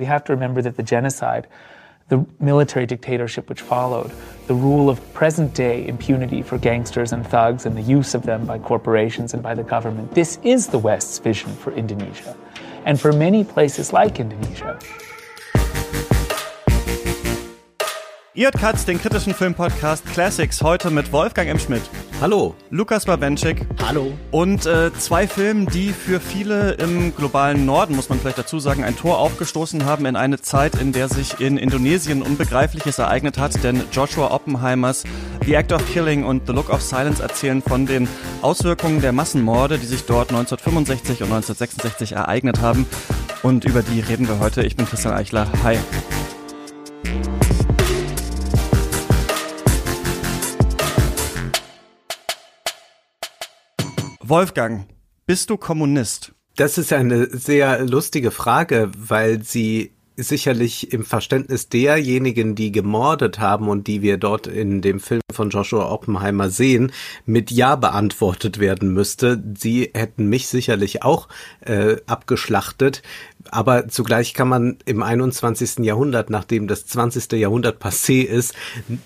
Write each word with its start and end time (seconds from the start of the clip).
We 0.00 0.06
have 0.06 0.24
to 0.24 0.32
remember 0.32 0.62
that 0.62 0.78
the 0.78 0.82
genocide, 0.82 1.46
the 2.08 2.24
military 2.40 2.86
dictatorship 2.86 3.50
which 3.50 3.60
followed, 3.60 4.10
the 4.46 4.54
rule 4.54 4.88
of 4.88 5.12
present 5.12 5.52
day 5.52 5.86
impunity 5.86 6.40
for 6.40 6.56
gangsters 6.56 7.12
and 7.12 7.24
thugs 7.26 7.66
and 7.66 7.76
the 7.76 7.82
use 7.82 8.14
of 8.14 8.22
them 8.22 8.46
by 8.46 8.58
corporations 8.60 9.34
and 9.34 9.42
by 9.42 9.54
the 9.54 9.62
government, 9.62 10.14
this 10.14 10.38
is 10.42 10.68
the 10.68 10.78
West's 10.78 11.18
vision 11.18 11.52
for 11.52 11.74
Indonesia. 11.74 12.34
And 12.86 12.98
for 12.98 13.12
many 13.12 13.44
places 13.44 13.92
like 13.92 14.20
Indonesia, 14.20 14.78
Ihr 18.32 18.44
hört 18.44 18.58
Katz, 18.58 18.84
den 18.84 19.00
kritischen 19.00 19.34
Filmpodcast 19.34 20.06
Classics, 20.06 20.62
heute 20.62 20.92
mit 20.92 21.10
Wolfgang 21.10 21.48
M. 21.48 21.58
Schmidt. 21.58 21.82
Hallo. 22.20 22.54
Lukas 22.70 23.04
Babenschik. 23.04 23.66
Hallo. 23.84 24.12
Und 24.30 24.66
äh, 24.66 24.92
zwei 24.92 25.26
Filmen, 25.26 25.66
die 25.66 25.88
für 25.88 26.20
viele 26.20 26.74
im 26.74 27.12
globalen 27.16 27.66
Norden, 27.66 27.96
muss 27.96 28.08
man 28.08 28.20
vielleicht 28.20 28.38
dazu 28.38 28.60
sagen, 28.60 28.84
ein 28.84 28.96
Tor 28.96 29.18
aufgestoßen 29.18 29.84
haben 29.84 30.06
in 30.06 30.14
eine 30.14 30.40
Zeit, 30.40 30.76
in 30.76 30.92
der 30.92 31.08
sich 31.08 31.40
in 31.40 31.56
Indonesien 31.56 32.22
Unbegreifliches 32.22 33.00
ereignet 33.00 33.36
hat. 33.36 33.64
Denn 33.64 33.82
Joshua 33.90 34.30
Oppenheimers 34.30 35.02
The 35.44 35.54
Act 35.54 35.72
of 35.72 35.84
Killing 35.92 36.22
und 36.24 36.46
The 36.46 36.52
Look 36.52 36.70
of 36.70 36.82
Silence 36.82 37.20
erzählen 37.20 37.62
von 37.62 37.86
den 37.86 38.08
Auswirkungen 38.42 39.00
der 39.00 39.10
Massenmorde, 39.10 39.76
die 39.76 39.86
sich 39.86 40.04
dort 40.04 40.30
1965 40.30 41.24
und 41.24 41.32
1966 41.32 42.12
ereignet 42.12 42.60
haben. 42.60 42.86
Und 43.42 43.64
über 43.64 43.82
die 43.82 43.98
reden 43.98 44.28
wir 44.28 44.38
heute. 44.38 44.62
Ich 44.62 44.76
bin 44.76 44.86
Christian 44.86 45.14
Eichler. 45.14 45.48
Hi. 45.64 45.78
Wolfgang, 54.30 54.86
bist 55.26 55.50
du 55.50 55.56
Kommunist? 55.56 56.36
Das 56.54 56.78
ist 56.78 56.92
eine 56.92 57.26
sehr 57.36 57.84
lustige 57.84 58.30
Frage, 58.30 58.92
weil 58.96 59.42
sie 59.42 59.90
sicherlich 60.16 60.92
im 60.92 61.04
Verständnis 61.04 61.68
derjenigen, 61.68 62.54
die 62.54 62.70
gemordet 62.70 63.40
haben 63.40 63.68
und 63.68 63.88
die 63.88 64.02
wir 64.02 64.18
dort 64.18 64.46
in 64.46 64.82
dem 64.82 65.00
Film 65.00 65.20
von 65.32 65.50
Joshua 65.50 65.90
Oppenheimer 65.90 66.48
sehen, 66.48 66.92
mit 67.26 67.50
Ja 67.50 67.74
beantwortet 67.74 68.60
werden 68.60 68.92
müsste. 68.92 69.42
Sie 69.58 69.90
hätten 69.94 70.26
mich 70.26 70.46
sicherlich 70.46 71.02
auch 71.02 71.26
äh, 71.60 71.96
abgeschlachtet. 72.06 73.02
Aber 73.52 73.88
zugleich 73.88 74.32
kann 74.32 74.48
man 74.48 74.78
im 74.84 75.02
21. 75.02 75.80
Jahrhundert, 75.80 76.30
nachdem 76.30 76.68
das 76.68 76.86
20. 76.86 77.32
Jahrhundert 77.32 77.82
passé 77.82 78.22
ist, 78.22 78.54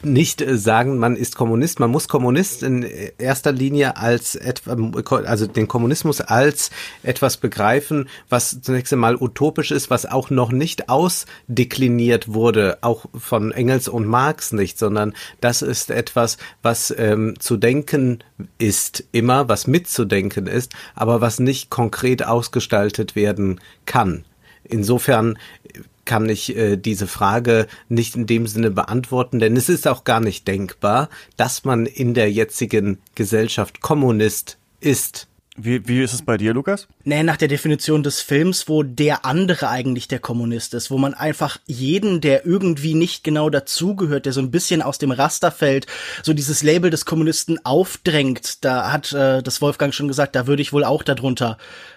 nicht 0.02 0.42
äh, 0.42 0.58
sagen, 0.58 0.98
man 0.98 1.16
ist 1.16 1.34
Kommunist. 1.34 1.80
Man 1.80 1.90
muss 1.90 2.08
Kommunist 2.08 2.62
in 2.62 2.86
erster 3.18 3.52
Linie 3.52 3.96
als 3.96 4.34
etwa, 4.34 4.76
also 5.24 5.46
den 5.46 5.66
Kommunismus 5.66 6.20
als 6.20 6.70
etwas 7.02 7.38
begreifen, 7.38 8.08
was 8.28 8.60
zunächst 8.60 8.92
einmal 8.92 9.16
utopisch 9.16 9.70
ist, 9.70 9.88
was 9.88 10.04
auch 10.04 10.28
noch 10.28 10.52
nicht 10.52 10.90
ausdekliniert 10.90 12.32
wurde, 12.32 12.78
auch 12.82 13.06
von 13.16 13.50
Engels 13.50 13.88
und 13.88 14.06
Marx 14.06 14.52
nicht, 14.52 14.78
sondern 14.78 15.14
das 15.40 15.62
ist 15.62 15.90
etwas, 15.90 16.36
was 16.62 16.94
ähm, 16.96 17.34
zu 17.38 17.56
denken 17.56 18.22
ist, 18.58 19.04
immer, 19.12 19.48
was 19.48 19.66
mitzudenken 19.66 20.46
ist, 20.46 20.72
aber 20.94 21.20
was 21.20 21.38
nicht 21.38 21.70
konkret 21.70 22.26
ausgestaltet 22.26 23.16
werden 23.16 23.60
kann. 23.86 24.24
Insofern 24.64 25.38
kann 26.04 26.28
ich 26.28 26.56
äh, 26.56 26.76
diese 26.76 27.06
Frage 27.06 27.66
nicht 27.88 28.16
in 28.16 28.26
dem 28.26 28.46
Sinne 28.46 28.70
beantworten, 28.70 29.38
denn 29.38 29.56
es 29.56 29.68
ist 29.68 29.86
auch 29.88 30.04
gar 30.04 30.20
nicht 30.20 30.46
denkbar, 30.46 31.08
dass 31.36 31.64
man 31.64 31.86
in 31.86 32.14
der 32.14 32.30
jetzigen 32.30 32.98
Gesellschaft 33.14 33.80
Kommunist 33.80 34.58
ist. 34.80 35.28
Wie, 35.56 35.86
wie 35.86 36.02
ist 36.02 36.12
es 36.12 36.22
bei 36.22 36.36
dir, 36.36 36.52
Lukas? 36.52 36.88
Nee, 37.04 37.22
nach 37.22 37.36
der 37.36 37.46
Definition 37.46 38.02
des 38.02 38.20
Films, 38.20 38.68
wo 38.68 38.82
der 38.82 39.24
andere 39.24 39.68
eigentlich 39.68 40.08
der 40.08 40.18
Kommunist 40.18 40.74
ist, 40.74 40.90
wo 40.90 40.98
man 40.98 41.14
einfach 41.14 41.58
jeden, 41.66 42.20
der 42.20 42.44
irgendwie 42.44 42.94
nicht 42.94 43.22
genau 43.22 43.50
dazugehört, 43.50 44.26
der 44.26 44.32
so 44.32 44.40
ein 44.40 44.50
bisschen 44.50 44.82
aus 44.82 44.98
dem 44.98 45.12
Raster 45.12 45.52
fällt, 45.52 45.86
so 46.24 46.32
dieses 46.32 46.64
Label 46.64 46.90
des 46.90 47.04
Kommunisten 47.04 47.64
aufdrängt. 47.64 48.64
Da 48.64 48.90
hat 48.90 49.12
äh, 49.12 49.44
das 49.44 49.62
Wolfgang 49.62 49.94
schon 49.94 50.08
gesagt, 50.08 50.34
da 50.34 50.48
würde 50.48 50.60
ich 50.60 50.72
wohl 50.72 50.82
auch 50.82 51.04
darunter 51.04 51.56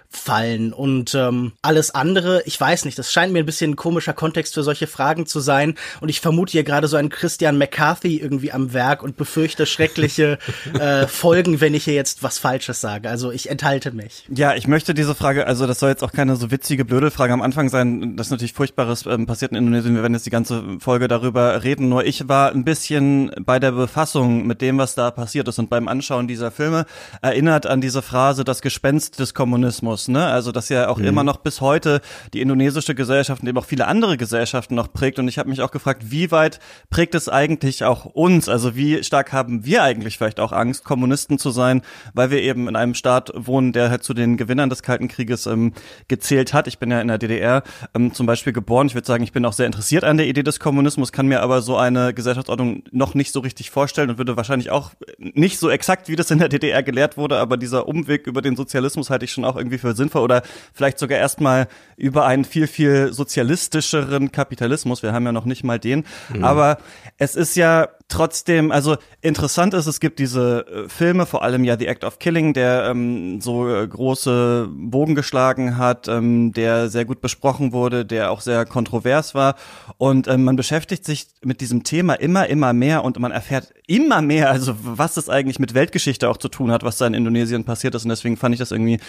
fallen. 0.10 0.74
Und 0.74 1.14
ähm, 1.16 1.54
alles 1.62 1.94
andere, 1.94 2.42
ich 2.46 2.60
weiß 2.60 2.86
nicht, 2.86 2.98
das 2.98 3.12
scheint 3.12 3.34
mir 3.34 3.40
ein 3.40 3.46
bisschen 3.46 3.72
ein 3.72 3.76
komischer 3.76 4.14
Kontext 4.14 4.54
für 4.54 4.64
solche 4.64 4.88
Fragen 4.88 5.26
zu 5.26 5.40
sein. 5.40 5.76
Und 6.02 6.10
ich 6.10 6.22
vermute 6.22 6.54
hier 6.54 6.64
gerade 6.64 6.88
so 6.88 6.98
einen 6.98 7.10
Christian 7.10 7.58
McCarthy 7.58 8.18
irgendwie 8.18 8.52
am 8.52 8.74
Werk 8.74 9.04
und 9.04 9.18
befürchte 9.18 9.66
schreckliche 9.66 10.40
äh, 10.80 11.08
Folgen, 11.08 11.62
wenn 11.62 11.74
ich 11.74 11.84
hier 11.84 11.94
jetzt 11.94 12.24
was 12.24 12.40
Falsches 12.40 12.82
sage. 12.82 13.10
Also 13.10 13.32
ich 13.32 13.50
enthalte 13.50 13.92
mich. 13.92 14.26
Ja, 14.30 14.56
ich 14.56 14.68
möchte 14.68 14.94
diese 14.94 15.16
Frage, 15.16 15.46
also 15.46 15.68
das 15.68 15.80
soll 15.80 15.90
jetzt 15.90 16.04
auch 16.04 16.14
keine 16.14 16.36
so 16.36 16.52
witzige 16.52 16.86
Blödelfrage 16.86 17.34
am 17.34 17.42
Anfang 17.42 17.70
sein. 17.70 18.16
Das 18.16 18.28
ist 18.28 18.32
natürlich 18.32 18.54
Furchtbares 18.54 19.06
ähm, 19.06 19.26
passiert 19.26 19.52
in 19.52 19.58
Indonesien. 19.58 19.96
Wir 19.96 20.02
werden 20.02 20.14
jetzt 20.14 20.26
die 20.26 20.32
ganze 20.32 20.64
Folge 20.80 21.08
darüber 21.08 21.64
reden. 21.64 21.90
Nur 21.90 22.06
ich 22.06 22.28
war 22.28 22.52
ein 22.52 22.64
bisschen 22.64 23.32
bei 23.40 23.60
der 23.60 23.72
Befassung 23.72 24.48
mit 24.48 24.62
dem, 24.62 24.78
was 24.78 24.96
da 24.96 25.12
passiert 25.12 25.48
ist 25.48 25.60
und 25.60 25.70
beim 25.70 25.88
Anschauen 25.88 26.28
dieser 26.28 26.52
Filme 26.52 26.86
erinnert 27.22 27.66
an 27.66 27.82
diese 27.82 28.02
Phrase, 28.02 28.44
das 28.44 28.62
Gespenst 28.62 29.20
des 29.20 29.34
Kommunismus 29.34 29.97
muss, 29.98 30.08
ne? 30.08 30.28
Also 30.28 30.52
dass 30.52 30.70
ja 30.70 30.90
auch 30.90 31.00
mhm. 31.00 31.06
immer 31.06 31.24
noch 31.24 31.38
bis 31.38 31.62
heute 31.62 32.02
die 32.34 32.42
indonesische 32.42 32.94
Gesellschaft 32.94 33.42
und 33.42 33.48
eben 33.48 33.58
auch 33.58 33.66
viele 33.66 33.88
andere 33.88 34.18
Gesellschaften 34.18 34.76
noch 34.76 34.94
prägt. 34.94 35.18
Und 35.18 35.28
ich 35.28 35.40
habe 35.40 35.50
mich 35.50 35.62
auch 35.62 35.72
gefragt, 35.72 36.12
wie 36.12 36.30
weit 36.32 36.60
prägt 36.90 37.16
es 37.16 37.30
eigentlich 37.30 37.84
auch 37.84 38.06
uns? 38.06 38.48
Also 38.48 38.76
wie 38.76 39.04
stark 39.04 39.34
haben 39.34 39.66
wir 39.66 39.82
eigentlich 39.84 40.18
vielleicht 40.18 40.40
auch 40.40 40.52
Angst, 40.52 40.84
Kommunisten 40.84 41.40
zu 41.40 41.50
sein, 41.50 41.82
weil 42.14 42.30
wir 42.30 42.42
eben 42.42 42.68
in 42.68 42.76
einem 42.76 42.94
Staat 42.94 43.32
wohnen, 43.36 43.74
der 43.74 43.90
halt 43.90 44.04
zu 44.04 44.14
den 44.14 44.38
Gewinnern 44.38 44.70
des 44.70 44.84
Kalten 44.84 45.08
Krieges 45.08 45.48
ähm, 45.48 45.74
gezählt 46.08 46.54
hat. 46.54 46.68
Ich 46.68 46.78
bin 46.78 46.92
ja 46.92 47.02
in 47.02 47.08
der 47.08 47.18
DDR 47.18 47.64
ähm, 47.96 48.14
zum 48.14 48.28
Beispiel 48.28 48.54
geboren. 48.54 48.88
Ich 48.88 48.94
würde 48.94 49.08
sagen, 49.08 49.24
ich 49.24 49.32
bin 49.32 49.46
auch 49.46 49.54
sehr 49.54 49.66
interessiert 49.66 50.04
an 50.04 50.18
der 50.18 50.28
Idee 50.28 50.44
des 50.44 50.60
Kommunismus, 50.60 51.12
kann 51.12 51.28
mir 51.28 51.42
aber 51.42 51.62
so 51.62 51.76
eine 51.78 52.14
Gesellschaftsordnung 52.14 52.84
noch 52.92 53.16
nicht 53.16 53.32
so 53.32 53.40
richtig 53.40 53.72
vorstellen 53.72 54.12
und 54.12 54.18
würde 54.18 54.38
wahrscheinlich 54.38 54.70
auch 54.70 54.92
nicht 55.18 55.58
so 55.58 55.70
exakt, 55.70 56.08
wie 56.08 56.16
das 56.16 56.30
in 56.30 56.38
der 56.38 56.50
DDR 56.50 56.84
gelehrt 56.84 57.18
wurde, 57.18 57.38
aber 57.40 57.58
dieser 57.58 57.88
Umweg 57.88 58.28
über 58.28 58.42
den 58.42 58.56
Sozialismus 58.56 59.10
halte 59.10 59.26
ich 59.26 59.32
schon 59.32 59.46
auch 59.46 59.56
irgendwie 59.56 59.78
für 59.78 59.87
für 59.88 59.96
sinnvoll 59.96 60.22
oder 60.22 60.42
vielleicht 60.74 61.00
sogar 61.00 61.18
erstmal 61.18 61.68
über 61.96 62.26
einen 62.26 62.46
viel, 62.46 62.68
viel 62.68 63.14
sozialistischeren 63.14 64.32
Kapitalismus. 64.32 65.04
Wir 65.04 65.14
haben 65.14 65.26
ja 65.26 65.32
noch 65.32 65.46
nicht 65.46 65.64
mal 65.64 65.80
den. 65.80 66.06
Mhm. 66.30 66.44
Aber 66.44 66.78
es 67.18 67.36
ist 67.36 67.56
ja 67.56 67.90
trotzdem, 68.08 68.72
also 68.72 68.98
interessant 69.22 69.74
ist, 69.74 69.88
es 69.88 70.00
gibt 70.00 70.20
diese 70.20 70.66
äh, 70.68 70.90
Filme, 70.90 71.26
vor 71.26 71.44
allem 71.44 71.64
ja 71.64 71.78
The 71.78 71.88
Act 71.88 72.04
of 72.04 72.20
Killing, 72.20 72.54
der 72.54 72.86
ähm, 72.90 73.42
so 73.42 73.70
äh, 73.70 73.88
große 73.88 74.70
Bogen 74.72 75.16
geschlagen 75.16 75.78
hat, 75.78 76.08
ähm, 76.08 76.54
der 76.54 76.90
sehr 76.90 77.06
gut 77.06 77.22
besprochen 77.22 77.74
wurde, 77.74 78.06
der 78.06 78.32
auch 78.32 78.42
sehr 78.42 78.66
kontrovers 78.66 79.36
war. 79.36 79.56
Und 79.98 80.28
ähm, 80.28 80.44
man 80.44 80.56
beschäftigt 80.56 81.06
sich 81.06 81.28
mit 81.44 81.62
diesem 81.62 81.84
Thema 81.84 82.14
immer, 82.14 82.48
immer 82.48 82.74
mehr 82.74 83.04
und 83.04 83.20
man 83.20 83.32
erfährt 83.32 83.74
immer 83.88 84.22
mehr, 84.22 84.52
also 84.52 84.76
was 84.82 85.16
das 85.16 85.30
eigentlich 85.30 85.60
mit 85.60 85.74
Weltgeschichte 85.74 86.30
auch 86.30 86.38
zu 86.38 86.50
tun 86.50 86.72
hat, 86.72 86.84
was 86.84 86.98
da 86.98 87.08
in 87.08 87.14
Indonesien 87.14 87.64
passiert 87.64 87.96
ist. 87.96 88.04
Und 88.04 88.10
deswegen 88.10 88.38
fand 88.38 88.54
ich 88.56 88.60
das 88.60 88.72
irgendwie 88.72 89.00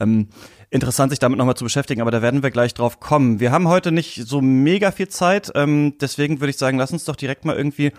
ähm, 0.00 0.28
interessant, 0.70 1.10
sich 1.10 1.18
damit 1.18 1.38
nochmal 1.38 1.56
zu 1.56 1.64
beschäftigen, 1.64 2.00
aber 2.00 2.10
da 2.10 2.22
werden 2.22 2.42
wir 2.42 2.50
gleich 2.50 2.74
drauf 2.74 3.00
kommen. 3.00 3.40
Wir 3.40 3.52
haben 3.52 3.68
heute 3.68 3.92
nicht 3.92 4.26
so 4.26 4.40
mega 4.40 4.90
viel 4.90 5.08
Zeit, 5.08 5.52
ähm, 5.54 5.94
deswegen 6.00 6.40
würde 6.40 6.50
ich 6.50 6.56
sagen, 6.56 6.78
lass 6.78 6.92
uns 6.92 7.04
doch 7.04 7.16
direkt 7.16 7.44
mal 7.44 7.56
irgendwie 7.56 7.92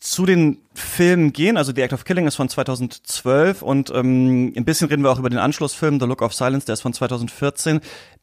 zu 0.00 0.24
den 0.24 0.58
Filmen 0.74 1.32
gehen. 1.32 1.56
Also 1.56 1.72
The 1.74 1.82
Act 1.82 1.92
of 1.92 2.04
Killing 2.04 2.26
ist 2.26 2.36
von 2.36 2.48
2012 2.48 3.62
und 3.62 3.90
ähm, 3.94 4.52
ein 4.56 4.64
bisschen 4.64 4.88
reden 4.88 5.02
wir 5.02 5.10
auch 5.10 5.18
über 5.18 5.30
den 5.30 5.38
Anschlussfilm 5.38 6.00
The 6.00 6.06
Look 6.06 6.22
of 6.22 6.34
Silence, 6.34 6.66
der 6.66 6.72
ist 6.72 6.80
von 6.80 6.94
2014. 6.94 7.80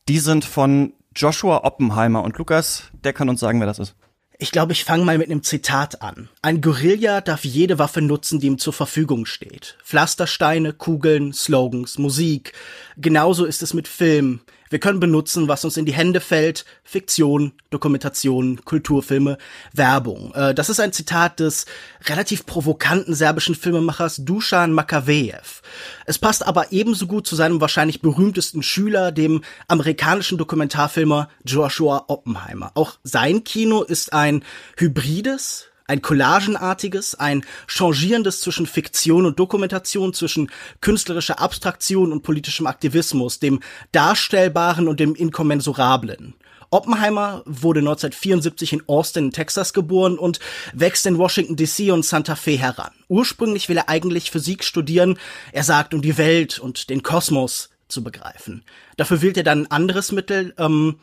Die 0.08 0.20
sind 0.20 0.44
von 0.44 0.94
Joshua 1.16 1.64
Oppenheimer 1.64 2.24
und 2.24 2.38
Lukas, 2.38 2.84
der 3.04 3.14
kann 3.14 3.30
uns 3.30 3.40
sagen, 3.40 3.60
wer 3.60 3.68
das 3.68 3.80
ist. 3.80 3.96
Ich 4.40 4.52
glaube, 4.52 4.74
ich 4.74 4.84
fange 4.84 5.04
mal 5.04 5.18
mit 5.18 5.32
einem 5.32 5.42
Zitat 5.42 6.04
an. 6.04 6.30
Ein 6.44 6.62
Guerilla 6.62 7.22
darf 7.22 7.44
jede 7.44 7.80
Waffe 7.80 8.04
nutzen, 8.04 8.40
die 8.40 8.46
ihm 8.46 8.60
zur 8.60 8.74
Verfügung 8.74 9.26
steht. 9.26 9.78
Pflastersteine, 9.84 10.74
Kugeln, 10.74 11.34
Slogans, 11.34 11.98
Musik. 11.98 12.54
Genauso 12.98 13.46
ist 13.46 13.64
es 13.64 13.74
mit 13.74 13.88
Film. 13.88 14.42
Wir 14.70 14.80
können 14.80 15.00
benutzen, 15.00 15.48
was 15.48 15.64
uns 15.64 15.78
in 15.78 15.86
die 15.86 15.94
Hände 15.94 16.20
fällt. 16.20 16.66
Fiktion, 16.84 17.54
Dokumentation, 17.70 18.64
Kulturfilme, 18.66 19.38
Werbung. 19.74 20.34
Äh, 20.34 20.54
das 20.54 20.70
ist 20.70 20.80
ein 20.80 20.94
Zitat 20.94 21.40
des 21.40 21.66
relativ 22.06 22.46
provokanten 22.46 23.14
serbischen 23.14 23.56
Filmemachers 23.56 24.18
Dusan 24.18 24.74
Makavejev. 24.74 25.62
Es 26.06 26.18
passt 26.18 26.46
aber 26.46 26.72
ebenso 26.72 27.08
gut 27.08 27.28
zu 27.28 27.36
seinem 27.36 27.62
wahrscheinlich 27.62 28.02
berühmtesten 28.02 28.64
Schüler, 28.64 29.12
dem 29.12 29.44
amerikanischen 29.68 30.38
Dokumentarfilmer 30.38 31.30
Joshua 31.46 32.06
Oppenheimer. 32.08 32.72
Auch 32.76 32.98
sein 33.04 33.44
Kino 33.44 33.84
ist 33.84 34.14
ein 34.14 34.44
hybrides, 34.78 35.67
ein 35.88 36.02
collagenartiges, 36.02 37.16
ein 37.16 37.44
changierendes 37.68 38.42
zwischen 38.42 38.68
Fiktion 38.68 39.26
und 39.26 39.40
Dokumentation, 39.40 40.14
zwischen 40.14 40.52
künstlerischer 40.82 41.40
Abstraktion 41.40 42.12
und 42.12 42.24
politischem 42.24 42.68
Aktivismus, 42.68 43.40
dem 43.40 43.62
Darstellbaren 43.94 44.88
und 44.88 45.00
dem 45.00 45.16
Inkommensurablen. 45.16 46.36
Oppenheimer 46.70 47.44
wurde 47.46 47.80
1974 47.80 48.74
in 48.74 48.84
Austin, 48.88 49.32
Texas 49.32 49.72
geboren 49.72 50.20
und 50.20 50.40
wächst 50.74 51.06
in 51.06 51.18
Washington 51.18 51.56
DC 51.56 51.94
und 51.94 52.04
Santa 52.04 52.36
Fe 52.36 52.58
heran. 52.58 52.92
Ursprünglich 53.08 53.70
will 53.70 53.78
er 53.78 53.88
eigentlich 53.88 54.32
Physik 54.32 54.66
studieren. 54.66 55.18
Er 55.54 55.64
sagt, 55.64 55.94
um 55.94 56.02
die 56.02 56.18
Welt 56.18 56.60
und 56.60 56.90
den 56.90 57.04
Kosmos 57.04 57.70
zu 57.88 58.04
begreifen. 58.04 58.66
Dafür 58.98 59.22
wählt 59.22 59.38
er 59.38 59.44
dann 59.44 59.64
ein 59.64 59.72
anderes 59.72 60.12
Mittel. 60.12 60.54
Ähm, 60.58 61.00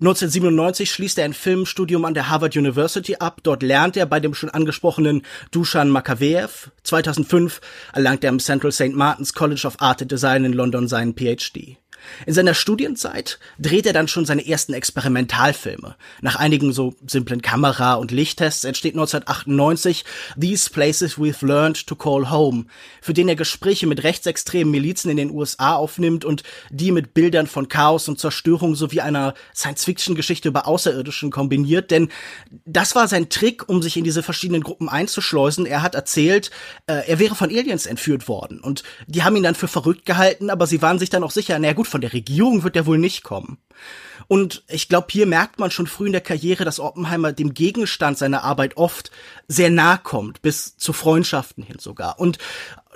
1997 0.00 0.90
schließt 0.90 1.18
er 1.18 1.24
ein 1.24 1.34
Filmstudium 1.34 2.04
an 2.04 2.14
der 2.14 2.28
Harvard 2.28 2.56
University 2.56 3.14
ab. 3.20 3.40
Dort 3.44 3.62
lernt 3.62 3.96
er 3.96 4.06
bei 4.06 4.18
dem 4.18 4.34
schon 4.34 4.50
angesprochenen 4.50 5.22
Dushan 5.52 5.88
Makaveev. 5.88 6.72
2005 6.82 7.60
erlangt 7.92 8.24
er 8.24 8.30
am 8.30 8.40
Central 8.40 8.72
St. 8.72 8.94
Martin's 8.94 9.34
College 9.34 9.64
of 9.64 9.76
Art 9.78 10.02
and 10.02 10.10
Design 10.10 10.44
in 10.44 10.52
London 10.52 10.88
seinen 10.88 11.14
PhD. 11.14 11.78
In 12.26 12.34
seiner 12.34 12.54
Studienzeit 12.54 13.38
dreht 13.58 13.86
er 13.86 13.92
dann 13.92 14.08
schon 14.08 14.26
seine 14.26 14.46
ersten 14.46 14.74
Experimentalfilme. 14.74 15.96
Nach 16.20 16.36
einigen 16.36 16.72
so 16.72 16.94
simplen 17.06 17.42
Kamera- 17.42 17.94
und 17.94 18.10
Lichttests 18.10 18.64
entsteht 18.64 18.94
1998 18.94 20.04
These 20.40 20.70
Places 20.70 21.18
We've 21.18 21.44
Learned 21.44 21.86
to 21.86 21.96
Call 21.96 22.30
Home, 22.30 22.66
für 23.00 23.14
den 23.14 23.28
er 23.28 23.36
Gespräche 23.36 23.86
mit 23.86 24.02
rechtsextremen 24.02 24.70
Milizen 24.70 25.10
in 25.10 25.16
den 25.16 25.30
USA 25.30 25.74
aufnimmt 25.74 26.24
und 26.24 26.42
die 26.70 26.92
mit 26.92 27.14
Bildern 27.14 27.46
von 27.46 27.68
Chaos 27.68 28.08
und 28.08 28.18
Zerstörung 28.18 28.74
sowie 28.74 29.00
einer 29.00 29.34
Science-Fiction-Geschichte 29.54 30.48
über 30.48 30.66
Außerirdischen 30.66 31.30
kombiniert, 31.30 31.90
denn 31.90 32.08
das 32.64 32.94
war 32.94 33.08
sein 33.08 33.28
Trick, 33.28 33.68
um 33.68 33.82
sich 33.82 33.96
in 33.96 34.04
diese 34.04 34.22
verschiedenen 34.22 34.62
Gruppen 34.62 34.88
einzuschleusen. 34.88 35.66
Er 35.66 35.82
hat 35.82 35.94
erzählt, 35.94 36.50
äh, 36.86 37.06
er 37.06 37.18
wäre 37.18 37.34
von 37.34 37.50
Aliens 37.50 37.86
entführt 37.86 38.28
worden 38.28 38.60
und 38.60 38.82
die 39.06 39.22
haben 39.22 39.36
ihn 39.36 39.42
dann 39.42 39.54
für 39.54 39.68
verrückt 39.68 40.06
gehalten, 40.06 40.50
aber 40.50 40.66
sie 40.66 40.82
waren 40.82 40.98
sich 40.98 41.10
dann 41.10 41.24
auch 41.24 41.30
sicher, 41.30 41.58
na 41.58 41.72
gut, 41.72 41.86
von 41.94 42.00
der 42.00 42.12
Regierung 42.12 42.64
wird 42.64 42.74
er 42.74 42.86
wohl 42.86 42.98
nicht 42.98 43.22
kommen. 43.22 43.56
Und 44.26 44.64
ich 44.66 44.88
glaube, 44.88 45.06
hier 45.12 45.26
merkt 45.26 45.60
man 45.60 45.70
schon 45.70 45.86
früh 45.86 46.06
in 46.06 46.12
der 46.12 46.20
Karriere, 46.20 46.64
dass 46.64 46.80
Oppenheimer 46.80 47.32
dem 47.32 47.54
Gegenstand 47.54 48.18
seiner 48.18 48.42
Arbeit 48.42 48.76
oft 48.76 49.12
sehr 49.46 49.70
nahe 49.70 50.00
kommt, 50.02 50.42
bis 50.42 50.76
zu 50.76 50.92
Freundschaften 50.92 51.62
hin 51.62 51.78
sogar. 51.78 52.18
Und 52.18 52.38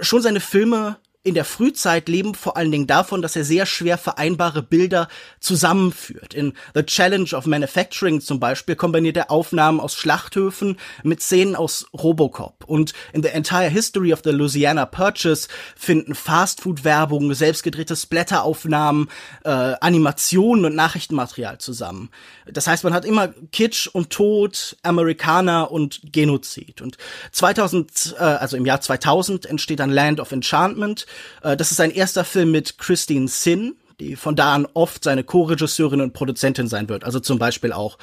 schon 0.01 0.21
seine 0.21 0.41
Filme 0.41 0.97
in 1.25 1.35
der 1.35 1.45
Frühzeit 1.45 2.09
leben 2.09 2.35
vor 2.35 2.57
allen 2.57 2.71
Dingen 2.71 2.87
davon, 2.87 3.23
dass 3.23 3.35
er 3.35 3.45
sehr 3.45 3.67
schwer 3.67 3.99
vereinbare 3.99 4.63
Bilder 4.63 5.09
zusammenführt. 5.41 6.33
In 6.33 6.55
The 6.75 6.85
Challenge 6.85 7.31
of 7.35 7.47
Manufacturing 7.47 8.21
zum 8.21 8.39
Beispiel 8.39 8.77
kombiniert 8.77 9.17
er 9.17 9.31
Aufnahmen 9.31 9.81
aus 9.81 9.97
Schlachthöfen 9.97 10.79
mit 11.03 11.21
Szenen 11.21 11.57
aus 11.57 11.87
Robocop. 11.93 12.65
Und 12.67 12.93
in 13.13 13.23
The 13.23 13.31
Entire 13.31 13.69
History 13.69 14.13
of 14.13 14.21
the 14.23 14.31
Louisiana 14.31 14.87
Purchase 14.87 15.49
finden 15.77 16.15
Fastfood-Werbung, 16.15 17.35
selbstgedrehte 17.35 17.97
Splatteraufnahmen, 17.97 19.09
äh, 19.45 19.51
Animationen 19.51 20.67
und 20.67 20.77
Nachrichtenmaterial 20.77 21.59
zusammen. 21.59 22.11
Das 22.47 22.69
heißt, 22.69 22.85
man 22.85 22.95
hat 22.95 23.05
immer 23.05 23.29
Kitsch 23.51 23.89
und 23.89 24.11
Tod, 24.11 24.77
Amerikaner 24.83 25.73
und 25.73 26.01
Genozid. 26.13 26.81
Und 26.81 26.97
2000, 27.33 28.15
äh, 28.19 28.23
also 28.23 28.57
im 28.57 28.65
Jahr 28.65 28.81
2000 28.81 29.47
entsteht 29.47 29.81
dann 29.81 29.91
Land 29.91 30.21
of 30.21 30.31
Enchantment, 30.31 31.07
äh, 31.43 31.57
das 31.57 31.71
ist 31.71 31.77
sein 31.77 31.91
erster 31.91 32.25
Film 32.25 32.51
mit 32.51 32.79
Christine 32.79 33.29
Sin, 33.29 33.77
die 34.01 34.17
von 34.17 34.37
da 34.37 34.55
an 34.55 34.67
oft 34.75 35.05
seine 35.05 35.25
Co-Regisseurin 35.25 36.01
und 36.01 36.13
Produzentin 36.13 36.69
sein 36.69 36.89
wird. 36.89 37.05
Also 37.05 37.21
zum 37.21 37.39
Beispiel 37.39 37.73
auch 37.73 37.99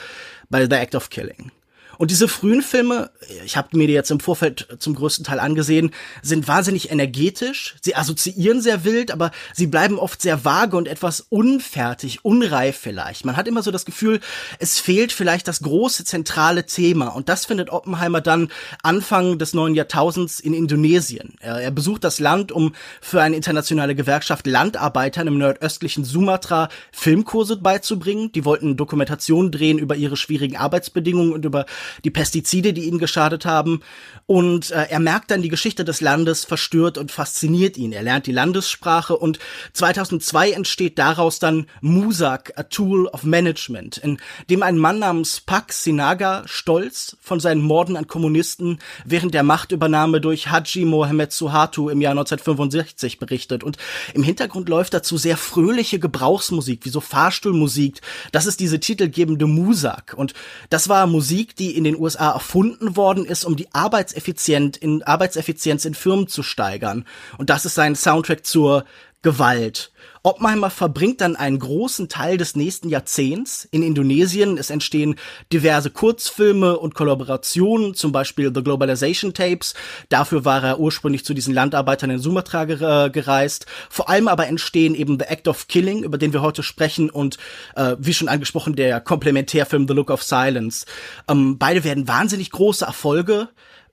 bei 0.49 0.65
The 0.65 0.75
Act 0.75 0.95
of 0.95 1.09
Killing. 1.09 1.51
Und 1.97 2.11
diese 2.11 2.27
frühen 2.27 2.61
Filme, 2.61 3.11
ich 3.45 3.57
habe 3.57 3.77
mir 3.77 3.87
die 3.87 3.93
jetzt 3.93 4.11
im 4.11 4.19
Vorfeld 4.19 4.67
zum 4.79 4.95
größten 4.95 5.25
Teil 5.25 5.39
angesehen, 5.39 5.91
sind 6.21 6.47
wahnsinnig 6.47 6.91
energetisch. 6.91 7.75
Sie 7.81 7.95
assoziieren 7.95 8.61
sehr 8.61 8.83
wild, 8.83 9.11
aber 9.11 9.31
sie 9.53 9.67
bleiben 9.67 9.99
oft 9.99 10.21
sehr 10.21 10.45
vage 10.45 10.77
und 10.77 10.87
etwas 10.87 11.25
unfertig, 11.29 12.23
unreif 12.23 12.77
vielleicht. 12.77 13.25
Man 13.25 13.37
hat 13.37 13.47
immer 13.47 13.63
so 13.63 13.71
das 13.71 13.85
Gefühl, 13.85 14.19
es 14.59 14.79
fehlt 14.79 15.11
vielleicht 15.11 15.47
das 15.47 15.61
große 15.61 16.05
zentrale 16.05 16.65
Thema. 16.65 17.07
Und 17.09 17.29
das 17.29 17.45
findet 17.45 17.69
Oppenheimer 17.69 18.21
dann 18.21 18.49
Anfang 18.83 19.37
des 19.37 19.53
neuen 19.53 19.75
Jahrtausends 19.75 20.39
in 20.39 20.53
Indonesien. 20.53 21.35
Er, 21.39 21.61
er 21.61 21.71
besucht 21.71 22.03
das 22.03 22.19
Land, 22.19 22.51
um 22.51 22.73
für 23.01 23.21
eine 23.21 23.35
internationale 23.35 23.95
Gewerkschaft 23.95 24.47
Landarbeitern 24.47 25.27
im 25.27 25.37
nordöstlichen 25.37 26.03
Sumatra 26.03 26.69
Filmkurse 26.91 27.57
beizubringen. 27.57 28.31
Die 28.31 28.45
wollten 28.45 28.77
Dokumentationen 28.77 29.51
drehen 29.51 29.77
über 29.77 29.95
ihre 29.95 30.17
schwierigen 30.17 30.57
Arbeitsbedingungen 30.57 31.33
und 31.33 31.45
über 31.45 31.65
die 32.03 32.11
Pestizide, 32.11 32.73
die 32.73 32.83
ihnen 32.83 32.99
geschadet 32.99 33.45
haben. 33.45 33.81
Und 34.25 34.71
äh, 34.71 34.87
er 34.89 34.99
merkt 34.99 35.31
dann 35.31 35.41
die 35.41 35.49
Geschichte 35.49 35.85
des 35.85 36.01
Landes 36.01 36.45
verstört 36.45 36.97
und 36.97 37.11
fasziniert 37.11 37.77
ihn. 37.77 37.91
Er 37.91 38.03
lernt 38.03 38.27
die 38.27 38.31
Landessprache 38.31 39.15
und 39.15 39.39
2002 39.73 40.51
entsteht 40.51 40.97
daraus 40.97 41.39
dann 41.39 41.67
Musak, 41.81 42.53
a 42.55 42.63
Tool 42.63 43.07
of 43.07 43.23
Management, 43.23 43.97
in 43.97 44.17
dem 44.49 44.63
ein 44.63 44.77
Mann 44.77 44.99
namens 44.99 45.41
Pak 45.41 45.73
Sinaga 45.73 46.43
stolz 46.45 47.17
von 47.21 47.39
seinen 47.39 47.61
Morden 47.61 47.97
an 47.97 48.07
Kommunisten 48.07 48.79
während 49.03 49.33
der 49.33 49.43
Machtübernahme 49.43 50.21
durch 50.21 50.49
Haji 50.49 50.85
Mohammed 50.85 51.31
Suharto 51.31 51.89
im 51.89 52.01
Jahr 52.01 52.11
1965 52.11 53.19
berichtet. 53.19 53.63
Und 53.63 53.77
im 54.13 54.23
Hintergrund 54.23 54.69
läuft 54.69 54.93
dazu 54.93 55.17
sehr 55.17 55.37
fröhliche 55.37 55.99
Gebrauchsmusik, 55.99 56.85
wie 56.85 56.89
so 56.89 56.99
Fahrstuhlmusik. 56.99 58.01
Das 58.31 58.45
ist 58.45 58.59
diese 58.59 58.79
titelgebende 58.79 59.45
Musak. 59.45 60.13
Und 60.17 60.33
das 60.69 60.89
war 60.89 61.07
Musik, 61.07 61.55
die 61.55 61.74
in 61.75 61.83
den 61.83 61.97
USA 61.97 62.31
erfunden 62.31 62.95
worden 62.95 63.25
ist, 63.25 63.45
um 63.45 63.55
die 63.55 63.73
Arbeitseffizienz 63.73 64.77
in, 64.77 65.03
Arbeitseffizienz 65.03 65.85
in 65.85 65.93
Firmen 65.93 66.27
zu 66.27 66.43
steigern. 66.43 67.05
Und 67.37 67.49
das 67.49 67.65
ist 67.65 67.75
sein 67.75 67.95
Soundtrack 67.95 68.45
zur 68.45 68.85
Gewalt. 69.21 69.91
Oppenheimer 70.25 70.71
verbringt 70.71 71.21
dann 71.21 71.35
einen 71.35 71.59
großen 71.59 72.09
Teil 72.09 72.37
des 72.37 72.55
nächsten 72.55 72.89
Jahrzehnts 72.89 73.67
in 73.69 73.83
Indonesien. 73.83 74.57
Es 74.57 74.71
entstehen 74.71 75.17
diverse 75.53 75.91
Kurzfilme 75.91 76.79
und 76.79 76.95
Kollaborationen, 76.95 77.93
zum 77.93 78.11
Beispiel 78.11 78.51
The 78.53 78.63
Globalization 78.63 79.35
Tapes. 79.35 79.75
Dafür 80.09 80.43
war 80.43 80.63
er 80.63 80.79
ursprünglich 80.79 81.23
zu 81.25 81.35
diesen 81.35 81.53
Landarbeitern 81.53 82.09
in 82.09 82.17
Sumatra 82.17 82.63
äh, 82.63 83.09
gereist. 83.11 83.67
Vor 83.87 84.09
allem 84.09 84.27
aber 84.27 84.47
entstehen 84.47 84.95
eben 84.95 85.19
The 85.19 85.25
Act 85.25 85.47
of 85.47 85.67
Killing, 85.67 86.01
über 86.01 86.17
den 86.17 86.33
wir 86.33 86.41
heute 86.41 86.63
sprechen, 86.63 87.11
und 87.11 87.37
äh, 87.75 87.95
wie 87.99 88.15
schon 88.15 88.27
angesprochen, 88.27 88.75
der 88.75 89.01
Komplementärfilm 89.01 89.87
The 89.87 89.93
Look 89.93 90.09
of 90.09 90.23
Silence. 90.23 90.87
Ähm, 91.29 91.59
beide 91.59 91.83
werden 91.83 92.07
wahnsinnig 92.07 92.49
große 92.49 92.83
Erfolge 92.83 93.49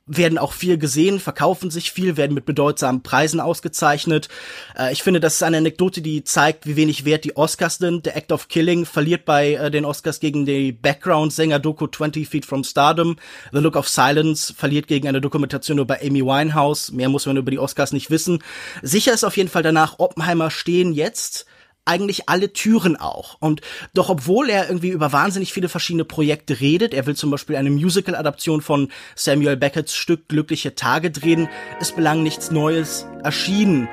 werden 0.06 0.38
auch 0.38 0.52
viel 0.52 0.78
gesehen, 0.78 1.20
verkaufen 1.20 1.70
sich 1.70 1.92
viel, 1.92 2.16
werden 2.16 2.34
mit 2.34 2.44
bedeutsamen 2.44 3.02
Preisen 3.02 3.40
ausgezeichnet. 3.40 4.28
Äh, 4.76 4.92
ich 4.92 5.02
finde, 5.02 5.20
das 5.20 5.34
ist 5.34 5.42
eine 5.42 5.58
Anekdote, 5.58 6.02
die 6.02 6.24
zeigt, 6.24 6.66
wie 6.66 6.76
wenig 6.76 7.04
wert 7.04 7.24
die 7.24 7.36
Oscars 7.36 7.78
sind. 7.78 8.06
Der 8.06 8.16
Act 8.16 8.32
of 8.32 8.48
Killing 8.48 8.84
verliert 8.84 9.24
bei 9.24 9.54
äh, 9.54 9.70
den 9.70 9.84
Oscars 9.84 10.20
gegen 10.20 10.44
die 10.44 10.72
Background-Sänger-Doku 10.72 11.86
20 11.86 12.28
Feet 12.28 12.46
from 12.46 12.64
Stardom. 12.64 13.16
The 13.52 13.58
Look 13.58 13.76
of 13.76 13.88
Silence 13.88 14.52
verliert 14.52 14.88
gegen 14.88 15.08
eine 15.08 15.20
Dokumentation 15.20 15.78
über 15.78 15.98
Amy 16.02 16.24
Winehouse. 16.24 16.90
Mehr 16.92 17.08
muss 17.08 17.26
man 17.26 17.36
über 17.36 17.50
die 17.50 17.58
Oscars 17.58 17.92
nicht 17.92 18.10
wissen. 18.10 18.42
Sicher 18.82 19.12
ist 19.12 19.24
auf 19.24 19.36
jeden 19.36 19.48
Fall 19.48 19.62
danach, 19.62 19.98
Oppenheimer 19.98 20.50
stehen 20.50 20.92
jetzt 20.92 21.46
eigentlich 21.84 22.28
alle 22.28 22.52
Türen 22.52 22.96
auch. 22.96 23.36
Und 23.40 23.60
doch 23.94 24.08
obwohl 24.08 24.50
er 24.50 24.68
irgendwie 24.68 24.90
über 24.90 25.12
wahnsinnig 25.12 25.52
viele 25.52 25.68
verschiedene 25.68 26.04
Projekte 26.04 26.60
redet, 26.60 26.94
er 26.94 27.06
will 27.06 27.16
zum 27.16 27.30
Beispiel 27.30 27.56
eine 27.56 27.70
Musical-Adaption 27.70 28.60
von 28.60 28.88
Samuel 29.16 29.56
Beckett's 29.56 29.94
Stück 29.94 30.28
Glückliche 30.28 30.74
Tage 30.74 31.10
drehen, 31.10 31.48
ist 31.80 31.96
belang 31.96 32.22
nichts 32.22 32.50
Neues 32.50 33.06
erschienen. 33.22 33.88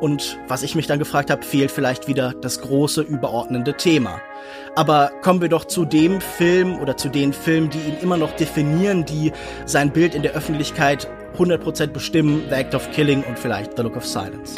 Und 0.00 0.38
was 0.48 0.62
ich 0.62 0.74
mich 0.74 0.86
dann 0.86 0.98
gefragt 0.98 1.30
habe, 1.30 1.42
fehlt 1.44 1.70
vielleicht 1.70 2.08
wieder 2.08 2.34
das 2.34 2.60
große 2.60 3.02
überordnende 3.02 3.76
Thema. 3.76 4.20
Aber 4.74 5.12
kommen 5.22 5.40
wir 5.40 5.48
doch 5.48 5.66
zu 5.66 5.84
dem 5.84 6.20
Film 6.20 6.78
oder 6.78 6.96
zu 6.96 7.08
den 7.08 7.32
Filmen, 7.32 7.70
die 7.70 7.78
ihn 7.78 7.96
immer 8.02 8.16
noch 8.16 8.32
definieren, 8.32 9.04
die 9.04 9.32
sein 9.66 9.92
Bild 9.92 10.14
in 10.14 10.22
der 10.22 10.32
Öffentlichkeit 10.32 11.08
100% 11.38 11.88
bestimmen, 11.88 12.42
The 12.48 12.56
Act 12.56 12.74
of 12.74 12.90
Killing 12.90 13.22
und 13.22 13.38
vielleicht 13.38 13.76
The 13.76 13.82
Look 13.82 13.96
of 13.96 14.04
Silence. 14.04 14.56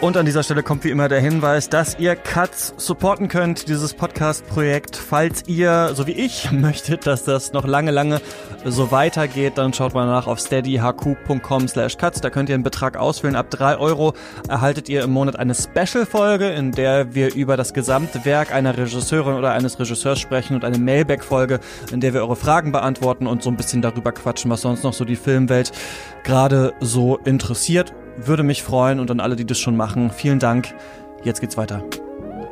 Und 0.00 0.16
an 0.16 0.24
dieser 0.24 0.42
Stelle 0.42 0.62
kommt 0.62 0.84
wie 0.84 0.90
immer 0.90 1.10
der 1.10 1.20
Hinweis, 1.20 1.68
dass 1.68 1.98
ihr 1.98 2.16
Cuts 2.16 2.72
supporten 2.78 3.28
könnt, 3.28 3.68
dieses 3.68 3.92
Podcast-Projekt. 3.92 4.96
Falls 4.96 5.46
ihr, 5.46 5.90
so 5.92 6.06
wie 6.06 6.12
ich, 6.12 6.50
möchtet, 6.52 7.06
dass 7.06 7.24
das 7.24 7.52
noch 7.52 7.66
lange, 7.66 7.90
lange 7.90 8.22
so 8.64 8.92
weitergeht, 8.92 9.58
dann 9.58 9.74
schaut 9.74 9.92
mal 9.92 10.06
nach 10.06 10.26
auf 10.26 10.40
steadyhq.com 10.40 11.68
slash 11.68 11.98
cuts. 11.98 12.22
Da 12.22 12.30
könnt 12.30 12.48
ihr 12.48 12.54
einen 12.54 12.64
Betrag 12.64 12.96
auswählen. 12.96 13.36
Ab 13.36 13.50
drei 13.50 13.76
Euro 13.76 14.14
erhaltet 14.48 14.88
ihr 14.88 15.04
im 15.04 15.10
Monat 15.10 15.38
eine 15.38 15.54
Special-Folge, 15.54 16.48
in 16.48 16.72
der 16.72 17.14
wir 17.14 17.34
über 17.34 17.58
das 17.58 17.74
gesamte 17.74 18.24
Werk 18.24 18.54
einer 18.54 18.78
Regisseurin 18.78 19.34
oder 19.34 19.52
eines 19.52 19.78
Regisseurs 19.78 20.18
sprechen 20.18 20.54
und 20.54 20.64
eine 20.64 20.78
Mailback-Folge, 20.78 21.60
in 21.92 22.00
der 22.00 22.14
wir 22.14 22.22
eure 22.22 22.36
Fragen 22.36 22.72
beantworten 22.72 23.26
und 23.26 23.42
so 23.42 23.50
ein 23.50 23.56
bisschen 23.58 23.82
darüber 23.82 24.12
quatschen, 24.12 24.50
was 24.50 24.62
sonst 24.62 24.82
noch 24.82 24.94
so 24.94 25.04
die 25.04 25.16
Filmwelt 25.16 25.72
gerade 26.24 26.72
so 26.80 27.18
interessiert. 27.18 27.92
Würde 28.16 28.42
mich 28.42 28.62
freuen 28.62 29.00
und 29.00 29.10
an 29.10 29.20
alle, 29.20 29.36
die 29.36 29.46
das 29.46 29.58
schon 29.58 29.76
machen. 29.76 30.10
Vielen 30.10 30.38
Dank. 30.38 30.74
Jetzt 31.22 31.40
geht's 31.40 31.56
weiter. 31.56 31.82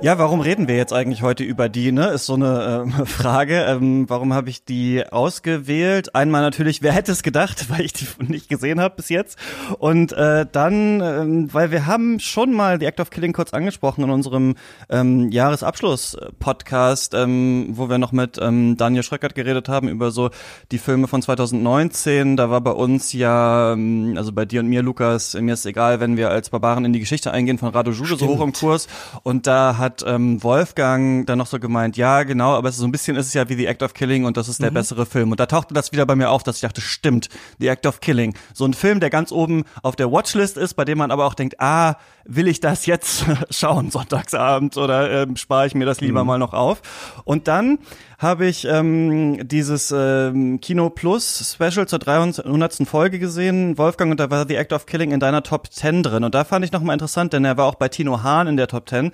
Ja, 0.01 0.17
warum 0.17 0.41
reden 0.41 0.69
wir 0.69 0.77
jetzt 0.77 0.93
eigentlich 0.93 1.23
heute 1.23 1.43
über 1.43 1.69
die, 1.69 1.91
ne? 1.91 2.07
Ist 2.11 2.27
so 2.27 2.35
eine 2.35 2.85
ähm, 2.87 2.93
Frage. 3.07 3.65
Ähm, 3.65 4.09
warum 4.09 4.33
habe 4.33 4.49
ich 4.49 4.65
die 4.65 5.03
ausgewählt? 5.05 6.15
Einmal 6.15 6.43
natürlich, 6.43 6.83
wer 6.83 6.93
hätte 6.93 7.11
es 7.11 7.25
gedacht, 7.25 7.69
weil 7.71 7.81
ich 7.81 7.95
die 7.95 8.07
nicht 8.21 8.49
gesehen 8.49 8.81
habe 8.81 8.95
bis 8.95 9.09
jetzt. 9.09 9.37
Und 9.81 10.13
äh, 10.13 10.47
dann, 10.51 11.01
ähm, 11.01 11.53
weil 11.53 11.73
wir 11.73 11.87
haben 11.87 12.21
schon 12.21 12.53
mal 12.53 12.79
die 12.79 12.87
Act 12.87 13.01
of 13.01 13.11
Killing 13.11 13.33
kurz 13.33 13.53
angesprochen 13.53 14.05
in 14.05 14.11
unserem 14.11 14.55
ähm, 14.89 15.33
Jahresabschluss-Podcast, 15.33 17.15
ähm, 17.15 17.71
wo 17.73 17.91
wir 17.91 17.99
noch 17.99 18.13
mit 18.13 18.39
ähm, 18.41 18.77
Daniel 18.77 19.03
Schröckert 19.03 19.35
geredet 19.35 19.69
haben 19.69 19.89
über 19.89 20.13
so 20.13 20.31
die 20.71 20.79
Filme 20.79 21.09
von 21.09 21.23
2019. 21.23 22.37
Da 22.37 22.51
war 22.51 22.61
bei 22.61 22.71
uns 22.71 23.13
ja, 23.13 23.73
ähm, 23.73 24.15
also 24.17 24.31
bei 24.31 24.45
dir 24.45 24.61
und 24.61 24.69
mir, 24.69 24.83
Lukas, 24.83 25.35
mir 25.35 25.55
ist 25.55 25.67
egal, 25.67 25.99
wenn 25.99 26.17
wir 26.17 26.31
als 26.31 26.51
Barbaren 26.51 26.85
in 26.85 26.93
die 26.93 27.01
Geschichte 27.01 27.33
eingehen 27.33 27.59
von 27.59 27.71
Rado 27.71 27.91
Jude 27.91 28.15
so 28.17 28.29
hoch 28.29 28.43
im 28.43 28.53
Kurs. 28.53 28.87
Und 29.25 29.49
da 29.49 29.77
hat 29.77 29.88
hat 29.89 30.05
ähm, 30.07 30.43
Wolfgang 30.43 31.27
dann 31.27 31.39
noch 31.39 31.47
so 31.47 31.59
gemeint, 31.59 31.97
ja, 31.97 32.23
genau, 32.23 32.55
aber 32.55 32.71
so 32.71 32.85
ein 32.85 32.93
bisschen 32.93 33.17
ist 33.17 33.27
es 33.27 33.35
ja 33.35 33.49
wie 33.49 33.55
The 33.55 33.67
Act 33.67 33.83
of 33.83 33.95
Killing 33.95 34.25
und 34.25 34.37
das 34.37 34.49
ist 34.49 34.63
der 34.63 34.71
mhm. 34.71 34.75
bessere 34.75 35.07
Film. 35.07 35.31
Und 35.31 35.41
da 35.41 35.47
tauchte 35.47 35.75
das 35.75 35.93
wieder 35.93 36.07
bei 36.07 36.15
mir 36.15 36.31
auf, 36.31 36.43
dass 36.43 36.57
ich 36.57 36.63
dachte, 36.63 36.81
stimmt, 36.81 37.29
The 37.59 37.69
Act 37.69 37.87
of 37.87 38.01
Killing. 38.01 38.35
So 38.53 38.65
ein 38.67 38.75
Film, 38.75 39.01
der 39.01 39.11
ganz 39.11 39.33
oben 39.33 39.65
auf 39.83 39.97
der 39.97 40.13
Watchlist 40.13 40.57
ist, 40.57 40.75
bei 40.75 40.85
dem 40.85 40.99
man 40.99 41.11
aber 41.11 41.25
auch 41.25 41.35
denkt, 41.35 41.61
ah, 41.61 41.97
will 42.29 42.47
ich 42.47 42.61
das 42.61 42.87
jetzt 42.87 43.25
schauen, 43.51 43.91
Sonntagsabend, 43.91 44.77
oder 44.77 45.23
ähm, 45.23 45.37
spare 45.37 45.67
ich 45.67 45.75
mir 45.75 45.87
das 45.87 46.01
lieber 46.01 46.23
mhm. 46.23 46.27
mal 46.27 46.39
noch 46.39 46.53
auf? 46.53 46.83
Und 47.25 47.49
dann 47.49 47.79
habe 48.19 48.47
ich 48.47 48.65
ähm, 48.65 49.47
dieses 49.47 49.95
ähm, 49.97 50.61
Kino 50.61 50.91
Plus 50.91 51.55
Special 51.55 51.87
zur 51.87 52.01
300. 52.01 52.45
Folge 52.85 53.21
gesehen, 53.21 53.79
Wolfgang, 53.79 54.11
und 54.11 54.19
da 54.19 54.29
war 54.29 54.47
The 54.47 54.57
Act 54.57 54.73
of 54.73 54.87
Killing 54.87 55.13
in 55.13 55.21
deiner 55.21 55.45
Top 55.45 55.73
10 55.73 56.03
drin. 56.03 56.25
Und 56.25 56.35
da 56.35 56.43
fand 56.43 56.65
ich 56.65 56.73
nochmal 56.73 56.95
interessant, 56.95 57.33
denn 57.33 57.45
er 57.45 57.57
war 57.57 57.67
auch 57.67 57.77
bei 57.77 57.89
Tino 57.89 58.25
Hahn 58.25 58.49
in 58.49 58.57
der 58.57 58.67
Top 58.67 58.89
10. 58.89 59.13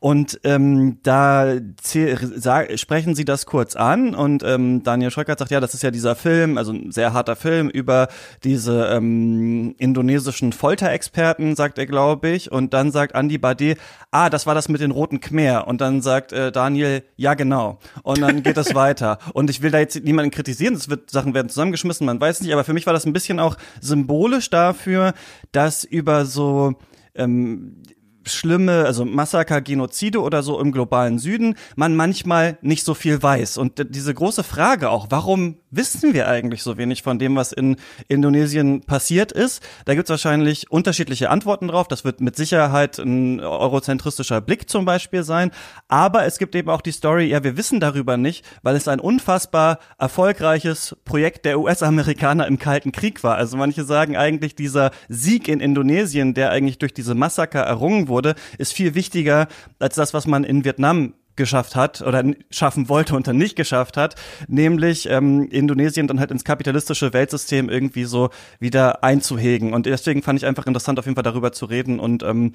Und 0.00 0.40
ähm, 0.44 0.98
da 1.02 1.54
sprechen 1.82 3.14
sie 3.14 3.24
das 3.26 3.44
kurz 3.44 3.76
an 3.76 4.14
und 4.14 4.42
ähm, 4.42 4.82
Daniel 4.82 5.10
Schröckert 5.10 5.38
sagt, 5.38 5.50
ja, 5.50 5.60
das 5.60 5.74
ist 5.74 5.82
ja 5.82 5.90
dieser 5.90 6.16
Film, 6.16 6.56
also 6.58 6.72
ein 6.72 6.92
sehr 6.92 7.12
harter 7.12 7.36
Film 7.36 7.68
über 7.68 8.08
diese 8.42 8.86
ähm, 8.86 9.74
indonesischen 9.78 10.52
Folterexperten, 10.52 11.56
sagt 11.56 11.78
er, 11.78 11.86
glaube 11.86 12.30
ich. 12.30 12.52
Und 12.56 12.74
dann 12.74 12.90
sagt 12.90 13.14
Andy 13.14 13.38
Bade, 13.38 13.76
ah, 14.10 14.30
das 14.30 14.46
war 14.46 14.54
das 14.54 14.68
mit 14.68 14.80
den 14.80 14.90
roten 14.90 15.20
Khmer. 15.20 15.66
Und 15.68 15.80
dann 15.80 16.02
sagt 16.02 16.32
äh, 16.32 16.50
Daniel, 16.50 17.04
ja, 17.16 17.34
genau. 17.34 17.78
Und 18.02 18.20
dann 18.20 18.42
geht 18.42 18.56
das 18.56 18.74
weiter. 18.74 19.18
Und 19.32 19.50
ich 19.50 19.62
will 19.62 19.70
da 19.70 19.78
jetzt 19.78 20.02
niemanden 20.02 20.30
kritisieren, 20.30 20.74
es 20.74 20.88
wird, 20.88 21.10
Sachen 21.10 21.34
werden 21.34 21.48
zusammengeschmissen, 21.48 22.06
man 22.06 22.20
weiß 22.20 22.40
nicht, 22.40 22.52
aber 22.52 22.64
für 22.64 22.72
mich 22.72 22.86
war 22.86 22.92
das 22.92 23.06
ein 23.06 23.12
bisschen 23.12 23.38
auch 23.38 23.56
symbolisch 23.80 24.50
dafür, 24.50 25.14
dass 25.52 25.84
über 25.84 26.24
so 26.24 26.74
ähm, 27.14 27.82
schlimme, 28.28 28.84
also 28.84 29.04
Massaker, 29.04 29.60
Genozide 29.60 30.20
oder 30.20 30.42
so 30.42 30.60
im 30.60 30.72
globalen 30.72 31.18
Süden, 31.18 31.54
man 31.76 31.96
manchmal 31.96 32.58
nicht 32.60 32.84
so 32.84 32.94
viel 32.94 33.22
weiß. 33.22 33.58
Und 33.58 33.94
diese 33.94 34.12
große 34.12 34.42
Frage 34.42 34.90
auch, 34.90 35.06
warum 35.10 35.56
wissen 35.76 36.14
wir 36.14 36.28
eigentlich 36.28 36.62
so 36.62 36.76
wenig 36.76 37.02
von 37.02 37.18
dem, 37.18 37.36
was 37.36 37.52
in 37.52 37.76
Indonesien 38.08 38.80
passiert 38.80 39.32
ist? 39.32 39.62
Da 39.84 39.94
gibt 39.94 40.06
es 40.06 40.10
wahrscheinlich 40.10 40.70
unterschiedliche 40.70 41.30
Antworten 41.30 41.68
drauf. 41.68 41.88
Das 41.88 42.04
wird 42.04 42.20
mit 42.20 42.36
Sicherheit 42.36 42.98
ein 42.98 43.40
eurozentristischer 43.40 44.40
Blick 44.40 44.68
zum 44.68 44.84
Beispiel 44.84 45.22
sein. 45.22 45.50
Aber 45.88 46.24
es 46.24 46.38
gibt 46.38 46.54
eben 46.54 46.70
auch 46.70 46.80
die 46.80 46.92
Story, 46.92 47.26
ja, 47.26 47.44
wir 47.44 47.56
wissen 47.56 47.80
darüber 47.80 48.16
nicht, 48.16 48.44
weil 48.62 48.76
es 48.76 48.88
ein 48.88 49.00
unfassbar 49.00 49.78
erfolgreiches 49.98 50.96
Projekt 51.04 51.44
der 51.44 51.60
US-Amerikaner 51.60 52.46
im 52.46 52.58
Kalten 52.58 52.92
Krieg 52.92 53.22
war. 53.22 53.36
Also 53.36 53.56
manche 53.56 53.84
sagen 53.84 54.16
eigentlich, 54.16 54.54
dieser 54.54 54.90
Sieg 55.08 55.48
in 55.48 55.60
Indonesien, 55.60 56.34
der 56.34 56.50
eigentlich 56.50 56.78
durch 56.78 56.94
diese 56.94 57.14
Massaker 57.14 57.60
errungen 57.60 58.08
wurde, 58.08 58.34
ist 58.58 58.72
viel 58.72 58.94
wichtiger 58.94 59.48
als 59.78 59.96
das, 59.96 60.14
was 60.14 60.26
man 60.26 60.44
in 60.44 60.64
Vietnam 60.64 61.14
geschafft 61.36 61.76
hat 61.76 62.02
oder 62.02 62.24
schaffen 62.50 62.88
wollte 62.88 63.14
und 63.14 63.26
dann 63.26 63.36
nicht 63.36 63.56
geschafft 63.56 63.96
hat, 63.96 64.14
nämlich 64.48 65.08
ähm, 65.08 65.48
Indonesien 65.50 66.06
dann 66.06 66.20
halt 66.20 66.30
ins 66.30 66.44
kapitalistische 66.44 67.12
Weltsystem 67.12 67.68
irgendwie 67.68 68.04
so 68.04 68.30
wieder 68.58 69.04
einzuhegen. 69.04 69.72
Und 69.72 69.86
deswegen 69.86 70.22
fand 70.22 70.38
ich 70.38 70.46
einfach 70.46 70.66
interessant, 70.66 70.98
auf 70.98 71.06
jeden 71.06 71.16
Fall 71.16 71.24
darüber 71.24 71.52
zu 71.52 71.66
reden 71.66 72.00
und 72.00 72.22
ähm, 72.22 72.52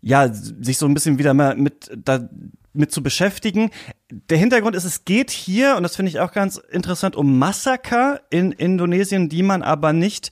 ja, 0.00 0.32
sich 0.32 0.78
so 0.78 0.86
ein 0.86 0.94
bisschen 0.94 1.18
wieder 1.18 1.34
mal 1.34 1.56
mit 1.56 1.90
da 1.96 2.28
mit 2.72 2.92
zu 2.92 3.02
beschäftigen. 3.02 3.70
Der 4.10 4.38
Hintergrund 4.38 4.76
ist, 4.76 4.84
es 4.84 5.04
geht 5.04 5.30
hier, 5.30 5.76
und 5.76 5.82
das 5.82 5.96
finde 5.96 6.10
ich 6.10 6.20
auch 6.20 6.32
ganz 6.32 6.58
interessant, 6.70 7.16
um 7.16 7.38
Massaker 7.38 8.20
in 8.30 8.52
Indonesien, 8.52 9.28
die 9.28 9.42
man 9.42 9.62
aber 9.62 9.92
nicht 9.92 10.30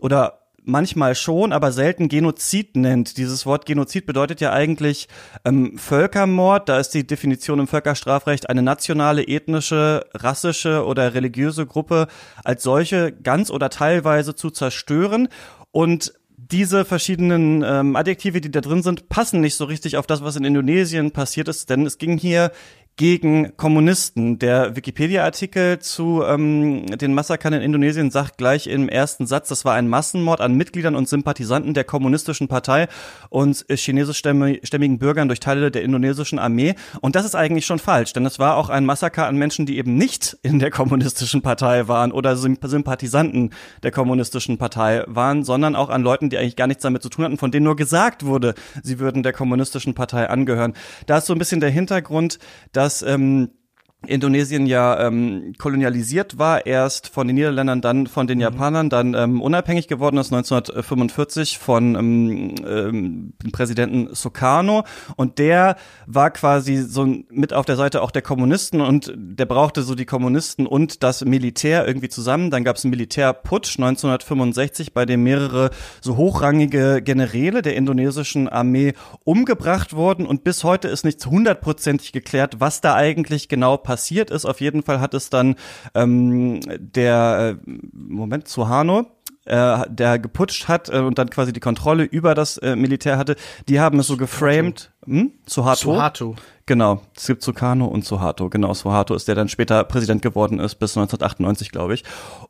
oder 0.00 0.47
manchmal 0.68 1.14
schon, 1.14 1.52
aber 1.52 1.72
selten 1.72 2.08
Genozid 2.08 2.76
nennt. 2.76 3.16
Dieses 3.16 3.46
Wort 3.46 3.66
Genozid 3.66 4.06
bedeutet 4.06 4.40
ja 4.40 4.52
eigentlich 4.52 5.08
ähm, 5.44 5.78
Völkermord. 5.78 6.68
Da 6.68 6.78
ist 6.78 6.90
die 6.90 7.06
Definition 7.06 7.58
im 7.58 7.66
Völkerstrafrecht 7.66 8.48
eine 8.48 8.62
nationale, 8.62 9.26
ethnische, 9.26 10.04
rassische 10.14 10.84
oder 10.84 11.14
religiöse 11.14 11.66
Gruppe 11.66 12.06
als 12.44 12.62
solche 12.62 13.12
ganz 13.12 13.50
oder 13.50 13.70
teilweise 13.70 14.34
zu 14.34 14.50
zerstören. 14.50 15.28
Und 15.72 16.12
diese 16.36 16.84
verschiedenen 16.84 17.62
ähm, 17.66 17.96
Adjektive, 17.96 18.40
die 18.40 18.50
da 18.50 18.60
drin 18.60 18.82
sind, 18.82 19.08
passen 19.08 19.40
nicht 19.40 19.56
so 19.56 19.64
richtig 19.64 19.96
auf 19.96 20.06
das, 20.06 20.22
was 20.22 20.36
in 20.36 20.44
Indonesien 20.44 21.10
passiert 21.10 21.48
ist, 21.48 21.68
denn 21.68 21.84
es 21.84 21.98
ging 21.98 22.16
hier 22.16 22.52
gegen 22.98 23.56
Kommunisten. 23.56 24.40
Der 24.40 24.74
Wikipedia-Artikel 24.74 25.78
zu 25.78 26.24
ähm, 26.24 26.84
den 26.86 27.14
Massakern 27.14 27.52
in 27.52 27.62
Indonesien 27.62 28.10
sagt 28.10 28.38
gleich 28.38 28.66
im 28.66 28.88
ersten 28.88 29.24
Satz, 29.26 29.48
das 29.48 29.64
war 29.64 29.74
ein 29.74 29.88
Massenmord 29.88 30.40
an 30.40 30.56
Mitgliedern 30.56 30.96
und 30.96 31.08
Sympathisanten 31.08 31.74
der 31.74 31.84
kommunistischen 31.84 32.48
Partei 32.48 32.88
und 33.30 33.64
chinesischstämmigen 33.70 34.98
Bürgern 34.98 35.28
durch 35.28 35.38
Teile 35.38 35.70
der 35.70 35.82
indonesischen 35.82 36.40
Armee. 36.40 36.74
Und 37.00 37.14
das 37.14 37.24
ist 37.24 37.36
eigentlich 37.36 37.66
schon 37.66 37.78
falsch, 37.78 38.14
denn 38.14 38.26
es 38.26 38.40
war 38.40 38.56
auch 38.56 38.68
ein 38.68 38.84
Massaker 38.84 39.28
an 39.28 39.36
Menschen, 39.36 39.64
die 39.64 39.78
eben 39.78 39.96
nicht 39.96 40.36
in 40.42 40.58
der 40.58 40.70
kommunistischen 40.72 41.40
Partei 41.40 41.86
waren 41.86 42.10
oder 42.10 42.36
Sympathisanten 42.36 43.50
der 43.84 43.92
kommunistischen 43.92 44.58
Partei 44.58 45.04
waren, 45.06 45.44
sondern 45.44 45.76
auch 45.76 45.88
an 45.88 46.02
Leuten, 46.02 46.30
die 46.30 46.38
eigentlich 46.38 46.56
gar 46.56 46.66
nichts 46.66 46.82
damit 46.82 47.02
zu 47.02 47.10
tun 47.10 47.24
hatten, 47.24 47.38
von 47.38 47.52
denen 47.52 47.64
nur 47.64 47.76
gesagt 47.76 48.26
wurde, 48.26 48.54
sie 48.82 48.98
würden 48.98 49.22
der 49.22 49.32
kommunistischen 49.32 49.94
Partei 49.94 50.28
angehören. 50.28 50.74
Da 51.06 51.18
ist 51.18 51.26
so 51.26 51.32
ein 51.32 51.38
bisschen 51.38 51.60
der 51.60 51.70
Hintergrund, 51.70 52.40
dass 52.72 52.87
dass 52.88 53.02
ähm, 53.02 53.50
Indonesien 54.06 54.66
ja 54.66 55.06
ähm, 55.06 55.54
kolonialisiert 55.58 56.38
war, 56.38 56.66
erst 56.66 57.08
von 57.08 57.26
den 57.26 57.34
Niederländern, 57.34 57.80
dann 57.80 58.06
von 58.06 58.28
den 58.28 58.38
mhm. 58.38 58.42
Japanern, 58.42 58.90
dann 58.90 59.14
ähm, 59.14 59.42
unabhängig 59.42 59.88
geworden 59.88 60.18
ist 60.18 60.32
1945 60.32 61.58
von 61.58 61.96
ähm, 61.96 62.54
ähm, 62.64 63.32
Präsidenten 63.50 64.14
Sukarno 64.14 64.84
und 65.16 65.38
der 65.38 65.76
war 66.06 66.30
quasi 66.30 66.76
so 66.76 67.06
mit 67.28 67.52
auf 67.52 67.66
der 67.66 67.74
Seite 67.74 68.00
auch 68.02 68.12
der 68.12 68.22
Kommunisten 68.22 68.80
und 68.80 69.12
der 69.16 69.46
brauchte 69.46 69.82
so 69.82 69.96
die 69.96 70.06
Kommunisten 70.06 70.68
und 70.68 71.02
das 71.02 71.24
Militär 71.24 71.86
irgendwie 71.86 72.08
zusammen. 72.08 72.52
Dann 72.52 72.62
gab 72.62 72.76
es 72.76 72.84
einen 72.84 72.90
Militärputsch 72.90 73.78
1965, 73.78 74.94
bei 74.94 75.06
dem 75.06 75.24
mehrere 75.24 75.70
so 76.00 76.16
hochrangige 76.16 77.02
Generäle 77.02 77.62
der 77.62 77.74
indonesischen 77.74 78.48
Armee 78.48 78.94
umgebracht 79.24 79.92
wurden 79.94 80.24
und 80.24 80.44
bis 80.44 80.62
heute 80.62 80.86
ist 80.86 81.04
nicht 81.04 81.26
hundertprozentig 81.26 82.12
geklärt, 82.12 82.60
was 82.60 82.80
da 82.80 82.94
eigentlich 82.94 83.48
genau 83.48 83.76
passiert 83.88 84.30
ist. 84.30 84.44
Auf 84.44 84.60
jeden 84.60 84.82
Fall 84.82 85.00
hat 85.00 85.14
es 85.14 85.30
dann 85.30 85.56
ähm, 85.94 86.60
der 86.78 87.56
äh, 87.66 87.70
Moment 87.90 88.46
Suharno, 88.46 89.06
äh, 89.46 89.78
der 89.88 90.18
geputscht 90.18 90.68
hat 90.68 90.90
äh, 90.90 90.98
und 90.98 91.16
dann 91.18 91.30
quasi 91.30 91.54
die 91.54 91.60
Kontrolle 91.60 92.04
über 92.04 92.34
das 92.34 92.58
äh, 92.58 92.76
Militär 92.76 93.16
hatte, 93.16 93.34
die 93.66 93.80
haben 93.80 93.98
es 93.98 94.06
so 94.06 94.18
geframed. 94.18 94.92
Hm? 95.06 95.32
Suharto? 95.46 95.94
Suharto. 95.94 96.36
Genau, 96.68 97.00
es 97.16 97.26
gibt 97.26 97.42
Sukarno 97.42 97.86
und 97.86 98.04
Suharto. 98.04 98.50
Genau, 98.50 98.74
Suharto 98.74 99.14
ist 99.14 99.26
der 99.26 99.34
dann 99.34 99.48
später 99.48 99.82
Präsident 99.84 100.20
geworden 100.20 100.60
ist, 100.60 100.74
bis 100.74 100.98
1998, 100.98 101.70
glaube 101.70 101.94
ich. 101.94 102.04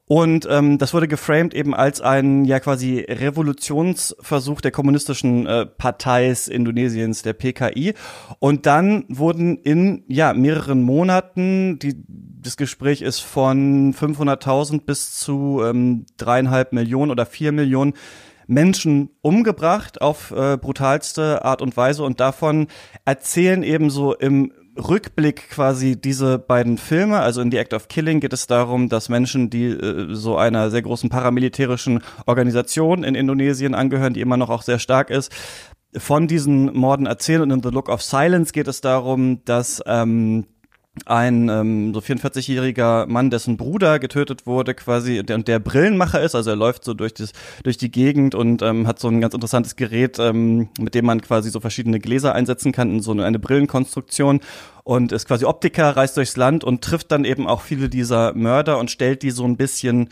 Und 0.07 0.45
ähm, 0.51 0.77
das 0.77 0.93
wurde 0.93 1.07
geframed 1.07 1.55
eben 1.55 1.73
als 1.73 2.01
ein 2.01 2.45
ja 2.45 2.59
quasi 2.59 2.99
Revolutionsversuch 3.09 4.61
der 4.61 4.73
kommunistischen 4.73 5.47
äh, 5.47 5.67
Parteis 5.67 6.49
Indonesiens, 6.49 7.23
der 7.23 7.35
PKI. 7.35 7.95
Und 8.41 8.67
dann 8.67 9.05
wurden 9.09 9.57
in 9.59 10.03
ja 10.09 10.33
mehreren 10.33 10.83
Monaten, 10.83 11.79
die, 11.79 11.95
das 12.09 12.57
Gespräch 12.57 13.03
ist 13.03 13.21
von 13.21 13.95
500.000 13.95 14.85
bis 14.85 15.13
zu 15.13 15.63
ähm, 15.65 16.07
dreieinhalb 16.17 16.73
Millionen 16.73 17.13
oder 17.13 17.25
vier 17.25 17.53
Millionen 17.53 17.95
Menschen 18.49 19.11
umgebracht 19.21 20.01
auf 20.01 20.33
äh, 20.33 20.57
brutalste 20.57 21.45
Art 21.45 21.63
und 21.63 21.77
Weise. 21.77 22.03
Und 22.03 22.19
davon 22.19 22.67
erzählen 23.05 23.63
eben 23.63 23.91
so 23.91 24.15
im 24.15 24.53
Rückblick 24.77 25.51
quasi 25.51 26.01
diese 26.01 26.39
beiden 26.39 26.79
Filme, 26.79 27.19
also 27.19 27.41
in 27.41 27.51
The 27.51 27.59
Act 27.59 27.75
of 27.75 27.89
Killing 27.89 28.21
geht 28.21 28.33
es 28.33 28.47
darum, 28.47 28.89
dass 28.89 29.09
Menschen, 29.09 29.51
die 29.51 29.67
äh, 29.67 30.15
so 30.15 30.37
einer 30.37 30.71
sehr 30.71 30.83
großen 30.83 31.11
paramilitärischen 31.11 32.01
Organisation 32.27 33.05
in 33.05 33.15
Indonesien 33.15 33.75
angehören, 33.75 34.15
die 34.15 34.21
immer 34.21 34.37
noch 34.37 34.51
auch 34.51 34.63
sehr 34.63 34.79
stark 34.79 35.11
ist, 35.11 35.33
von 35.97 36.27
diesen 36.27 36.75
Morden 36.75 37.07
erzählen. 37.07 37.43
Und 37.43 37.51
in 37.51 37.63
The 37.63 37.71
Look 37.71 37.89
of 37.89 38.03
Silence 38.03 38.53
geht 38.53 38.69
es 38.69 38.81
darum, 38.81 39.45
dass 39.45 39.83
ähm, 39.87 40.47
ein 41.07 41.49
ähm, 41.49 41.95
so 41.95 42.01
44-jähriger 42.01 43.07
Mann, 43.07 43.31
dessen 43.31 43.57
Bruder 43.57 43.99
getötet 43.99 44.47
wurde, 44.47 44.75
quasi 44.75 45.23
der, 45.23 45.37
und 45.37 45.49
der 45.49 45.59
Brillenmacher 45.59 46.21
ist, 46.23 46.35
also 46.35 46.51
er 46.51 46.57
läuft 46.57 46.85
so 46.85 46.95
durch 46.95 47.15
das 47.15 47.33
durch 47.63 47.77
die 47.77 47.91
Gegend 47.91 48.35
und 48.35 48.63
ähm, 48.63 48.87
hat 48.87 48.99
so 48.99 49.09
ein 49.09 49.21
ganz 49.21 49.35
interessantes 49.35 49.77
Gerät, 49.77 50.19
ähm, 50.19 50.69
mit 50.79 50.95
dem 50.95 51.07
man 51.07 51.21
quasi 51.21 51.51
so 51.51 51.61
verschiedene 51.61 52.01
Gläser 52.01 52.35
einsetzen 52.35 52.73
kann 52.73 52.91
in 52.91 53.01
so 53.01 53.13
eine, 53.13 53.25
eine 53.25 53.39
Brillenkonstruktion 53.39 54.41
und 54.85 55.13
ist 55.13 55.27
quasi 55.27 55.45
Optiker, 55.45 55.97
reist 55.97 56.17
durchs 56.17 56.37
Land 56.37 56.65
und 56.65 56.83
trifft 56.83 57.13
dann 57.13 57.25
eben 57.25 57.47
auch 57.47 57.61
viele 57.61 57.89
dieser 57.89 58.33
Mörder 58.35 58.79
und 58.79 58.91
stellt 58.91 59.23
die 59.23 59.31
so 59.31 59.45
ein 59.45 59.57
bisschen 59.57 60.09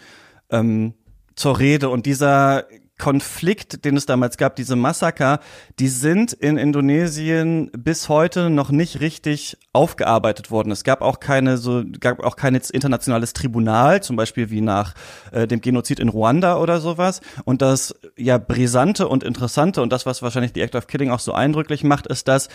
ähm, 0.51 0.95
zur 1.35 1.59
Rede. 1.59 1.89
Und 1.89 2.07
dieser 2.07 2.65
Konflikt, 2.99 3.85
den 3.85 3.97
es 3.97 4.07
damals 4.07 4.39
gab, 4.39 4.57
diese 4.57 4.75
Massaker, 4.75 5.41
die 5.79 5.89
sind 5.89 6.33
in 6.33 6.57
Indonesien 6.57 7.71
bis 7.77 8.09
heute 8.09 8.49
noch 8.49 8.71
nicht 8.71 9.01
richtig 9.01 9.59
aufgearbeitet 9.75 10.51
worden. 10.51 10.71
Es 10.71 10.83
gab 10.83 11.03
auch 11.03 11.21
keine 11.21 11.59
so, 11.59 11.85
gab 12.01 12.21
auch 12.21 12.37
kein 12.37 12.55
internationales 12.55 13.35
Tribunal, 13.35 14.03
zum 14.03 14.17
Beispiel 14.17 14.51
wie 14.51 14.63
nach 14.63 14.95
äh, 15.31 15.47
dem 15.47 15.61
Genozid 15.61 16.01
in 16.01 16.09
Ruanda 16.09 16.57
oder 16.59 16.81
sowas. 16.81 17.21
Und 17.45 17.61
das 17.61 17.95
ja 18.17 18.39
brisante 18.39 19.09
und 19.09 19.25
interessante 19.25 19.83
und 19.83 19.93
das, 19.93 20.07
was 20.07 20.23
wahrscheinlich 20.23 20.55
die 20.55 20.63
Act 20.63 20.75
of 20.75 20.87
Killing 20.87 21.11
auch 21.11 21.21
so 21.21 21.33
eindrücklich 21.33 21.85
macht, 21.85 22.07
ist, 22.07 22.29
dass 22.29 22.49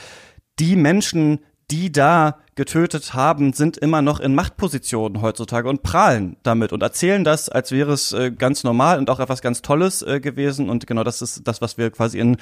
die 0.59 0.75
Menschen, 0.75 1.39
die 1.71 1.91
da 1.91 2.37
getötet 2.55 3.13
haben, 3.13 3.53
sind 3.53 3.77
immer 3.77 4.01
noch 4.01 4.19
in 4.19 4.35
Machtpositionen 4.35 5.21
heutzutage 5.21 5.69
und 5.69 5.83
prahlen 5.83 6.35
damit 6.43 6.73
und 6.73 6.83
erzählen 6.83 7.23
das, 7.23 7.47
als 7.49 7.71
wäre 7.71 7.93
es 7.93 8.11
äh, 8.11 8.31
ganz 8.31 8.63
normal 8.63 8.97
und 8.97 9.09
auch 9.09 9.19
etwas 9.19 9.41
ganz 9.41 9.61
Tolles 9.61 10.01
äh, 10.01 10.19
gewesen. 10.19 10.69
Und 10.69 10.85
genau 10.85 11.03
das 11.03 11.21
ist 11.21 11.47
das, 11.47 11.61
was 11.61 11.77
wir 11.77 11.89
quasi 11.89 12.19
in 12.19 12.37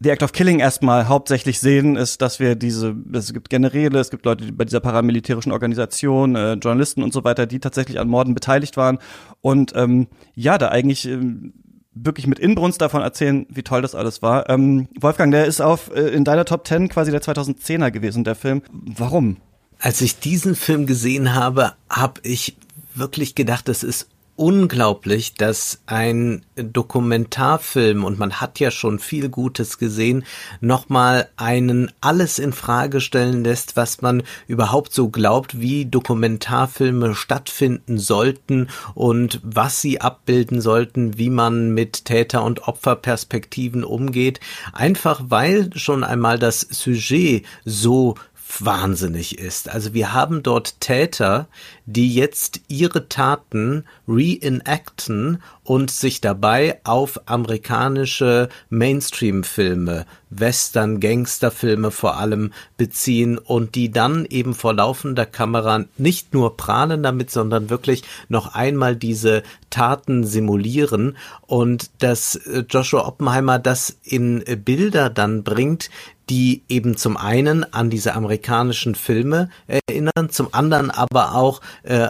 The 0.00 0.10
Act 0.10 0.24
of 0.24 0.32
Killing 0.32 0.58
erstmal 0.58 1.08
hauptsächlich 1.08 1.60
sehen, 1.60 1.96
ist, 1.96 2.20
dass 2.20 2.40
wir 2.40 2.56
diese, 2.56 2.96
es 3.12 3.32
gibt 3.32 3.48
Generäle, 3.48 4.00
es 4.00 4.10
gibt 4.10 4.26
Leute 4.26 4.52
bei 4.52 4.64
dieser 4.64 4.80
paramilitärischen 4.80 5.52
Organisation, 5.52 6.34
äh, 6.34 6.54
Journalisten 6.54 7.02
und 7.02 7.12
so 7.12 7.22
weiter, 7.22 7.46
die 7.46 7.60
tatsächlich 7.60 8.00
an 8.00 8.08
Morden 8.08 8.34
beteiligt 8.34 8.76
waren 8.76 8.98
und 9.40 9.72
ähm, 9.76 10.08
ja, 10.34 10.58
da 10.58 10.68
eigentlich 10.68 11.06
ähm, 11.06 11.54
wirklich 11.94 12.26
mit 12.26 12.38
Inbrunst 12.38 12.80
davon 12.80 13.02
erzählen, 13.02 13.46
wie 13.48 13.62
toll 13.62 13.82
das 13.82 13.94
alles 13.94 14.22
war. 14.22 14.48
Ähm, 14.50 14.88
Wolfgang, 14.98 15.32
der 15.32 15.46
ist 15.46 15.60
auf 15.60 15.90
äh, 15.94 16.08
in 16.08 16.24
deiner 16.24 16.44
Top 16.44 16.66
10 16.66 16.88
quasi 16.88 17.10
der 17.10 17.22
2010er 17.22 17.90
gewesen, 17.90 18.24
der 18.24 18.34
Film. 18.34 18.62
Warum? 18.72 19.36
Als 19.78 20.00
ich 20.00 20.18
diesen 20.18 20.54
Film 20.54 20.86
gesehen 20.86 21.34
habe, 21.34 21.74
habe 21.90 22.20
ich 22.22 22.56
wirklich 22.94 23.34
gedacht, 23.34 23.68
das 23.68 23.82
ist 23.82 24.08
unglaublich, 24.36 25.34
dass 25.34 25.80
ein 25.86 26.44
Dokumentarfilm, 26.56 28.04
und 28.04 28.18
man 28.18 28.40
hat 28.40 28.60
ja 28.60 28.70
schon 28.70 28.98
viel 28.98 29.28
Gutes 29.28 29.78
gesehen, 29.78 30.24
nochmal 30.60 31.28
einen 31.36 31.92
alles 32.00 32.38
in 32.38 32.52
Frage 32.52 33.00
stellen 33.00 33.44
lässt, 33.44 33.76
was 33.76 34.02
man 34.02 34.22
überhaupt 34.46 34.92
so 34.92 35.08
glaubt, 35.08 35.60
wie 35.60 35.86
Dokumentarfilme 35.86 37.14
stattfinden 37.14 37.98
sollten 37.98 38.68
und 38.94 39.40
was 39.42 39.80
sie 39.80 40.00
abbilden 40.00 40.60
sollten, 40.60 41.16
wie 41.18 41.30
man 41.30 41.70
mit 41.70 42.04
Täter- 42.04 42.44
und 42.44 42.66
Opferperspektiven 42.66 43.84
umgeht. 43.84 44.40
Einfach 44.72 45.22
weil 45.28 45.70
schon 45.76 46.02
einmal 46.04 46.38
das 46.38 46.60
Sujet 46.60 47.44
so 47.64 48.16
wahnsinnig 48.60 49.38
ist. 49.38 49.68
Also 49.68 49.94
wir 49.94 50.12
haben 50.12 50.42
dort 50.42 50.80
Täter, 50.80 51.48
die 51.86 52.14
jetzt 52.14 52.60
ihre 52.68 53.08
Taten 53.08 53.84
reenacten 54.06 55.42
und 55.64 55.90
sich 55.90 56.20
dabei 56.20 56.80
auf 56.84 57.20
amerikanische 57.26 58.48
Mainstream-Filme, 58.68 60.06
Western, 60.30 61.00
Gangsterfilme 61.00 61.90
vor 61.90 62.16
allem 62.16 62.52
beziehen 62.76 63.38
und 63.38 63.74
die 63.74 63.90
dann 63.90 64.26
eben 64.26 64.54
vor 64.54 64.74
laufender 64.74 65.26
Kamera 65.26 65.84
nicht 65.96 66.34
nur 66.34 66.56
prahlen 66.56 67.02
damit, 67.02 67.30
sondern 67.30 67.70
wirklich 67.70 68.02
noch 68.28 68.54
einmal 68.54 68.96
diese 68.96 69.42
Taten 69.70 70.24
simulieren 70.24 71.16
und 71.46 71.90
dass 71.98 72.36
äh, 72.36 72.64
Joshua 72.68 73.06
Oppenheimer 73.06 73.58
das 73.58 73.96
in 74.02 74.44
Bilder 74.64 75.10
dann 75.10 75.42
bringt, 75.42 75.90
die 76.30 76.62
eben 76.68 76.96
zum 76.96 77.16
einen 77.16 77.64
an 77.72 77.90
diese 77.90 78.14
amerikanischen 78.14 78.94
Filme 78.94 79.50
erinnern, 79.66 80.30
zum 80.30 80.48
anderen 80.52 80.90
aber 80.90 81.34
auch 81.34 81.60
äh, 81.82 82.08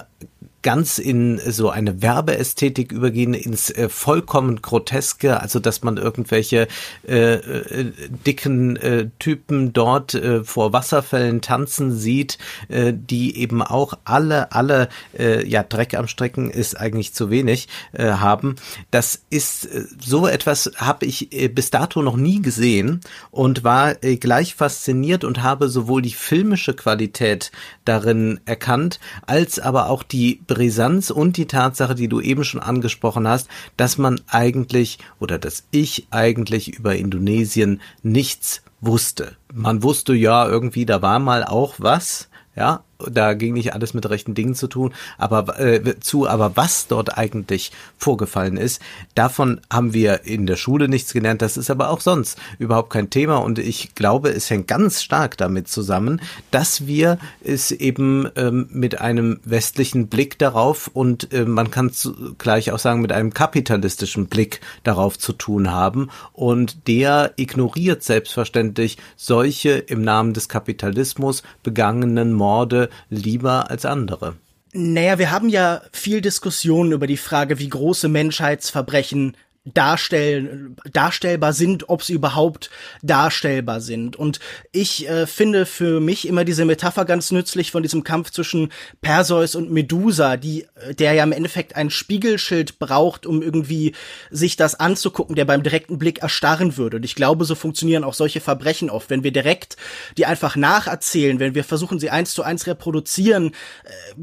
ganz 0.64 0.98
in 0.98 1.38
so 1.38 1.70
eine 1.70 2.02
Werbeästhetik 2.02 2.90
übergehen, 2.90 3.34
ins 3.34 3.70
äh, 3.70 3.88
vollkommen 3.88 4.62
groteske, 4.62 5.40
also 5.40 5.60
dass 5.60 5.82
man 5.82 5.98
irgendwelche 5.98 6.66
äh, 7.06 7.34
äh, 7.34 7.92
dicken 8.26 8.76
äh, 8.76 9.10
Typen 9.20 9.72
dort 9.72 10.14
äh, 10.14 10.42
vor 10.42 10.72
Wasserfällen 10.72 11.42
tanzen 11.42 11.92
sieht, 11.92 12.38
äh, 12.68 12.92
die 12.96 13.36
eben 13.36 13.62
auch 13.62 13.92
alle, 14.04 14.52
alle, 14.52 14.88
äh, 15.16 15.46
ja, 15.46 15.62
Dreck 15.62 15.94
am 15.94 16.08
Strecken 16.08 16.50
ist 16.50 16.80
eigentlich 16.80 17.12
zu 17.12 17.30
wenig 17.30 17.68
äh, 17.92 18.04
haben. 18.12 18.56
Das 18.90 19.22
ist 19.28 19.66
äh, 19.66 19.84
so 20.00 20.26
etwas 20.26 20.72
habe 20.76 21.04
ich 21.04 21.32
äh, 21.32 21.48
bis 21.48 21.70
dato 21.70 22.00
noch 22.00 22.16
nie 22.16 22.40
gesehen 22.40 23.00
und 23.30 23.64
war 23.64 24.02
äh, 24.02 24.16
gleich 24.16 24.54
fasziniert 24.54 25.24
und 25.24 25.42
habe 25.42 25.68
sowohl 25.68 26.00
die 26.00 26.14
filmische 26.14 26.72
Qualität 26.72 27.52
darin 27.84 28.40
erkannt, 28.46 28.98
als 29.26 29.58
aber 29.58 29.90
auch 29.90 30.02
die 30.02 30.40
Brisanz 30.54 31.10
und 31.10 31.36
die 31.36 31.46
Tatsache, 31.46 31.96
die 31.96 32.06
du 32.06 32.20
eben 32.20 32.44
schon 32.44 32.60
angesprochen 32.60 33.26
hast, 33.26 33.48
dass 33.76 33.98
man 33.98 34.20
eigentlich 34.28 34.98
oder 35.18 35.38
dass 35.38 35.64
ich 35.72 36.06
eigentlich 36.10 36.78
über 36.78 36.94
Indonesien 36.94 37.80
nichts 38.04 38.62
wusste. 38.80 39.36
Man 39.52 39.82
wusste 39.82 40.14
ja 40.14 40.46
irgendwie, 40.46 40.86
da 40.86 41.02
war 41.02 41.18
mal 41.18 41.42
auch 41.42 41.74
was, 41.78 42.28
ja, 42.54 42.84
da 42.98 43.34
ging 43.34 43.54
nicht 43.54 43.74
alles 43.74 43.94
mit 43.94 44.08
rechten 44.08 44.34
Dingen 44.34 44.54
zu 44.54 44.66
tun, 44.66 44.92
aber 45.18 45.58
äh, 45.58 45.98
zu, 46.00 46.28
aber 46.28 46.56
was 46.56 46.86
dort 46.86 47.16
eigentlich 47.16 47.72
vorgefallen 47.96 48.56
ist, 48.56 48.80
davon 49.14 49.60
haben 49.72 49.94
wir 49.94 50.24
in 50.24 50.46
der 50.46 50.56
Schule 50.56 50.88
nichts 50.88 51.12
gelernt. 51.12 51.42
Das 51.42 51.56
ist 51.56 51.70
aber 51.70 51.90
auch 51.90 52.00
sonst 52.00 52.38
überhaupt 52.58 52.90
kein 52.90 53.10
Thema 53.10 53.36
und 53.36 53.58
ich 53.58 53.94
glaube, 53.94 54.30
es 54.30 54.50
hängt 54.50 54.68
ganz 54.68 55.02
stark 55.02 55.36
damit 55.36 55.68
zusammen, 55.68 56.20
dass 56.50 56.86
wir 56.86 57.18
es 57.42 57.70
eben 57.70 58.28
ähm, 58.36 58.68
mit 58.70 59.00
einem 59.00 59.40
westlichen 59.44 60.08
Blick 60.08 60.38
darauf 60.38 60.88
und 60.88 61.32
äh, 61.32 61.44
man 61.44 61.70
kann 61.70 61.90
gleich 62.38 62.72
auch 62.72 62.78
sagen 62.78 63.00
mit 63.00 63.12
einem 63.12 63.32
kapitalistischen 63.32 64.26
Blick 64.26 64.60
darauf 64.82 65.18
zu 65.18 65.32
tun 65.32 65.70
haben 65.70 66.10
und 66.32 66.88
der 66.88 67.32
ignoriert 67.36 68.02
selbstverständlich 68.02 68.98
solche 69.16 69.70
im 69.70 70.02
Namen 70.02 70.32
des 70.32 70.48
Kapitalismus 70.48 71.42
begangenen 71.62 72.32
Morde 72.32 72.88
lieber 73.10 73.70
als 73.70 73.84
andere. 73.84 74.36
Naja, 74.72 75.18
wir 75.18 75.30
haben 75.30 75.48
ja 75.48 75.82
viel 75.92 76.20
Diskussionen 76.20 76.92
über 76.92 77.06
die 77.06 77.16
Frage, 77.16 77.58
wie 77.60 77.68
große 77.68 78.08
Menschheitsverbrechen 78.08 79.36
darstellen, 79.64 80.76
darstellbar 80.92 81.54
sind, 81.54 81.88
ob 81.88 82.02
sie 82.02 82.12
überhaupt 82.12 82.68
darstellbar 83.02 83.80
sind. 83.80 84.14
Und 84.14 84.38
ich 84.72 85.08
äh, 85.08 85.26
finde 85.26 85.64
für 85.64 86.00
mich 86.00 86.28
immer 86.28 86.44
diese 86.44 86.66
Metapher 86.66 87.06
ganz 87.06 87.30
nützlich 87.30 87.70
von 87.70 87.82
diesem 87.82 88.04
Kampf 88.04 88.30
zwischen 88.30 88.70
Perseus 89.00 89.54
und 89.54 89.70
Medusa, 89.70 90.36
die, 90.36 90.66
äh, 90.74 90.94
der 90.94 91.14
ja 91.14 91.24
im 91.24 91.32
Endeffekt 91.32 91.76
ein 91.76 91.88
Spiegelschild 91.88 92.78
braucht, 92.78 93.24
um 93.24 93.40
irgendwie 93.40 93.94
sich 94.30 94.56
das 94.56 94.78
anzugucken, 94.78 95.34
der 95.34 95.46
beim 95.46 95.62
direkten 95.62 95.98
Blick 95.98 96.18
erstarren 96.18 96.76
würde. 96.76 96.98
Und 96.98 97.04
ich 97.04 97.14
glaube, 97.14 97.46
so 97.46 97.54
funktionieren 97.54 98.04
auch 98.04 98.14
solche 98.14 98.42
Verbrechen 98.42 98.90
oft. 98.90 99.08
Wenn 99.08 99.24
wir 99.24 99.32
direkt 99.32 99.78
die 100.18 100.26
einfach 100.26 100.56
nacherzählen, 100.56 101.40
wenn 101.40 101.54
wir 101.54 101.64
versuchen, 101.64 101.98
sie 101.98 102.10
eins 102.10 102.34
zu 102.34 102.42
eins 102.42 102.66
reproduzieren, 102.66 103.52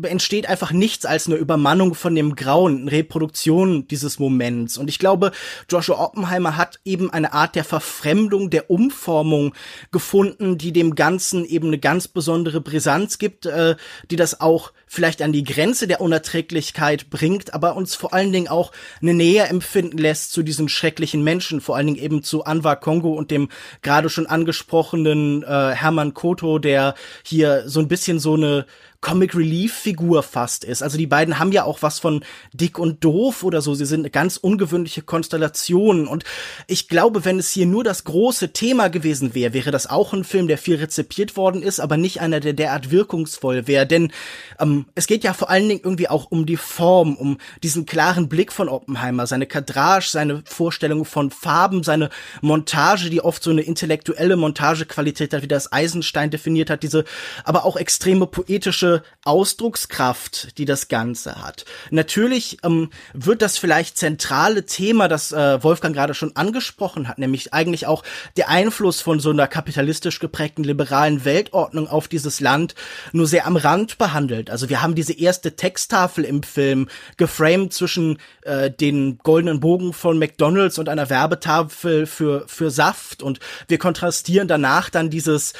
äh, 0.03 0.07
entsteht 0.07 0.47
einfach 0.47 0.71
nichts 0.71 1.07
als 1.07 1.25
eine 1.25 1.37
Übermannung 1.37 1.95
von 1.95 2.13
dem 2.13 2.35
Grauen, 2.35 2.81
eine 2.81 2.91
Reproduktion 2.91 3.87
dieses 3.87 4.19
Moments. 4.19 4.77
Und 4.77 4.87
ich 4.87 4.99
glaube, 4.99 5.30
Joshua 5.69 5.99
Oppenheimer 5.99 6.57
hat 6.57 6.79
eben 6.85 7.11
eine 7.11 7.33
Art 7.33 7.55
der 7.55 7.63
Verfremdung, 7.63 8.49
der 8.49 8.69
Umformung 8.69 9.53
gefunden, 9.91 10.57
die 10.57 10.71
dem 10.71 10.95
Ganzen 10.95 11.45
eben 11.45 11.67
eine 11.67 11.79
ganz 11.79 12.07
besondere 12.07 12.61
Brisanz 12.61 13.17
gibt, 13.17 13.45
äh, 13.45 13.75
die 14.09 14.15
das 14.15 14.41
auch 14.41 14.71
vielleicht 14.93 15.21
an 15.21 15.31
die 15.31 15.45
Grenze 15.45 15.87
der 15.87 16.01
Unerträglichkeit 16.01 17.09
bringt, 17.09 17.53
aber 17.53 17.77
uns 17.77 17.95
vor 17.95 18.13
allen 18.13 18.33
Dingen 18.33 18.49
auch 18.49 18.73
eine 19.01 19.13
Nähe 19.13 19.43
empfinden 19.43 19.97
lässt 19.97 20.33
zu 20.33 20.43
diesen 20.43 20.67
schrecklichen 20.67 21.23
Menschen, 21.23 21.61
vor 21.61 21.77
allen 21.77 21.87
Dingen 21.87 22.03
eben 22.03 22.23
zu 22.23 22.43
Anwar 22.43 22.75
Kongo 22.75 23.13
und 23.13 23.31
dem 23.31 23.47
gerade 23.83 24.09
schon 24.09 24.27
angesprochenen 24.27 25.43
äh, 25.43 25.71
Hermann 25.71 26.13
Koto, 26.13 26.59
der 26.59 26.95
hier 27.23 27.63
so 27.69 27.79
ein 27.79 27.87
bisschen 27.87 28.19
so 28.19 28.33
eine 28.33 28.65
Comic 29.01 29.35
Relief 29.35 29.73
Figur 29.73 30.21
fast 30.21 30.63
ist. 30.63 30.83
Also 30.83 30.97
die 30.97 31.07
beiden 31.07 31.39
haben 31.39 31.51
ja 31.51 31.63
auch 31.63 31.81
was 31.81 31.99
von 31.99 32.23
dick 32.53 32.77
und 32.77 33.03
doof 33.03 33.43
oder 33.43 33.61
so. 33.61 33.73
Sie 33.73 33.85
sind 33.85 34.01
eine 34.01 34.11
ganz 34.11 34.37
ungewöhnliche 34.37 35.01
Konstellation. 35.01 36.07
Und 36.07 36.23
ich 36.67 36.87
glaube, 36.87 37.25
wenn 37.25 37.39
es 37.39 37.49
hier 37.49 37.65
nur 37.65 37.83
das 37.83 38.03
große 38.03 38.53
Thema 38.53 38.89
gewesen 38.89 39.33
wäre, 39.33 39.53
wäre 39.53 39.71
das 39.71 39.89
auch 39.89 40.13
ein 40.13 40.23
Film, 40.23 40.47
der 40.47 40.59
viel 40.59 40.75
rezipiert 40.75 41.35
worden 41.35 41.63
ist, 41.63 41.79
aber 41.79 41.97
nicht 41.97 42.21
einer, 42.21 42.39
der 42.39 42.53
derart 42.53 42.91
wirkungsvoll 42.91 43.67
wäre. 43.67 43.87
Denn 43.87 44.11
ähm, 44.59 44.80
es 44.95 45.07
geht 45.07 45.23
ja 45.23 45.33
vor 45.33 45.49
allen 45.49 45.67
Dingen 45.67 45.81
irgendwie 45.83 46.07
auch 46.07 46.29
um 46.29 46.45
die 46.45 46.57
Form, 46.57 47.15
um 47.15 47.37
diesen 47.63 47.85
klaren 47.85 48.29
Blick 48.29 48.51
von 48.51 48.69
Oppenheimer, 48.69 49.27
seine 49.27 49.45
Kadrage, 49.45 50.05
seine 50.07 50.43
Vorstellung 50.45 51.05
von 51.05 51.31
Farben, 51.31 51.83
seine 51.83 52.09
Montage, 52.41 53.09
die 53.09 53.21
oft 53.21 53.43
so 53.43 53.51
eine 53.51 53.61
intellektuelle 53.61 54.35
Montagequalität 54.35 55.33
hat, 55.33 55.41
wie 55.41 55.47
das 55.47 55.71
Eisenstein 55.71 56.31
definiert 56.31 56.69
hat, 56.69 56.83
diese 56.83 57.05
aber 57.43 57.65
auch 57.65 57.77
extreme 57.77 58.27
poetische 58.27 59.03
Ausdruckskraft, 59.23 60.57
die 60.57 60.65
das 60.65 60.87
Ganze 60.87 61.43
hat. 61.43 61.65
Natürlich 61.89 62.57
ähm, 62.63 62.89
wird 63.13 63.41
das 63.41 63.57
vielleicht 63.57 63.97
zentrale 63.97 64.65
Thema, 64.65 65.07
das 65.07 65.31
äh, 65.31 65.63
Wolfgang 65.63 65.95
gerade 65.95 66.13
schon 66.13 66.35
angesprochen 66.35 67.07
hat, 67.07 67.19
nämlich 67.19 67.53
eigentlich 67.53 67.87
auch 67.87 68.03
der 68.37 68.49
Einfluss 68.49 69.01
von 69.01 69.19
so 69.19 69.29
einer 69.29 69.47
kapitalistisch 69.47 70.19
geprägten 70.19 70.63
liberalen 70.63 71.25
Weltordnung 71.25 71.87
auf 71.87 72.07
dieses 72.07 72.39
Land 72.39 72.75
nur 73.11 73.27
sehr 73.27 73.45
am 73.45 73.55
Rand 73.55 73.97
behandelt. 73.97 74.49
Also 74.49 74.69
wir 74.71 74.81
haben 74.81 74.95
diese 74.95 75.11
erste 75.11 75.57
Texttafel 75.57 76.23
im 76.23 76.43
Film 76.43 76.87
geframed 77.17 77.73
zwischen 77.73 78.19
äh, 78.43 78.71
den 78.71 79.17
goldenen 79.17 79.59
Bogen 79.59 79.91
von 79.91 80.17
McDonald's 80.17 80.79
und 80.79 80.87
einer 80.87 81.09
Werbetafel 81.09 82.05
für 82.05 82.47
für 82.47 82.71
Saft. 82.71 83.21
Und 83.21 83.41
wir 83.67 83.79
kontrastieren 83.79 84.47
danach 84.47 84.89
dann 84.89 85.09
dieses 85.09 85.51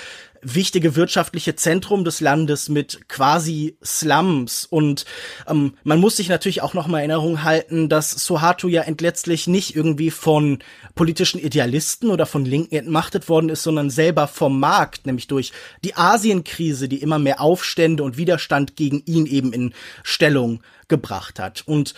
wichtige 0.42 0.96
wirtschaftliche 0.96 1.56
Zentrum 1.56 2.04
des 2.04 2.20
Landes 2.20 2.70
mit 2.70 3.08
quasi 3.08 3.78
Slums 3.84 4.66
und 4.66 5.06
ähm, 5.48 5.74
man 5.84 6.00
muss 6.00 6.18
sich 6.18 6.30
natürlich 6.30 6.62
auch 6.62 6.74
noch 6.74 6.88
mal 6.88 7.00
Erinnerung 7.00 7.44
halten, 7.44 7.90
dass 7.90 8.12
Sohato 8.12 8.68
ja 8.68 8.82
entletztlich 8.82 9.48
nicht 9.48 9.76
irgendwie 9.76 10.12
von 10.12 10.60
politischen 10.96 11.40
Idealisten 11.40 12.10
oder 12.10 12.26
von 12.26 12.46
Linken 12.46 12.76
entmachtet 12.76 13.30
worden 13.30 13.50
ist, 13.50 13.64
sondern 13.64 13.90
selber 13.90 14.28
vom 14.28 14.60
Markt, 14.60 15.06
nämlich 15.06 15.28
durch 15.28 15.52
die 15.84 15.96
Asienkrise, 15.96 16.88
die 16.88 17.02
immer 17.02 17.20
mehr 17.20 17.42
Aufstände 17.42 18.04
und 18.04 18.18
Widerstand 18.18 18.76
gegen 18.76 19.04
ihn 19.06 19.26
eben 19.26 19.54
in 19.54 19.74
Stellung 20.04 20.62
gebracht 20.88 21.40
hat. 21.40 21.64
Und 21.66 21.94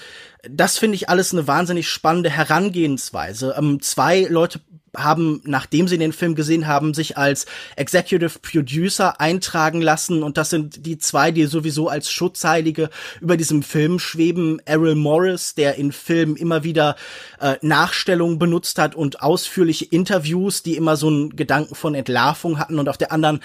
das 0.49 0.77
finde 0.77 0.95
ich 0.95 1.09
alles 1.09 1.33
eine 1.33 1.47
wahnsinnig 1.47 1.89
spannende 1.89 2.29
Herangehensweise. 2.29 3.55
Ähm, 3.57 3.81
zwei 3.81 4.21
Leute 4.29 4.61
haben, 4.95 5.41
nachdem 5.45 5.87
sie 5.87 5.97
den 5.97 6.13
Film 6.13 6.35
gesehen 6.35 6.67
haben, 6.67 6.93
sich 6.93 7.17
als 7.17 7.45
Executive 7.75 8.39
Producer 8.39 9.19
eintragen 9.19 9.81
lassen 9.81 10.23
und 10.23 10.37
das 10.37 10.49
sind 10.49 10.85
die 10.85 10.97
zwei, 10.97 11.31
die 11.31 11.45
sowieso 11.45 11.89
als 11.89 12.11
Schutzheilige 12.11 12.89
über 13.19 13.37
diesem 13.37 13.63
Film 13.63 13.99
schweben. 13.99 14.61
Errol 14.65 14.95
Morris, 14.95 15.55
der 15.55 15.75
in 15.75 15.91
Filmen 15.91 16.35
immer 16.35 16.63
wieder 16.63 16.95
äh, 17.39 17.55
Nachstellungen 17.61 18.39
benutzt 18.39 18.77
hat 18.77 18.95
und 18.95 19.21
ausführliche 19.21 19.85
Interviews, 19.85 20.63
die 20.63 20.75
immer 20.75 20.95
so 20.95 21.07
einen 21.07 21.35
Gedanken 21.35 21.75
von 21.75 21.95
Entlarvung 21.95 22.59
hatten 22.59 22.79
und 22.79 22.89
auf 22.89 22.97
der 22.97 23.11
anderen 23.11 23.39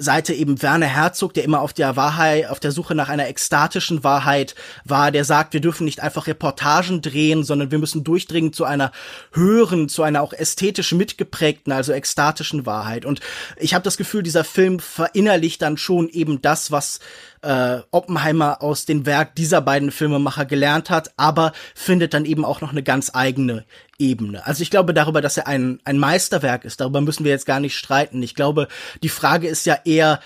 Seite 0.00 0.32
eben 0.32 0.62
Werner 0.62 0.86
Herzog, 0.86 1.34
der 1.34 1.44
immer 1.44 1.60
auf 1.60 1.72
der 1.72 1.94
Wahrheit, 1.96 2.48
auf 2.48 2.58
der 2.58 2.72
Suche 2.72 2.94
nach 2.94 3.08
einer 3.08 3.28
ekstatischen 3.28 4.02
Wahrheit 4.02 4.54
war, 4.84 5.10
der 5.10 5.24
sagt, 5.24 5.52
wir 5.52 5.60
dürfen 5.60 5.84
nicht 5.84 6.00
einfach 6.00 6.26
Reportagen 6.26 7.02
drehen, 7.02 7.44
sondern 7.44 7.70
wir 7.70 7.78
müssen 7.78 8.02
durchdringen 8.02 8.52
zu 8.52 8.64
einer 8.64 8.92
höheren, 9.32 9.88
zu 9.88 10.02
einer 10.02 10.22
auch 10.22 10.32
ästhetisch 10.90 10.92
mitgeprägten, 10.92 11.72
also 11.72 11.92
ekstatischen 11.92 12.66
Wahrheit. 12.66 13.04
Und 13.04 13.20
ich 13.56 13.74
habe 13.74 13.82
das 13.82 13.96
Gefühl, 13.96 14.22
dieser 14.22 14.44
Film 14.44 14.80
verinnerlicht 14.80 15.62
dann 15.62 15.76
schon 15.76 16.08
eben 16.08 16.42
das, 16.42 16.70
was 16.70 17.00
äh, 17.42 17.78
Oppenheimer 17.90 18.62
aus 18.62 18.84
dem 18.84 19.06
Werk 19.06 19.34
dieser 19.34 19.60
beiden 19.60 19.90
Filmemacher 19.90 20.44
gelernt 20.44 20.90
hat, 20.90 21.12
aber 21.16 21.52
findet 21.74 22.14
dann 22.14 22.24
eben 22.24 22.44
auch 22.44 22.60
noch 22.60 22.72
eine 22.72 22.82
ganz 22.82 23.10
eigene 23.14 23.64
Ebene. 23.98 24.46
Also 24.46 24.62
ich 24.62 24.70
glaube 24.70 24.94
darüber, 24.94 25.20
dass 25.20 25.36
er 25.36 25.46
ein, 25.46 25.80
ein 25.84 25.98
Meisterwerk 25.98 26.64
ist, 26.64 26.80
darüber 26.80 27.00
müssen 27.00 27.24
wir 27.24 27.30
jetzt 27.30 27.46
gar 27.46 27.60
nicht 27.60 27.76
streiten. 27.76 28.22
Ich 28.22 28.34
glaube, 28.34 28.68
die 29.02 29.08
Frage 29.08 29.48
ist 29.48 29.66
ja 29.66 29.78
eher, 29.84 30.20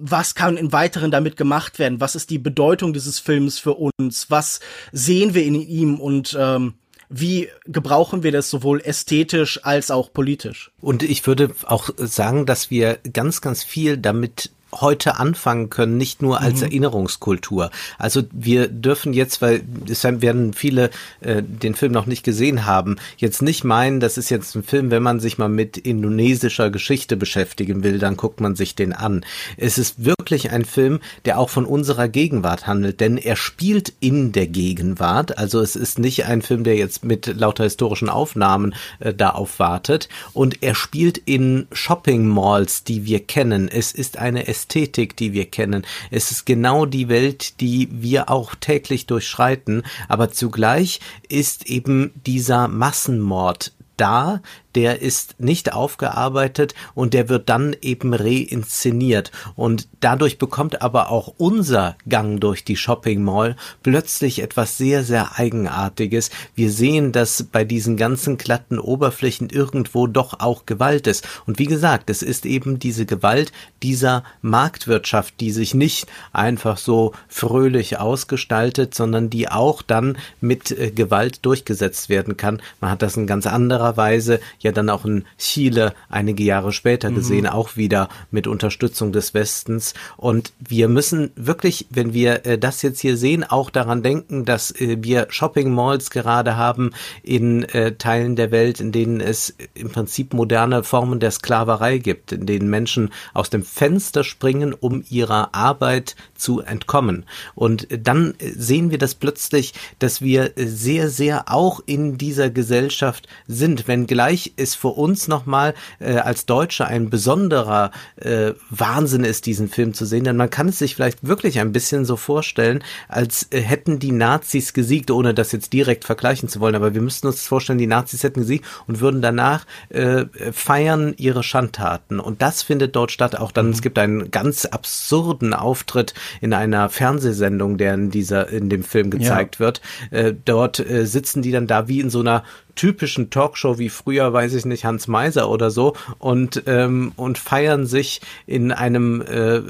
was 0.00 0.36
kann 0.36 0.56
in 0.56 0.72
weiteren 0.72 1.10
damit 1.10 1.36
gemacht 1.36 1.80
werden? 1.80 2.00
Was 2.00 2.14
ist 2.14 2.30
die 2.30 2.38
Bedeutung 2.38 2.92
dieses 2.92 3.18
Films 3.18 3.58
für 3.58 3.74
uns? 3.74 4.30
Was 4.30 4.60
sehen 4.92 5.34
wir 5.34 5.42
in 5.44 5.56
ihm 5.56 5.98
und 5.98 6.36
ähm, 6.38 6.77
wie 7.08 7.48
gebrauchen 7.64 8.22
wir 8.22 8.32
das 8.32 8.50
sowohl 8.50 8.80
ästhetisch 8.80 9.64
als 9.64 9.90
auch 9.90 10.12
politisch? 10.12 10.70
Und 10.80 11.02
ich 11.02 11.26
würde 11.26 11.50
auch 11.64 11.90
sagen, 11.96 12.46
dass 12.46 12.70
wir 12.70 12.98
ganz, 13.12 13.40
ganz 13.40 13.62
viel 13.62 13.96
damit 13.96 14.50
heute 14.72 15.18
anfangen 15.18 15.70
können, 15.70 15.96
nicht 15.96 16.22
nur 16.22 16.40
als 16.40 16.60
mhm. 16.60 16.66
Erinnerungskultur. 16.66 17.70
Also 17.98 18.22
wir 18.32 18.68
dürfen 18.68 19.12
jetzt, 19.12 19.40
weil 19.40 19.62
es 19.88 20.04
werden 20.04 20.52
viele 20.52 20.90
äh, 21.20 21.42
den 21.42 21.74
Film 21.74 21.92
noch 21.92 22.06
nicht 22.06 22.22
gesehen 22.22 22.66
haben, 22.66 22.96
jetzt 23.16 23.42
nicht 23.42 23.64
meinen, 23.64 24.00
das 24.00 24.18
ist 24.18 24.30
jetzt 24.30 24.54
ein 24.54 24.62
Film, 24.62 24.90
wenn 24.90 25.02
man 25.02 25.20
sich 25.20 25.38
mal 25.38 25.48
mit 25.48 25.76
indonesischer 25.78 26.70
Geschichte 26.70 27.16
beschäftigen 27.16 27.82
will, 27.82 27.98
dann 27.98 28.16
guckt 28.16 28.40
man 28.40 28.56
sich 28.56 28.74
den 28.74 28.92
an. 28.92 29.24
Es 29.56 29.78
ist 29.78 30.04
wirklich 30.04 30.50
ein 30.50 30.64
Film, 30.64 31.00
der 31.24 31.38
auch 31.38 31.50
von 31.50 31.64
unserer 31.64 32.08
Gegenwart 32.08 32.66
handelt, 32.66 33.00
denn 33.00 33.16
er 33.16 33.36
spielt 33.36 33.92
in 34.00 34.32
der 34.32 34.46
Gegenwart. 34.46 35.38
Also 35.38 35.60
es 35.60 35.76
ist 35.76 35.98
nicht 35.98 36.26
ein 36.26 36.42
Film, 36.42 36.64
der 36.64 36.76
jetzt 36.76 37.04
mit 37.04 37.26
lauter 37.26 37.64
historischen 37.64 38.08
Aufnahmen 38.08 38.74
äh, 39.00 39.14
da 39.14 39.30
aufwartet 39.30 40.08
und 40.32 40.62
er 40.62 40.74
spielt 40.74 41.18
in 41.18 41.66
Shopping 41.72 42.26
Malls, 42.26 42.84
die 42.84 43.06
wir 43.06 43.20
kennen. 43.20 43.68
Es 43.68 43.92
ist 43.92 44.18
eine 44.18 44.46
Ästhetik, 44.58 45.16
die 45.16 45.32
wir 45.32 45.46
kennen. 45.46 45.86
Es 46.10 46.32
ist 46.32 46.44
genau 46.44 46.84
die 46.84 47.08
Welt, 47.08 47.60
die 47.60 47.88
wir 47.92 48.28
auch 48.28 48.56
täglich 48.56 49.06
durchschreiten, 49.06 49.84
aber 50.08 50.32
zugleich 50.32 51.00
ist 51.28 51.66
eben 51.66 52.10
dieser 52.26 52.66
Massenmord 52.66 53.72
da, 53.96 54.42
der 54.78 55.02
ist 55.02 55.40
nicht 55.40 55.72
aufgearbeitet 55.72 56.72
und 56.94 57.12
der 57.12 57.28
wird 57.28 57.48
dann 57.48 57.74
eben 57.82 58.14
reinszeniert. 58.14 59.32
Und 59.56 59.88
dadurch 59.98 60.38
bekommt 60.38 60.82
aber 60.82 61.10
auch 61.10 61.34
unser 61.36 61.96
Gang 62.08 62.40
durch 62.40 62.62
die 62.62 62.76
Shopping 62.76 63.24
Mall 63.24 63.56
plötzlich 63.82 64.40
etwas 64.40 64.78
sehr, 64.78 65.02
sehr 65.02 65.36
Eigenartiges. 65.36 66.30
Wir 66.54 66.70
sehen, 66.70 67.10
dass 67.10 67.42
bei 67.42 67.64
diesen 67.64 67.96
ganzen 67.96 68.38
glatten 68.38 68.78
Oberflächen 68.78 69.50
irgendwo 69.50 70.06
doch 70.06 70.38
auch 70.38 70.64
Gewalt 70.64 71.08
ist. 71.08 71.26
Und 71.44 71.58
wie 71.58 71.66
gesagt, 71.66 72.08
es 72.08 72.22
ist 72.22 72.46
eben 72.46 72.78
diese 72.78 73.04
Gewalt 73.04 73.50
dieser 73.82 74.22
Marktwirtschaft, 74.42 75.40
die 75.40 75.50
sich 75.50 75.74
nicht 75.74 76.06
einfach 76.32 76.76
so 76.76 77.14
fröhlich 77.26 77.98
ausgestaltet, 77.98 78.94
sondern 78.94 79.28
die 79.28 79.48
auch 79.48 79.82
dann 79.82 80.18
mit 80.40 80.70
äh, 80.70 80.92
Gewalt 80.92 81.44
durchgesetzt 81.44 82.08
werden 82.08 82.36
kann. 82.36 82.62
Man 82.80 82.92
hat 82.92 83.02
das 83.02 83.16
in 83.16 83.26
ganz 83.26 83.44
anderer 83.48 83.96
Weise 83.96 84.38
ja 84.60 84.67
ja 84.68 84.72
dann 84.72 84.90
auch 84.90 85.04
in 85.04 85.24
Chile 85.38 85.94
einige 86.08 86.44
Jahre 86.44 86.72
später 86.72 87.10
gesehen, 87.10 87.42
mhm. 87.42 87.50
auch 87.50 87.76
wieder 87.76 88.08
mit 88.30 88.46
Unterstützung 88.46 89.12
des 89.12 89.34
Westens. 89.34 89.94
Und 90.16 90.52
wir 90.58 90.88
müssen 90.88 91.30
wirklich, 91.36 91.86
wenn 91.90 92.12
wir 92.12 92.46
äh, 92.46 92.58
das 92.58 92.82
jetzt 92.82 93.00
hier 93.00 93.16
sehen, 93.16 93.44
auch 93.44 93.70
daran 93.70 94.02
denken, 94.02 94.44
dass 94.44 94.70
äh, 94.70 94.98
wir 95.00 95.26
Shopping 95.30 95.72
Malls 95.72 96.10
gerade 96.10 96.56
haben 96.56 96.90
in 97.22 97.64
äh, 97.64 97.92
Teilen 97.92 98.36
der 98.36 98.50
Welt, 98.50 98.80
in 98.80 98.92
denen 98.92 99.20
es 99.20 99.54
im 99.74 99.90
Prinzip 99.90 100.34
moderne 100.34 100.84
Formen 100.84 101.20
der 101.20 101.30
Sklaverei 101.30 101.98
gibt, 101.98 102.32
in 102.32 102.46
denen 102.46 102.68
Menschen 102.70 103.10
aus 103.34 103.50
dem 103.50 103.62
Fenster 103.62 104.24
springen, 104.24 104.74
um 104.74 105.04
ihrer 105.08 105.54
Arbeit 105.54 106.16
zu 106.34 106.60
entkommen. 106.60 107.24
Und 107.54 107.88
dann 107.90 108.34
sehen 108.40 108.90
wir 108.90 108.98
das 108.98 109.14
plötzlich, 109.14 109.74
dass 109.98 110.20
wir 110.22 110.52
sehr, 110.56 111.08
sehr 111.08 111.50
auch 111.52 111.80
in 111.86 112.18
dieser 112.18 112.50
Gesellschaft 112.50 113.28
sind, 113.46 113.88
wenngleich 113.88 114.47
ist 114.56 114.76
für 114.76 114.88
uns 114.88 115.28
nochmal 115.28 115.74
äh, 115.98 116.16
als 116.16 116.46
Deutsche 116.46 116.86
ein 116.86 117.10
besonderer 117.10 117.90
äh, 118.16 118.52
Wahnsinn 118.70 119.24
ist, 119.24 119.46
diesen 119.46 119.68
Film 119.68 119.94
zu 119.94 120.04
sehen. 120.04 120.24
Denn 120.24 120.36
man 120.36 120.50
kann 120.50 120.68
es 120.68 120.78
sich 120.78 120.94
vielleicht 120.94 121.26
wirklich 121.26 121.60
ein 121.60 121.72
bisschen 121.72 122.04
so 122.04 122.16
vorstellen, 122.16 122.82
als 123.08 123.48
äh, 123.50 123.60
hätten 123.60 123.98
die 123.98 124.12
Nazis 124.12 124.72
gesiegt, 124.72 125.10
ohne 125.10 125.34
das 125.34 125.52
jetzt 125.52 125.72
direkt 125.72 126.04
vergleichen 126.04 126.48
zu 126.48 126.60
wollen. 126.60 126.74
Aber 126.74 126.94
wir 126.94 127.00
müssten 127.00 127.26
uns 127.26 127.46
vorstellen, 127.46 127.78
die 127.78 127.86
Nazis 127.86 128.22
hätten 128.22 128.40
gesiegt 128.40 128.66
und 128.86 129.00
würden 129.00 129.22
danach 129.22 129.66
äh, 129.88 130.26
feiern 130.52 131.14
ihre 131.16 131.42
Schandtaten. 131.42 132.20
Und 132.20 132.42
das 132.42 132.62
findet 132.62 132.96
dort 132.96 133.12
statt. 133.12 133.36
Auch 133.38 133.52
dann, 133.52 133.66
mhm. 133.66 133.72
es 133.72 133.82
gibt 133.82 133.98
einen 133.98 134.30
ganz 134.30 134.64
absurden 134.64 135.54
Auftritt 135.54 136.14
in 136.40 136.52
einer 136.52 136.88
Fernsehsendung, 136.88 137.78
der 137.78 137.94
in 137.94 138.10
dieser, 138.10 138.48
in 138.48 138.68
dem 138.68 138.82
Film 138.82 139.10
gezeigt 139.10 139.56
ja. 139.56 139.60
wird. 139.60 139.80
Äh, 140.10 140.34
dort 140.44 140.78
äh, 140.78 141.06
sitzen 141.06 141.42
die 141.42 141.52
dann 141.52 141.66
da 141.66 141.88
wie 141.88 142.00
in 142.00 142.10
so 142.10 142.20
einer 142.20 142.44
typischen 142.78 143.28
Talkshow 143.30 143.78
wie 143.78 143.88
früher, 143.88 144.32
weiß 144.32 144.54
ich 144.54 144.64
nicht, 144.64 144.84
Hans 144.84 145.08
Meiser 145.08 145.50
oder 145.50 145.70
so 145.70 145.94
und, 146.18 146.62
ähm, 146.66 147.12
und 147.16 147.36
feiern 147.36 147.86
sich 147.86 148.20
in 148.46 148.72
einem 148.72 149.20
äh, 149.20 149.62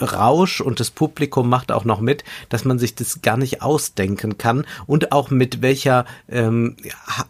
Rausch 0.00 0.60
und 0.60 0.78
das 0.78 0.90
Publikum 0.90 1.48
macht 1.48 1.72
auch 1.72 1.84
noch 1.84 2.00
mit, 2.00 2.22
dass 2.50 2.64
man 2.64 2.78
sich 2.78 2.94
das 2.94 3.22
gar 3.22 3.38
nicht 3.38 3.62
ausdenken 3.62 4.36
kann 4.36 4.66
und 4.86 5.10
auch 5.10 5.30
mit 5.30 5.62
welcher 5.62 6.04
ähm, 6.28 6.76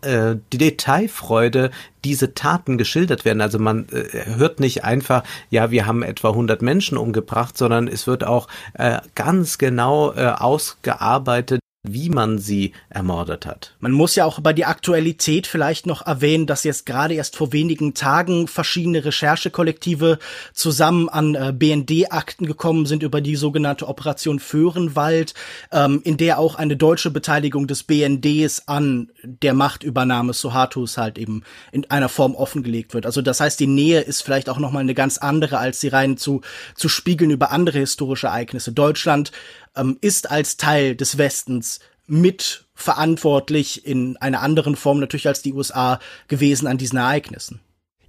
äh, 0.03 0.35
Detailfreude 0.53 1.71
diese 2.05 2.35
Taten 2.35 2.77
geschildert 2.77 3.25
werden. 3.25 3.41
Also 3.41 3.59
man 3.59 3.87
äh, 3.91 4.37
hört 4.37 4.59
nicht 4.59 4.85
einfach, 4.85 5.23
ja, 5.51 5.71
wir 5.71 5.87
haben 5.87 6.03
etwa 6.03 6.31
100 6.31 6.61
Menschen 6.61 6.99
umgebracht, 6.99 7.57
sondern 7.57 7.87
es 7.87 8.07
wird 8.07 8.25
auch 8.25 8.49
äh, 8.75 8.99
ganz 9.15 9.59
genau 9.59 10.13
äh, 10.13 10.27
ausgearbeitet, 10.27 11.61
wie 11.83 12.11
man 12.11 12.39
sie 12.39 12.73
ermordet 12.91 13.47
hat. 13.47 13.75
Man 13.81 13.93
muss 13.93 14.15
ja 14.15 14.27
auch 14.27 14.39
über 14.39 14.53
die 14.53 14.67
Aktualität 14.67 15.47
vielleicht 15.47 15.87
noch 15.87 16.07
erwähnen, 16.07 16.47
dass 16.47 16.63
jetzt 16.63 16.85
gerade 16.85 17.15
erst 17.15 17.37
vor 17.37 17.55
wenigen 17.55 17.95
Tagen 17.95 18.49
verschiedene 18.49 19.03
Recherchekollektive 19.03 20.19
zusammen 20.53 21.09
an 21.09 21.35
äh, 21.35 21.55
BND-Akten 21.57 22.45
gekommen 22.45 22.85
sind 22.85 23.03
über 23.03 23.23
die 23.23 23.35
sogenannte 23.35 23.89
Operation 23.89 24.41
Föhrenwald, 24.41 25.33
ähm, 25.73 26.03
in 26.05 26.19
der 26.19 26.39
auch 26.39 26.55
eine 26.55 26.77
deutsche 26.77 27.11
Beteiligung 27.11 27.67
des 27.67 27.83
BNDs 27.85 28.69
an 28.69 29.11
der 29.23 29.55
Machtübernahme 29.55 30.35
Suhartos 30.35 30.99
halt 30.99 31.17
eben 31.17 31.45
in 31.73 31.91
einer 31.91 32.11
Form 32.11 32.35
offengelegt 32.35 32.93
wird. 32.93 33.07
Also 33.07 33.23
das 33.23 33.41
heißt, 33.41 33.59
die 33.59 33.67
Nähe 33.67 34.01
ist 34.01 34.23
vielleicht 34.23 34.51
auch 34.51 34.59
nochmal 34.59 34.83
eine 34.83 34.95
ganz 34.95 35.17
andere, 35.17 35.57
als 35.57 35.81
sie 35.81 35.89
rein 35.89 36.19
zu, 36.19 36.43
zu 36.75 36.91
spiegeln 36.91 37.31
über 37.31 37.53
andere 37.53 37.79
historische 37.79 38.27
Ereignisse. 38.27 38.73
Deutschland 38.73 39.33
ähm, 39.77 39.99
ist 40.01 40.31
als 40.31 40.57
Teil 40.57 40.97
des 40.97 41.19
Westens 41.19 41.81
mit 42.07 42.67
verantwortlich 42.75 43.87
in 43.87 44.17
einer 44.17 44.41
anderen 44.41 44.75
Form 44.75 45.01
natürlich 45.01 45.29
als 45.29 45.43
die 45.43 45.53
USA 45.53 46.01
gewesen 46.29 46.67
an 46.67 46.79
diesen 46.79 46.99
Ereignissen. 46.99 47.61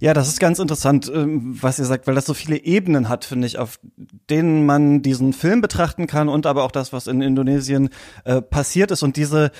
Ja, 0.02 0.14
das 0.14 0.26
ist 0.26 0.40
ganz 0.40 0.58
interessant, 0.58 1.08
ähm, 1.14 1.56
was 1.62 1.78
ihr 1.78 1.84
sagt, 1.84 2.08
weil 2.08 2.16
das 2.16 2.26
so 2.26 2.34
viele 2.34 2.56
Ebenen 2.56 3.08
hat, 3.08 3.24
finde 3.24 3.46
ich, 3.46 3.58
auf 3.58 3.78
denen 4.28 4.66
man 4.66 5.00
diesen 5.02 5.32
Film 5.32 5.60
betrachten 5.60 6.08
kann 6.08 6.28
und 6.28 6.44
aber 6.44 6.64
auch 6.64 6.72
das, 6.72 6.92
was 6.92 7.06
in 7.06 7.22
Indonesien 7.22 7.88
äh, 8.24 8.42
passiert 8.42 8.90
ist 8.90 9.04
und 9.04 9.16
diese 9.16 9.52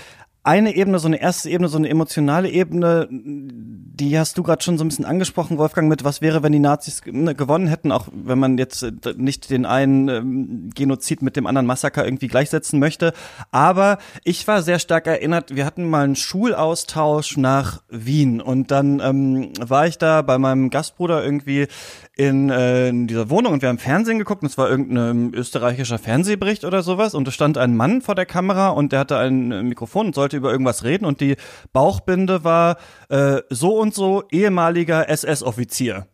eine 0.45 0.75
Ebene, 0.75 0.99
so 0.99 1.07
eine 1.07 1.21
erste 1.21 1.49
Ebene, 1.51 1.69
so 1.69 1.79
eine 1.79 1.89
emotionale 1.89 2.51
Ebene, 2.51 3.07
die 3.11 4.19
hast 4.19 4.37
du 4.37 4.43
gerade 4.43 4.63
schon 4.63 4.77
so 4.77 4.85
ein 4.85 4.89
bisschen 4.89 5.05
angesprochen, 5.05 5.59
Wolfgang, 5.59 5.89
mit 5.89 6.03
was 6.03 6.21
wäre, 6.21 6.43
wenn 6.43 6.51
die 6.51 6.59
Nazis 6.59 7.03
ne, 7.07 7.35
gewonnen 7.35 7.69
hätten, 7.69 7.93
auch 7.93 8.09
wenn 8.13 8.39
man 8.39 8.59
jetzt 8.59 8.83
äh, 8.83 8.93
nicht 9.17 9.51
den 9.51 9.67
einen 9.67 10.09
ähm, 10.09 10.71
Genozid 10.75 11.23
mit 11.23 11.37
dem 11.37 11.47
anderen 11.47 11.67
Massaker 11.67 12.05
irgendwie 12.05 12.27
gleichsetzen 12.27 12.81
möchte. 12.81 13.13
Aber 13.53 13.99
ich 14.25 14.49
war 14.49 14.63
sehr 14.63 14.81
stark 14.81 15.07
erinnert, 15.07 15.55
wir 15.55 15.65
hatten 15.65 15.89
mal 15.89 16.05
einen 16.05 16.17
Schulaustausch 16.17 17.37
nach 17.37 17.83
Wien 17.89 18.41
und 18.41 18.73
dann 18.73 18.99
ähm, 18.99 19.53
war 19.61 19.87
ich 19.87 19.99
da 19.99 20.23
bei 20.23 20.39
meinem 20.39 20.71
Gastbruder 20.71 21.25
irgendwie 21.25 21.69
in, 22.17 22.51
äh, 22.51 22.89
in 22.89 23.07
dieser 23.07 23.31
Wohnung 23.31 23.55
und 23.55 23.63
wir 23.63 23.71
haben 23.71 23.79
Fernsehen 23.79 24.19
geguckt 24.19 24.43
und 24.43 24.49
es 24.49 24.59
war 24.59 24.69
irgendein 24.69 25.33
österreichischer 25.33 25.99
Fernsehbericht 25.99 26.65
oder 26.65 26.83
sowas 26.83 27.15
und 27.15 27.27
es 27.27 27.35
stand 27.35 27.57
ein 27.57 27.75
Mann 27.75 28.03
vor 28.03 28.15
der 28.15 28.27
Kamera 28.27 28.69
und 28.69 28.93
der 28.93 29.01
hatte 29.01 29.17
ein 29.17 29.69
Mikrofon 29.69 30.07
und 30.07 30.15
sollte 30.15 30.37
über 30.37 30.53
irgendwas 30.53 30.85
reden 30.85 31.07
und 31.07 31.21
die 31.21 31.37
Bauchbinde 31.73 32.45
war 32.45 32.77
äh, 33.09 33.41
so 33.49 33.79
und 33.79 33.95
so 33.95 34.25
ehemaliger 34.31 35.09
SS-Offizier. 35.09 36.07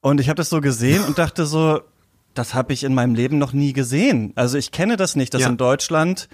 Und 0.00 0.20
ich 0.20 0.28
habe 0.28 0.36
das 0.36 0.48
so 0.48 0.60
gesehen 0.60 1.04
und 1.04 1.18
dachte 1.18 1.44
so, 1.46 1.80
das 2.34 2.54
habe 2.54 2.72
ich 2.72 2.82
in 2.82 2.94
meinem 2.94 3.14
Leben 3.14 3.38
noch 3.38 3.52
nie 3.52 3.72
gesehen. 3.72 4.32
Also 4.36 4.56
ich 4.56 4.72
kenne 4.72 4.96
das 4.96 5.16
nicht, 5.16 5.34
dass 5.34 5.42
ja. 5.42 5.48
in 5.48 5.58
Deutschland 5.58 6.28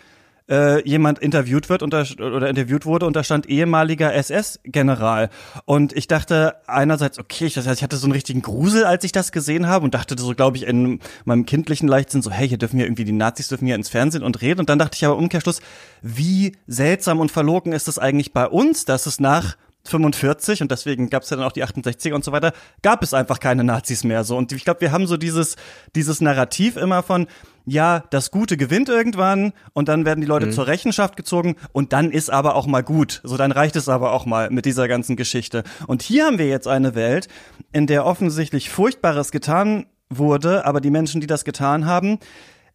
äh, 0.49 0.87
jemand 0.89 1.19
interviewt 1.19 1.69
wird 1.69 1.83
da, 1.93 2.05
oder 2.19 2.49
interviewt 2.49 2.87
wurde 2.87 3.07
und 3.07 3.17
da 3.17 3.25
stand 3.25 3.49
ehemaliger 3.49 4.15
SS-General. 4.15 5.31
Und 5.65 5.97
ich 5.97 6.09
dachte 6.09 6.57
einerseits, 6.67 7.19
okay, 7.19 7.47
ich, 7.47 7.57
ich 7.57 7.83
hatte 7.83 7.97
so 7.97 8.07
einen 8.07 8.13
richtigen 8.13 8.43
Grusel, 8.43 8.85
als 8.85 9.05
ich 9.05 9.13
das 9.13 9.33
gesehen 9.33 9.67
habe 9.67 9.85
und 9.85 9.95
dachte 9.95 10.17
so, 10.19 10.35
glaube 10.35 10.57
ich, 10.57 10.67
in 10.67 11.01
meinem 11.25 11.47
kindlichen 11.47 11.89
Leichtsinn 11.89 12.23
so, 12.23 12.31
hey, 12.31 12.49
hier 12.49 12.59
dürfen 12.59 12.79
ja 12.79 12.87
irgendwie 12.87 13.05
die 13.05 13.13
Nazis 13.13 13.49
dürfen 13.49 13.67
hier 13.67 13.75
ins 13.75 13.89
Fernsehen 13.89 14.23
und 14.23 14.41
reden. 14.41 14.61
Und 14.61 14.69
dann 14.69 14.79
dachte 14.79 14.97
ich 14.97 15.05
aber 15.05 15.17
Umkehrschluss, 15.17 15.61
wie 16.03 16.57
seltsam 16.67 17.21
und 17.21 17.31
verlogen 17.31 17.73
ist 17.73 17.89
es 17.89 17.99
eigentlich 17.99 18.33
bei 18.33 18.47
uns, 18.47 18.85
dass 18.85 19.07
es 19.07 19.21
nach 19.21 19.57
45 19.89 20.63
und 20.63 20.71
deswegen 20.71 21.11
gab 21.11 21.23
es 21.23 21.31
ja 21.31 21.37
dann 21.37 21.47
auch 21.47 21.53
die 21.53 21.65
68er 21.65 22.15
und 22.15 22.25
so 22.25 22.33
weiter, 22.33 22.53
gab 22.83 23.03
es 23.03 23.15
einfach 23.15 23.41
keine 23.41 23.65
Nazis 23.65 24.05
mehr 24.05 24.25
so. 24.25 24.37
Und 24.37 24.53
ich 24.53 24.65
glaube, 24.65 24.81
wir 24.81 24.93
haben 24.93 25.07
so 25.07 25.17
dieses, 25.17 25.57
dieses 25.95 26.21
Narrativ 26.21 26.77
immer 26.77 27.03
von, 27.03 27.27
ja, 27.65 28.05
das 28.11 28.31
Gute 28.31 28.57
gewinnt 28.57 28.89
irgendwann 28.89 29.53
und 29.73 29.89
dann 29.89 30.05
werden 30.05 30.21
die 30.21 30.27
Leute 30.27 30.47
mhm. 30.47 30.53
zur 30.53 30.67
Rechenschaft 30.67 31.17
gezogen 31.17 31.57
und 31.73 31.93
dann 31.93 32.11
ist 32.11 32.31
aber 32.31 32.55
auch 32.55 32.67
mal 32.67 32.83
gut. 32.83 33.21
So, 33.25 33.37
dann 33.37 33.53
reicht 33.53 33.77
es 33.77 33.89
aber 33.89 34.13
auch 34.13 34.27
mal 34.27 34.51
mit 34.51 34.65
dieser 34.65 34.89
ganzen 34.89 35.17
Geschichte. 35.17 35.65
Und 35.87 36.03
hier 36.03 36.27
haben 36.27 36.39
wir 36.39 36.49
jetzt 36.49 36.69
eine 36.69 36.95
Welt, 36.95 37.29
in 37.73 37.87
der 37.87 38.07
offensichtlich 38.07 38.71
Furchtbares 38.71 39.31
getan 39.31 39.87
wurde, 40.11 40.65
aber 40.65 40.81
die 40.81 40.91
Menschen, 40.91 41.21
die 41.21 41.27
das 41.27 41.45
getan 41.45 41.85
haben, 41.87 42.19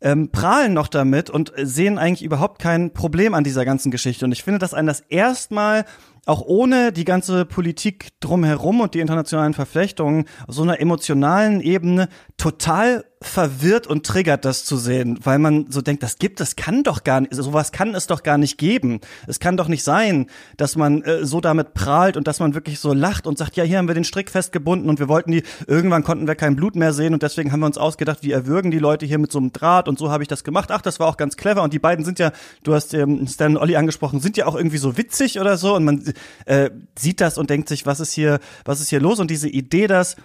ähm, 0.04 0.30
prahlen 0.32 0.74
noch 0.74 0.90
damit 0.90 1.30
und 1.30 1.54
sehen 1.56 1.98
eigentlich 1.98 2.24
überhaupt 2.24 2.62
kein 2.62 2.94
Problem 2.94 3.34
an 3.34 3.44
dieser 3.44 3.66
ganzen 3.66 3.90
Geschichte. 3.90 4.26
Und 4.26 4.34
ich 4.34 4.44
finde 4.44 4.60
das 4.60 4.74
ein 4.74 4.86
das 4.86 5.00
erstmal 5.00 5.86
auch 6.26 6.42
ohne 6.42 6.92
die 6.92 7.06
ganze 7.06 7.46
Politik 7.46 8.10
drumherum 8.20 8.82
und 8.82 8.94
die 8.94 9.00
internationalen 9.00 9.54
Verflechtungen, 9.54 10.26
auf 10.48 10.56
so 10.56 10.64
einer 10.64 10.80
emotionalen 10.80 11.62
Ebene 11.62 12.08
total 12.38 13.06
verwirrt 13.26 13.88
und 13.88 14.06
triggert, 14.06 14.46
das 14.46 14.66
zu 14.66 14.78
sehen, 14.78 15.20
weil 15.24 15.40
man 15.40 15.68
so 15.70 15.82
denkt, 15.82 16.04
das 16.04 16.18
gibt 16.18 16.42
es, 16.42 16.56
kann 16.56 16.84
doch 16.84 17.04
gar 17.04 17.22
nicht, 17.22 17.34
sowas 17.34 17.72
kann 17.72 17.96
es 17.96 18.08
doch 18.08 18.24
gar 18.24 18.38
nicht 18.38 18.58
geben. 18.58 19.02
Es 19.28 19.40
kann 19.40 19.58
doch 19.58 19.68
nicht 19.68 19.84
sein, 19.84 20.28
dass 20.58 20.76
man 20.76 21.02
äh, 21.04 21.26
so 21.26 21.42
damit 21.42 21.74
prahlt 21.74 22.18
und 22.18 22.28
dass 22.28 22.40
man 22.40 22.54
wirklich 22.54 22.80
so 22.80 22.94
lacht 22.94 23.28
und 23.28 23.38
sagt, 23.38 23.56
ja, 23.56 23.64
hier 23.64 23.78
haben 23.78 23.88
wir 23.88 23.96
den 23.96 24.04
Strick 24.04 24.30
festgebunden 24.30 24.90
und 24.90 25.00
wir 25.00 25.08
wollten 25.08 25.32
die, 25.32 25.44
irgendwann 25.68 26.04
konnten 26.04 26.28
wir 26.28 26.36
kein 26.36 26.56
Blut 26.56 26.76
mehr 26.76 26.94
sehen 26.94 27.14
und 27.14 27.24
deswegen 27.24 27.52
haben 27.52 27.62
wir 27.62 27.68
uns 27.68 27.78
ausgedacht, 27.78 28.20
wie 28.22 28.32
erwürgen 28.32 28.72
die 28.72 28.80
Leute 28.80 29.06
hier 29.06 29.18
mit 29.18 29.32
so 29.32 29.40
einem 29.40 29.54
Draht 29.54 29.88
und 29.88 29.98
so 29.98 30.12
habe 30.12 30.24
ich 30.24 30.28
das 30.28 30.44
gemacht. 30.44 30.70
Ach, 30.72 30.82
das 30.82 31.00
war 31.00 31.08
auch 31.08 31.18
ganz 31.18 31.38
clever 31.38 31.64
und 31.64 31.74
die 31.74 31.80
beiden 31.80 32.06
sind 32.06 32.20
ja, 32.20 32.32
du 32.64 32.74
hast 32.74 32.94
ähm, 32.94 33.28
Stan 33.28 33.56
und 33.56 33.62
Olli 33.62 33.76
angesprochen, 33.76 34.20
sind 34.20 34.38
ja 34.38 34.46
auch 34.46 34.56
irgendwie 34.56 34.78
so 34.78 34.98
witzig 34.98 35.40
oder 35.40 35.58
so 35.58 35.76
und 35.76 35.84
man 35.84 36.14
äh, 36.46 36.70
sieht 36.98 37.22
das 37.22 37.38
und 37.38 37.50
denkt 37.50 37.70
sich, 37.70 37.86
was 37.86 38.00
ist 38.00 38.14
hier, 38.14 38.40
was 38.66 38.82
ist 38.82 38.90
hier 38.90 39.00
los 39.00 39.20
und 39.20 39.32
diese 39.32 39.50
Idee, 39.50 39.88
dass 39.88 40.16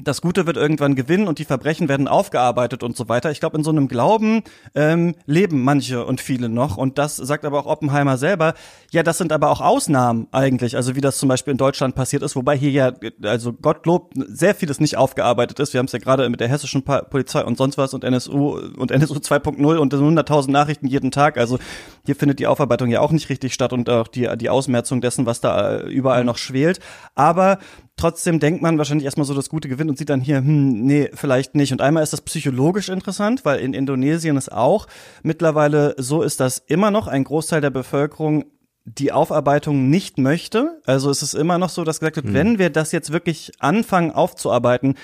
das 0.00 0.22
Gute 0.22 0.46
wird 0.46 0.56
irgendwann 0.56 0.94
gewinnen 0.94 1.28
und 1.28 1.38
die 1.38 1.44
Verbrechen 1.44 1.86
werden 1.86 2.08
aufgearbeitet 2.08 2.82
und 2.82 2.96
so 2.96 3.10
weiter. 3.10 3.30
Ich 3.30 3.40
glaube, 3.40 3.58
in 3.58 3.64
so 3.64 3.70
einem 3.70 3.88
Glauben 3.88 4.42
ähm, 4.74 5.14
leben 5.26 5.62
manche 5.62 6.06
und 6.06 6.22
viele 6.22 6.48
noch. 6.48 6.78
Und 6.78 6.96
das 6.96 7.16
sagt 7.16 7.44
aber 7.44 7.58
auch 7.58 7.66
Oppenheimer 7.66 8.16
selber. 8.16 8.54
Ja, 8.90 9.02
das 9.02 9.18
sind 9.18 9.32
aber 9.32 9.50
auch 9.50 9.60
Ausnahmen 9.60 10.28
eigentlich. 10.32 10.76
Also 10.76 10.96
wie 10.96 11.02
das 11.02 11.18
zum 11.18 11.28
Beispiel 11.28 11.52
in 11.52 11.58
Deutschland 11.58 11.94
passiert 11.94 12.22
ist, 12.22 12.36
wobei 12.36 12.56
hier 12.56 12.70
ja, 12.70 12.92
also 13.22 13.52
Gottlob, 13.52 14.12
sehr 14.14 14.54
vieles 14.54 14.80
nicht 14.80 14.96
aufgearbeitet 14.96 15.60
ist. 15.60 15.74
Wir 15.74 15.78
haben 15.78 15.86
es 15.86 15.92
ja 15.92 15.98
gerade 15.98 16.28
mit 16.30 16.40
der 16.40 16.48
hessischen 16.48 16.82
Polizei 16.84 17.44
und 17.44 17.58
sonst 17.58 17.76
was 17.76 17.92
und 17.92 18.02
NSU 18.02 18.58
und 18.58 18.90
NSU 18.90 19.16
2.0 19.16 19.76
und 19.76 19.92
100.000 19.92 20.50
Nachrichten 20.50 20.86
jeden 20.86 21.10
Tag. 21.10 21.36
Also 21.36 21.58
hier 22.04 22.16
findet 22.16 22.38
die 22.38 22.46
Aufarbeitung 22.46 22.90
ja 22.90 23.00
auch 23.00 23.12
nicht 23.12 23.28
richtig 23.28 23.54
statt 23.54 23.72
und 23.72 23.88
auch 23.88 24.08
die, 24.08 24.28
die 24.36 24.50
Ausmerzung 24.50 25.00
dessen, 25.00 25.26
was 25.26 25.40
da 25.40 25.80
überall 25.82 26.24
noch 26.24 26.38
schwelt. 26.38 26.80
Aber 27.14 27.58
Trotzdem 27.96 28.40
denkt 28.40 28.62
man 28.62 28.78
wahrscheinlich 28.78 29.04
erstmal 29.04 29.26
so 29.26 29.34
das 29.34 29.48
Gute 29.48 29.68
gewinnt 29.68 29.90
und 29.90 29.98
sieht 29.98 30.08
dann 30.08 30.20
hier, 30.22 30.38
hm, 30.38 30.82
nee, 30.84 31.10
vielleicht 31.14 31.54
nicht. 31.54 31.72
Und 31.72 31.82
einmal 31.82 32.02
ist 32.02 32.12
das 32.12 32.22
psychologisch 32.22 32.88
interessant, 32.88 33.44
weil 33.44 33.60
in 33.60 33.74
Indonesien 33.74 34.36
es 34.36 34.48
auch 34.48 34.86
mittlerweile 35.22 35.94
so 35.98 36.22
ist, 36.22 36.40
dass 36.40 36.58
immer 36.58 36.90
noch 36.90 37.06
ein 37.06 37.22
Großteil 37.22 37.60
der 37.60 37.70
Bevölkerung 37.70 38.46
die 38.84 39.12
Aufarbeitung 39.12 39.90
nicht 39.90 40.18
möchte. 40.18 40.80
Also 40.86 41.10
es 41.10 41.22
ist 41.22 41.34
immer 41.34 41.58
noch 41.58 41.68
so, 41.68 41.84
dass 41.84 42.00
gesagt 42.00 42.16
wird, 42.16 42.26
hm. 42.26 42.34
wenn 42.34 42.58
wir 42.58 42.70
das 42.70 42.92
jetzt 42.92 43.12
wirklich 43.12 43.52
anfangen 43.60 44.10
aufzuarbeiten, 44.10 44.96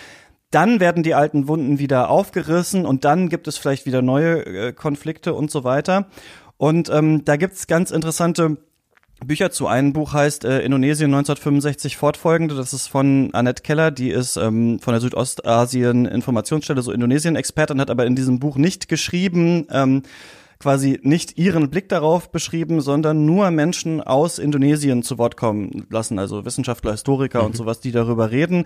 dann 0.51 0.81
werden 0.81 1.03
die 1.03 1.15
alten 1.15 1.47
Wunden 1.47 1.79
wieder 1.79 2.09
aufgerissen 2.09 2.87
und 2.87 3.05
dann 3.05 3.29
gibt 3.29 3.47
es 3.47 3.59
vielleicht 3.59 3.85
wieder 3.85 4.01
neue 4.01 4.45
äh, 4.47 4.73
Konflikte 4.73 5.35
und 5.35 5.51
so 5.51 5.63
weiter. 5.63 6.09
Und 6.59 6.91
ähm, 6.91 7.25
da 7.25 7.37
gibt's 7.37 7.67
ganz 7.67 7.91
interessante 7.91 8.59
Bücher 9.25 9.51
zu. 9.51 9.67
Ein 9.67 9.93
Buch 9.93 10.13
heißt 10.13 10.45
äh, 10.45 10.61
Indonesien 10.61 11.13
1965 11.13 11.97
fortfolgende. 11.97 12.55
Das 12.55 12.73
ist 12.73 12.87
von 12.87 13.31
Annette 13.33 13.63
Keller, 13.63 13.91
die 13.91 14.11
ist 14.11 14.37
ähm, 14.37 14.79
von 14.79 14.93
der 14.93 15.01
Südostasien 15.01 16.07
Informationsstelle 16.07 16.83
so 16.83 16.93
Indonesien-Expertin, 16.93 17.81
hat 17.81 17.91
aber 17.91 18.07
in 18.07 18.15
diesem 18.15 18.39
Buch 18.39 18.57
nicht 18.57 18.89
geschrieben, 18.89 19.67
ähm, 19.71 20.03
quasi 20.59 20.99
nicht 21.03 21.39
ihren 21.39 21.71
Blick 21.71 21.89
darauf 21.89 22.31
beschrieben, 22.31 22.81
sondern 22.81 23.25
nur 23.25 23.51
Menschen 23.51 24.01
aus 24.01 24.39
Indonesien 24.39 25.03
zu 25.03 25.19
Wort 25.19 25.37
kommen 25.37 25.87
lassen, 25.91 26.19
also 26.19 26.45
Wissenschaftler, 26.45 26.93
Historiker 26.93 27.41
mhm. 27.41 27.47
und 27.47 27.57
sowas, 27.57 27.81
die 27.81 27.93
darüber 27.93 28.31
reden. 28.31 28.65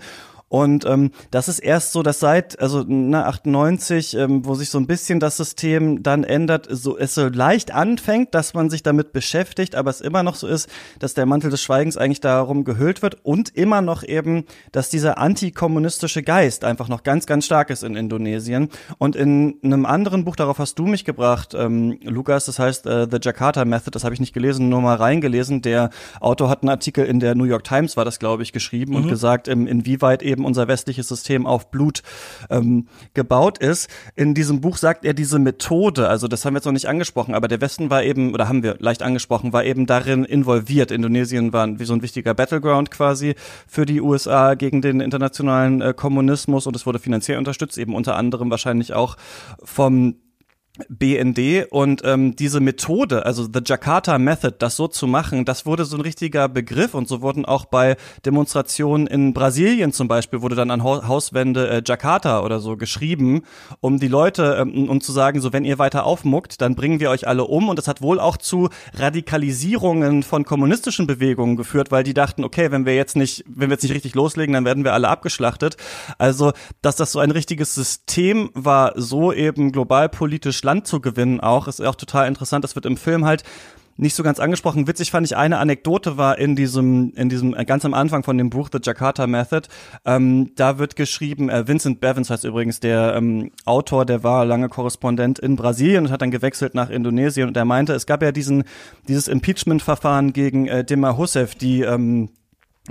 Und 0.49 0.85
ähm, 0.85 1.09
das 1.31 1.47
ist 1.47 1.57
erst 1.57 1.93
so, 1.93 2.03
dass 2.03 2.19
seit 2.19 2.59
also 2.59 2.83
na 2.87 3.25
98, 3.25 4.15
ähm, 4.15 4.45
wo 4.45 4.53
sich 4.53 4.69
so 4.69 4.77
ein 4.77 4.85
bisschen 4.85 5.19
das 5.19 5.37
System 5.37 6.03
dann 6.03 6.23
ändert, 6.23 6.67
so 6.69 6.95
es 6.95 7.15
so 7.15 7.27
leicht 7.27 7.71
anfängt, 7.71 8.35
dass 8.35 8.53
man 8.53 8.69
sich 8.69 8.83
damit 8.83 9.13
beschäftigt, 9.13 9.73
aber 9.73 9.89
es 9.89 9.99
immer 9.99 10.21
noch 10.21 10.35
so 10.35 10.45
ist, 10.45 10.69
dass 10.99 11.15
der 11.15 11.25
Mantel 11.25 11.49
des 11.49 11.63
Schweigens 11.63 11.97
eigentlich 11.97 12.21
darum 12.21 12.65
gehüllt 12.65 13.01
wird 13.01 13.17
und 13.23 13.49
immer 13.55 13.81
noch 13.81 14.03
eben, 14.03 14.45
dass 14.71 14.89
dieser 14.89 15.17
antikommunistische 15.17 16.21
Geist 16.21 16.65
einfach 16.65 16.87
noch 16.87 17.01
ganz, 17.01 17.25
ganz 17.25 17.45
stark 17.45 17.71
ist 17.71 17.83
in 17.83 17.95
Indonesien. 17.95 18.69
Und 18.99 19.15
in 19.15 19.57
einem 19.63 19.87
anderen 19.87 20.23
Buch, 20.23 20.35
darauf 20.35 20.59
hast 20.59 20.77
du 20.77 20.85
mich 20.85 21.03
gebracht, 21.03 21.55
ähm, 21.55 21.82
Lukas, 22.03 22.45
das 22.45 22.59
heißt 22.59 22.85
äh, 22.85 23.07
The 23.09 23.17
Jakarta 23.21 23.65
Method, 23.65 23.91
das 23.91 24.03
habe 24.03 24.13
ich 24.13 24.19
nicht 24.19 24.33
gelesen, 24.33 24.69
nur 24.69 24.81
mal 24.81 24.95
reingelesen. 24.95 25.61
Der 25.61 25.89
Autor 26.19 26.49
hat 26.49 26.63
einen 26.63 26.69
Artikel 26.69 27.05
in 27.05 27.19
der 27.19 27.35
New 27.35 27.45
York 27.45 27.63
Times, 27.63 27.97
war 27.97 28.05
das 28.05 28.19
glaube 28.19 28.43
ich, 28.43 28.51
geschrieben 28.51 28.91
mhm. 28.93 29.03
und 29.03 29.07
gesagt, 29.09 29.47
ähm, 29.47 29.67
inwieweit 29.67 30.21
eben 30.21 30.33
eben 30.33 30.45
unser 30.45 30.67
westliches 30.67 31.07
System 31.07 31.45
auf 31.45 31.71
Blut 31.71 32.01
ähm, 32.49 32.87
gebaut 33.13 33.57
ist. 33.59 33.89
In 34.15 34.33
diesem 34.33 34.61
Buch 34.61 34.77
sagt 34.77 35.05
er 35.05 35.13
diese 35.13 35.39
Methode, 35.39 36.09
also 36.09 36.27
das 36.27 36.43
haben 36.43 36.53
wir 36.53 36.57
jetzt 36.57 36.65
noch 36.65 36.73
nicht 36.73 36.87
angesprochen, 36.87 37.33
aber 37.35 37.47
der 37.47 37.61
Westen 37.61 37.89
war 37.89 38.03
eben, 38.03 38.33
oder 38.33 38.47
haben 38.47 38.63
wir 38.63 38.75
leicht 38.79 39.01
angesprochen, 39.01 39.53
war 39.53 39.63
eben 39.63 39.85
darin 39.85 40.25
involviert. 40.25 40.91
Indonesien 40.91 41.53
war 41.53 41.79
wie 41.79 41.85
so 41.85 41.93
ein 41.93 42.01
wichtiger 42.01 42.33
Battleground 42.33 42.91
quasi 42.91 43.35
für 43.67 43.85
die 43.85 44.01
USA 44.01 44.55
gegen 44.55 44.81
den 44.81 44.99
internationalen 44.99 45.81
äh, 45.81 45.93
Kommunismus 45.93 46.67
und 46.67 46.75
es 46.75 46.85
wurde 46.85 46.99
finanziell 46.99 47.37
unterstützt, 47.37 47.77
eben 47.77 47.95
unter 47.95 48.15
anderem 48.15 48.49
wahrscheinlich 48.49 48.93
auch 48.93 49.15
vom 49.63 50.15
BND 50.89 51.67
und 51.69 52.01
ähm, 52.03 52.35
diese 52.35 52.59
Methode, 52.59 53.27
also 53.27 53.43
the 53.43 53.59
Jakarta 53.63 54.17
Method, 54.17 54.55
das 54.57 54.75
so 54.75 54.87
zu 54.87 55.05
machen, 55.05 55.45
das 55.45 55.67
wurde 55.67 55.85
so 55.85 55.97
ein 55.97 56.01
richtiger 56.01 56.49
Begriff 56.49 56.95
und 56.95 57.07
so 57.07 57.21
wurden 57.21 57.45
auch 57.45 57.65
bei 57.65 57.95
Demonstrationen 58.25 59.05
in 59.05 59.35
Brasilien 59.35 59.93
zum 59.93 60.07
Beispiel 60.07 60.41
wurde 60.41 60.55
dann 60.55 60.71
an 60.71 60.83
Hauswände 60.83 61.69
äh, 61.69 61.83
Jakarta 61.85 62.41
oder 62.41 62.59
so 62.59 62.75
geschrieben, 62.75 63.43
um 63.81 63.99
die 63.99 64.07
Leute 64.07 64.57
ähm, 64.59 64.89
um 64.89 64.99
zu 64.99 65.11
sagen, 65.11 65.41
so 65.41 65.53
wenn 65.53 65.63
ihr 65.63 65.77
weiter 65.77 66.07
aufmuckt, 66.07 66.59
dann 66.59 66.73
bringen 66.73 66.99
wir 66.99 67.11
euch 67.11 67.27
alle 67.27 67.45
um 67.45 67.69
und 67.69 67.77
das 67.77 67.87
hat 67.87 68.01
wohl 68.01 68.19
auch 68.19 68.37
zu 68.37 68.69
Radikalisierungen 68.95 70.23
von 70.23 70.43
kommunistischen 70.43 71.05
Bewegungen 71.05 71.55
geführt, 71.55 71.91
weil 71.91 72.03
die 72.03 72.15
dachten, 72.15 72.43
okay, 72.43 72.71
wenn 72.71 72.87
wir 72.87 72.95
jetzt 72.95 73.15
nicht, 73.15 73.43
wenn 73.47 73.69
wir 73.69 73.75
jetzt 73.75 73.83
nicht 73.83 73.93
richtig 73.93 74.15
loslegen, 74.15 74.53
dann 74.53 74.65
werden 74.65 74.83
wir 74.83 74.93
alle 74.93 75.09
abgeschlachtet. 75.09 75.77
Also, 76.17 76.51
dass 76.81 76.95
das 76.95 77.11
so 77.11 77.19
ein 77.19 77.29
richtiges 77.29 77.75
System 77.75 78.49
war, 78.55 78.93
so 78.95 79.31
eben 79.31 79.71
globalpolitisch 79.71 80.62
Land 80.63 80.87
zu 80.87 81.01
gewinnen 81.01 81.39
auch, 81.39 81.67
ist 81.67 81.81
auch 81.81 81.95
total 81.95 82.27
interessant. 82.27 82.63
Das 82.63 82.75
wird 82.75 82.85
im 82.85 82.97
Film 82.97 83.25
halt 83.25 83.43
nicht 83.97 84.15
so 84.15 84.23
ganz 84.23 84.39
angesprochen. 84.39 84.87
Witzig 84.87 85.11
fand 85.11 85.25
ich 85.27 85.37
eine 85.37 85.59
Anekdote 85.59 86.17
war 86.17 86.37
in 86.37 86.55
diesem, 86.55 87.13
in 87.15 87.29
diesem 87.29 87.55
äh, 87.55 87.65
ganz 87.65 87.85
am 87.85 87.93
Anfang 87.93 88.23
von 88.23 88.37
dem 88.37 88.49
Buch 88.49 88.69
The 88.71 88.79
Jakarta 88.81 89.27
Method. 89.27 89.67
Ähm, 90.05 90.51
da 90.55 90.79
wird 90.79 90.95
geschrieben, 90.95 91.49
äh, 91.49 91.67
Vincent 91.67 91.99
Bevins 91.99 92.29
heißt 92.29 92.43
übrigens 92.43 92.79
der 92.79 93.15
ähm, 93.15 93.51
Autor, 93.65 94.05
der 94.05 94.23
war 94.23 94.45
lange 94.45 94.69
Korrespondent 94.69 95.39
in 95.39 95.55
Brasilien 95.55 96.05
und 96.05 96.11
hat 96.11 96.21
dann 96.21 96.31
gewechselt 96.31 96.73
nach 96.73 96.89
Indonesien 96.89 97.47
und 97.47 97.57
er 97.57 97.65
meinte, 97.65 97.93
es 97.93 98.05
gab 98.05 98.23
ja 98.23 98.31
diesen 98.31 98.63
dieses 99.07 99.27
Impeachment-Verfahren 99.27 100.33
gegen 100.33 100.67
äh, 100.67 100.83
Dilma 100.83 101.11
Rousseff, 101.11 101.55
die 101.55 101.81
ähm, 101.81 102.29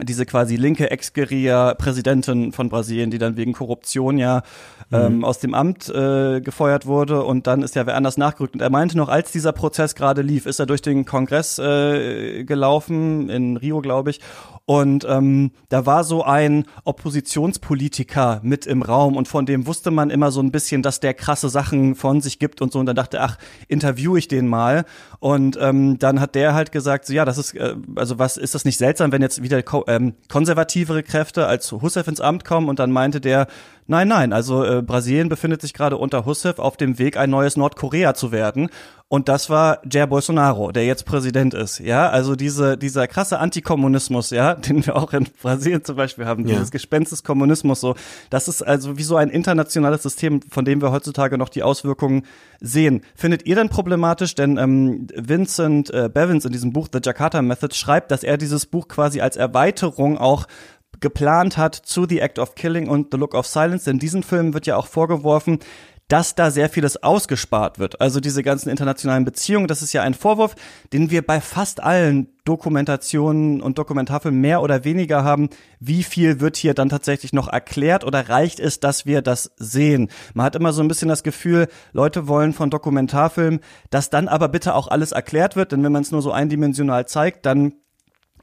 diese 0.01 0.25
quasi 0.25 0.57
linke 0.57 0.91
Ex-Guerilla-Präsidentin 0.91 2.53
von 2.53 2.71
Brasilien, 2.71 3.11
die 3.11 3.19
dann 3.19 3.37
wegen 3.37 3.53
Korruption 3.53 4.17
ja 4.17 4.43
ähm, 4.91 5.19
mhm. 5.19 5.25
aus 5.25 5.39
dem 5.39 5.53
Amt 5.53 5.91
äh, 5.91 6.41
gefeuert 6.41 6.87
wurde 6.87 7.23
und 7.23 7.47
dann 7.47 7.63
ist 7.63 7.75
ja 7.75 7.87
wer 7.87 7.97
anders 7.97 8.17
nachgerückt. 8.17 8.55
Und 8.55 8.63
er 8.63 8.71
meinte 8.71 8.97
noch, 8.97 9.11
als 9.11 9.33
dieser 9.33 9.53
Prozess 9.53 9.95
gerade 9.95 10.23
lief, 10.23 10.47
ist 10.47 10.59
er 10.59 10.67
durch 10.67 10.81
den 10.81 11.05
Kongress 11.05 11.59
äh, 11.59 12.45
gelaufen, 12.45 13.29
in 13.29 13.59
Rio, 13.59 13.83
glaube 13.83 14.11
ich, 14.11 14.21
und 14.65 15.05
ähm, 15.09 15.51
da 15.69 15.87
war 15.87 16.05
so 16.05 16.23
ein 16.23 16.67
Oppositionspolitiker 16.85 18.41
mit 18.45 18.65
im 18.67 18.83
Raum 18.83 19.17
und 19.17 19.27
von 19.27 19.45
dem 19.45 19.67
wusste 19.67 19.91
man 19.91 20.09
immer 20.09 20.31
so 20.31 20.41
ein 20.41 20.53
bisschen, 20.53 20.83
dass 20.83 21.01
der 21.01 21.15
krasse 21.15 21.49
Sachen 21.49 21.97
von 21.97 22.21
sich 22.21 22.39
gibt 22.39 22.63
und 22.63 22.73
so. 22.73 22.79
Und 22.79 22.87
dann 22.87 22.95
dachte, 22.95 23.21
ach, 23.21 23.39
interview 23.67 24.17
ich 24.17 24.29
den 24.29 24.47
mal. 24.47 24.85
Und 25.19 25.59
ähm, 25.61 25.99
dann 25.99 26.21
hat 26.21 26.37
der 26.37 26.55
halt 26.55 26.71
gesagt, 26.71 27.07
so 27.07 27.13
ja, 27.13 27.25
das 27.25 27.39
ist, 27.39 27.55
äh, 27.55 27.75
also 27.97 28.21
was 28.21 28.37
ist 28.37 28.55
das 28.55 28.65
nicht 28.65 28.79
seltsam, 28.79 29.11
wenn 29.11 29.21
jetzt 29.21 29.43
wieder 29.43 29.63
ähm, 29.89 30.15
konservativere 30.29 31.03
Kräfte 31.03 31.47
als 31.47 31.71
Hussein 31.73 32.05
ins 32.05 32.21
Amt 32.21 32.45
kommen? 32.45 32.69
Und 32.69 32.79
dann 32.79 32.93
meinte 32.93 33.21
der, 33.21 33.49
Nein, 33.93 34.09
nein, 34.09 34.33
also 34.33 34.65
äh, 34.65 34.81
Brasilien 34.81 35.29
befindet 35.29 35.61
sich 35.61 35.75
gerade 35.75 35.99
unter 35.99 36.25
Hussein 36.25 36.57
auf 36.57 36.79
dem 36.79 36.99
Weg, 36.99 37.19
ein 37.19 37.29
neues 37.29 37.59
Nordkorea 37.59 38.15
zu 38.15 38.33
werden. 38.33 38.71
Und 39.09 39.29
das 39.29 39.51
war 39.51 39.81
Jair 39.85 40.07
Bolsonaro, 40.07 40.73
der 40.73 40.87
jetzt 40.87 41.05
Präsident 41.05 41.53
ist. 41.53 41.79
Ja, 41.79 42.09
also 42.09 42.35
diese, 42.35 42.79
dieser 42.79 43.07
krasse 43.07 43.39
Antikommunismus, 43.39 44.31
ja, 44.31 44.55
den 44.69 44.87
wir 44.87 44.97
auch 44.97 45.13
in 45.13 45.27
Brasilien 45.43 45.85
zum 45.85 45.97
Beispiel 45.97 46.25
haben, 46.25 46.49
ja. 46.49 46.55
dieses 46.55 46.71
Gespenst 46.71 47.13
des 47.13 47.23
Kommunismus, 47.23 47.83
so. 47.83 47.95
Das 48.31 48.49
ist 48.49 48.63
also 48.63 48.97
wie 48.97 49.03
so 49.03 49.17
ein 49.17 49.29
internationales 49.29 50.03
System, 50.03 50.41
von 50.41 50.65
dem 50.65 50.81
wir 50.81 50.91
heutzutage 50.91 51.37
noch 51.37 51.51
die 51.51 51.63
Auswirkungen 51.63 52.25
sehen. 52.61 53.03
Findet 53.15 53.45
ihr 53.45 53.57
denn 53.57 53.69
problematisch? 53.69 54.35
Denn 54.35 54.57
ähm, 54.57 55.07
Vincent 55.15 55.91
äh, 55.91 56.09
Bevins 56.09 56.47
in 56.47 56.53
diesem 56.53 56.73
Buch 56.73 56.89
The 56.91 57.01
Jakarta 57.05 57.43
Method 57.43 57.75
schreibt, 57.75 58.11
dass 58.11 58.25
er 58.25 58.39
dieses 58.39 58.65
Buch 58.65 58.89
quasi 58.89 59.21
als 59.21 59.37
Erweiterung 59.37 60.17
auch 60.17 60.47
geplant 61.03 61.59
hat 61.59 61.75
zu 61.75 62.07
The 62.09 62.21
Act 62.21 62.39
of 62.39 62.55
Killing 62.55 62.89
und 62.89 63.09
The 63.13 63.19
Look 63.19 63.35
of 63.35 63.47
Silence. 63.47 63.85
Denn 63.85 63.99
diesen 63.99 64.23
Filmen 64.23 64.55
wird 64.55 64.67
ja 64.67 64.77
auch 64.77 64.87
vorgeworfen, 64.87 65.59
dass 66.13 66.35
da 66.35 66.51
sehr 66.51 66.69
vieles 66.69 67.03
ausgespart 67.03 67.79
wird. 67.79 68.03
Also 68.03 68.21
diese 68.21 68.43
ganzen 68.43 68.69
internationalen 68.69 69.25
Beziehungen, 69.25 69.67
das 69.67 69.81
ist 69.81 69.95
ja 69.95 70.03
ein 70.03 70.13
Vorwurf, 70.13 70.55
den 70.93 71.11
wir 71.11 71.27
bei 71.27 71.41
fast 71.41 71.83
allen 71.83 72.29
Dokumentationen 72.45 73.63
und 73.63 73.79
Dokumentarfilmen 73.79 74.39
mehr 74.39 74.61
oder 74.61 74.85
weniger 74.85 75.25
haben. 75.25 75.49
Wie 75.81 76.03
viel 76.03 76.39
wird 76.41 76.59
hier 76.59 76.75
dann 76.75 76.91
tatsächlich 76.91 77.33
noch 77.33 77.49
erklärt 77.49 78.05
oder 78.05 78.29
reicht 78.29 78.61
es, 78.61 78.79
dass 78.79 79.07
wir 79.07 79.23
das 79.23 79.53
sehen? 79.57 80.11
Man 80.35 80.45
hat 80.45 80.55
immer 80.55 80.75
so 80.75 80.83
ein 80.83 80.89
bisschen 80.89 81.09
das 81.09 81.23
Gefühl, 81.23 81.69
Leute 81.93 82.29
wollen 82.29 82.53
von 82.53 82.69
Dokumentarfilmen, 82.69 83.61
dass 83.89 84.11
dann 84.11 84.29
aber 84.29 84.49
bitte 84.49 84.75
auch 84.75 84.89
alles 84.89 85.13
erklärt 85.13 85.57
wird, 85.57 85.73
denn 85.73 85.83
wenn 85.83 85.93
man 85.93 86.03
es 86.03 86.11
nur 86.11 86.21
so 86.21 86.31
eindimensional 86.33 87.07
zeigt, 87.07 87.47
dann 87.47 87.73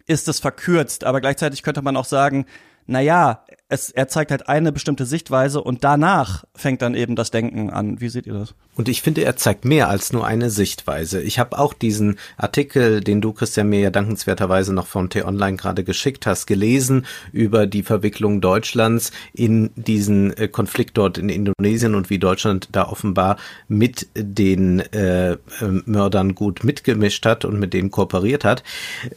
ist 0.09 0.27
es 0.27 0.39
verkürzt, 0.39 1.03
aber 1.03 1.21
gleichzeitig 1.21 1.61
könnte 1.61 1.83
man 1.83 1.95
auch 1.95 2.05
sagen, 2.05 2.47
na 2.87 2.99
ja, 2.99 3.45
es, 3.69 3.91
er 3.91 4.07
zeigt 4.07 4.31
halt 4.31 4.49
eine 4.49 4.71
bestimmte 4.71 5.05
Sichtweise 5.05 5.61
und 5.61 5.83
danach 5.83 6.43
fängt 6.55 6.81
dann 6.81 6.95
eben 6.95 7.15
das 7.15 7.29
Denken 7.29 7.69
an. 7.69 8.01
Wie 8.01 8.09
seht 8.09 8.25
ihr 8.25 8.33
das? 8.33 8.55
Und 8.75 8.89
ich 8.89 9.03
finde, 9.03 9.23
er 9.23 9.35
zeigt 9.35 9.63
mehr 9.63 9.89
als 9.89 10.11
nur 10.11 10.25
eine 10.25 10.49
Sichtweise. 10.49 11.21
Ich 11.21 11.37
habe 11.37 11.59
auch 11.59 11.73
diesen 11.73 12.17
Artikel, 12.37 13.01
den 13.01 13.21
du, 13.21 13.31
Christian, 13.31 13.69
mir 13.69 13.79
ja 13.79 13.91
dankenswerterweise 13.91 14.73
noch 14.73 14.87
von 14.87 15.09
T-Online 15.09 15.57
gerade 15.57 15.83
geschickt 15.83 16.25
hast, 16.25 16.47
gelesen 16.47 17.05
über 17.31 17.67
die 17.67 17.83
Verwicklung 17.83 18.41
Deutschlands 18.41 19.11
in 19.33 19.69
diesen 19.75 20.35
äh, 20.35 20.47
Konflikt 20.47 20.97
dort 20.97 21.19
in 21.19 21.29
Indonesien 21.29 21.93
und 21.93 22.09
wie 22.09 22.17
Deutschland 22.17 22.69
da 22.71 22.87
offenbar 22.87 23.37
mit 23.67 24.07
den 24.15 24.79
äh, 24.93 25.33
äh, 25.33 25.37
Mördern 25.85 26.33
gut 26.33 26.63
mitgemischt 26.63 27.25
hat 27.25 27.45
und 27.45 27.59
mit 27.59 27.73
denen 27.73 27.91
kooperiert 27.91 28.43
hat. 28.45 28.63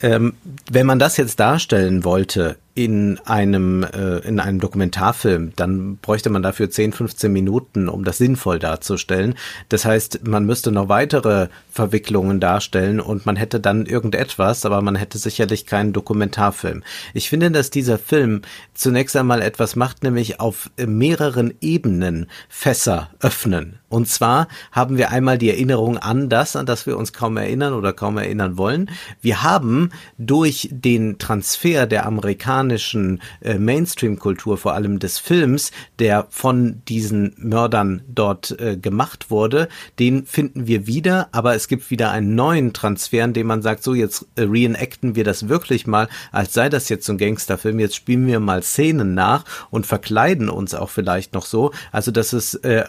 Ähm, 0.02 0.34
wenn 0.70 0.84
man 0.84 0.98
das 0.98 1.16
jetzt 1.16 1.40
darstellen 1.40 2.04
wollte 2.04 2.58
in 2.74 3.18
einem 3.26 3.82
äh, 3.82 4.18
in 4.18 4.40
einem 4.40 4.58
Dokumentarfilm, 4.58 5.52
dann 5.56 5.98
bräuchte 5.98 6.30
man 6.30 6.42
dafür 6.42 6.70
10, 6.70 6.92
15 6.92 7.30
Minuten, 7.30 7.88
um 7.88 8.04
das 8.04 8.16
sinnvoll 8.18 8.58
darzustellen. 8.58 9.34
Das 9.68 9.84
heißt, 9.84 10.26
man 10.26 10.46
müsste 10.46 10.72
noch 10.72 10.88
weitere 10.88 11.48
Verwicklungen 11.70 12.40
darstellen 12.40 12.98
und 13.00 13.26
man 13.26 13.36
hätte 13.36 13.60
dann 13.60 13.84
irgendetwas, 13.84 14.64
aber 14.64 14.80
man 14.80 14.96
hätte 14.96 15.18
sicherlich 15.18 15.66
keinen 15.66 15.92
Dokumentarfilm. 15.92 16.82
Ich 17.12 17.28
finde, 17.28 17.50
dass 17.50 17.68
dieser 17.68 17.98
Film 17.98 18.40
zunächst 18.72 19.16
einmal 19.16 19.42
etwas 19.42 19.76
macht, 19.76 20.02
nämlich 20.02 20.40
auf 20.40 20.70
mehreren 20.78 21.52
Ebenen 21.60 22.26
Fässer 22.48 23.10
öffnen. 23.20 23.78
Und 23.92 24.08
zwar 24.08 24.48
haben 24.72 24.96
wir 24.96 25.10
einmal 25.10 25.36
die 25.36 25.50
Erinnerung 25.50 25.98
an 25.98 26.30
das, 26.30 26.56
an 26.56 26.64
das 26.64 26.86
wir 26.86 26.96
uns 26.96 27.12
kaum 27.12 27.36
erinnern 27.36 27.74
oder 27.74 27.92
kaum 27.92 28.16
erinnern 28.16 28.56
wollen. 28.56 28.90
Wir 29.20 29.42
haben 29.42 29.90
durch 30.16 30.70
den 30.72 31.18
Transfer 31.18 31.86
der 31.86 32.06
amerikanischen 32.06 33.20
äh, 33.42 33.58
Mainstream-Kultur, 33.58 34.56
vor 34.56 34.72
allem 34.72 34.98
des 34.98 35.18
Films, 35.18 35.72
der 35.98 36.26
von 36.30 36.80
diesen 36.88 37.34
Mördern 37.36 38.00
dort 38.08 38.58
äh, 38.58 38.78
gemacht 38.78 39.30
wurde, 39.30 39.68
den 39.98 40.24
finden 40.24 40.66
wir 40.66 40.86
wieder, 40.86 41.28
aber 41.32 41.54
es 41.54 41.68
gibt 41.68 41.90
wieder 41.90 42.12
einen 42.12 42.34
neuen 42.34 42.72
Transfer, 42.72 43.24
in 43.24 43.34
dem 43.34 43.46
man 43.46 43.60
sagt, 43.60 43.82
so 43.82 43.92
jetzt 43.92 44.26
äh, 44.36 44.44
reenacten 44.44 45.16
wir 45.16 45.24
das 45.24 45.50
wirklich 45.50 45.86
mal, 45.86 46.08
als 46.30 46.54
sei 46.54 46.70
das 46.70 46.88
jetzt 46.88 47.04
so 47.04 47.12
ein 47.12 47.18
Gangsterfilm, 47.18 47.78
jetzt 47.78 47.96
spielen 47.96 48.26
wir 48.26 48.40
mal 48.40 48.62
Szenen 48.62 49.12
nach 49.12 49.44
und 49.68 49.84
verkleiden 49.84 50.48
uns 50.48 50.74
auch 50.74 50.88
vielleicht 50.88 51.34
noch 51.34 51.44
so. 51.44 51.72
Also 51.90 52.10
das 52.10 52.32
ist 52.32 52.54
äh, 52.64 52.86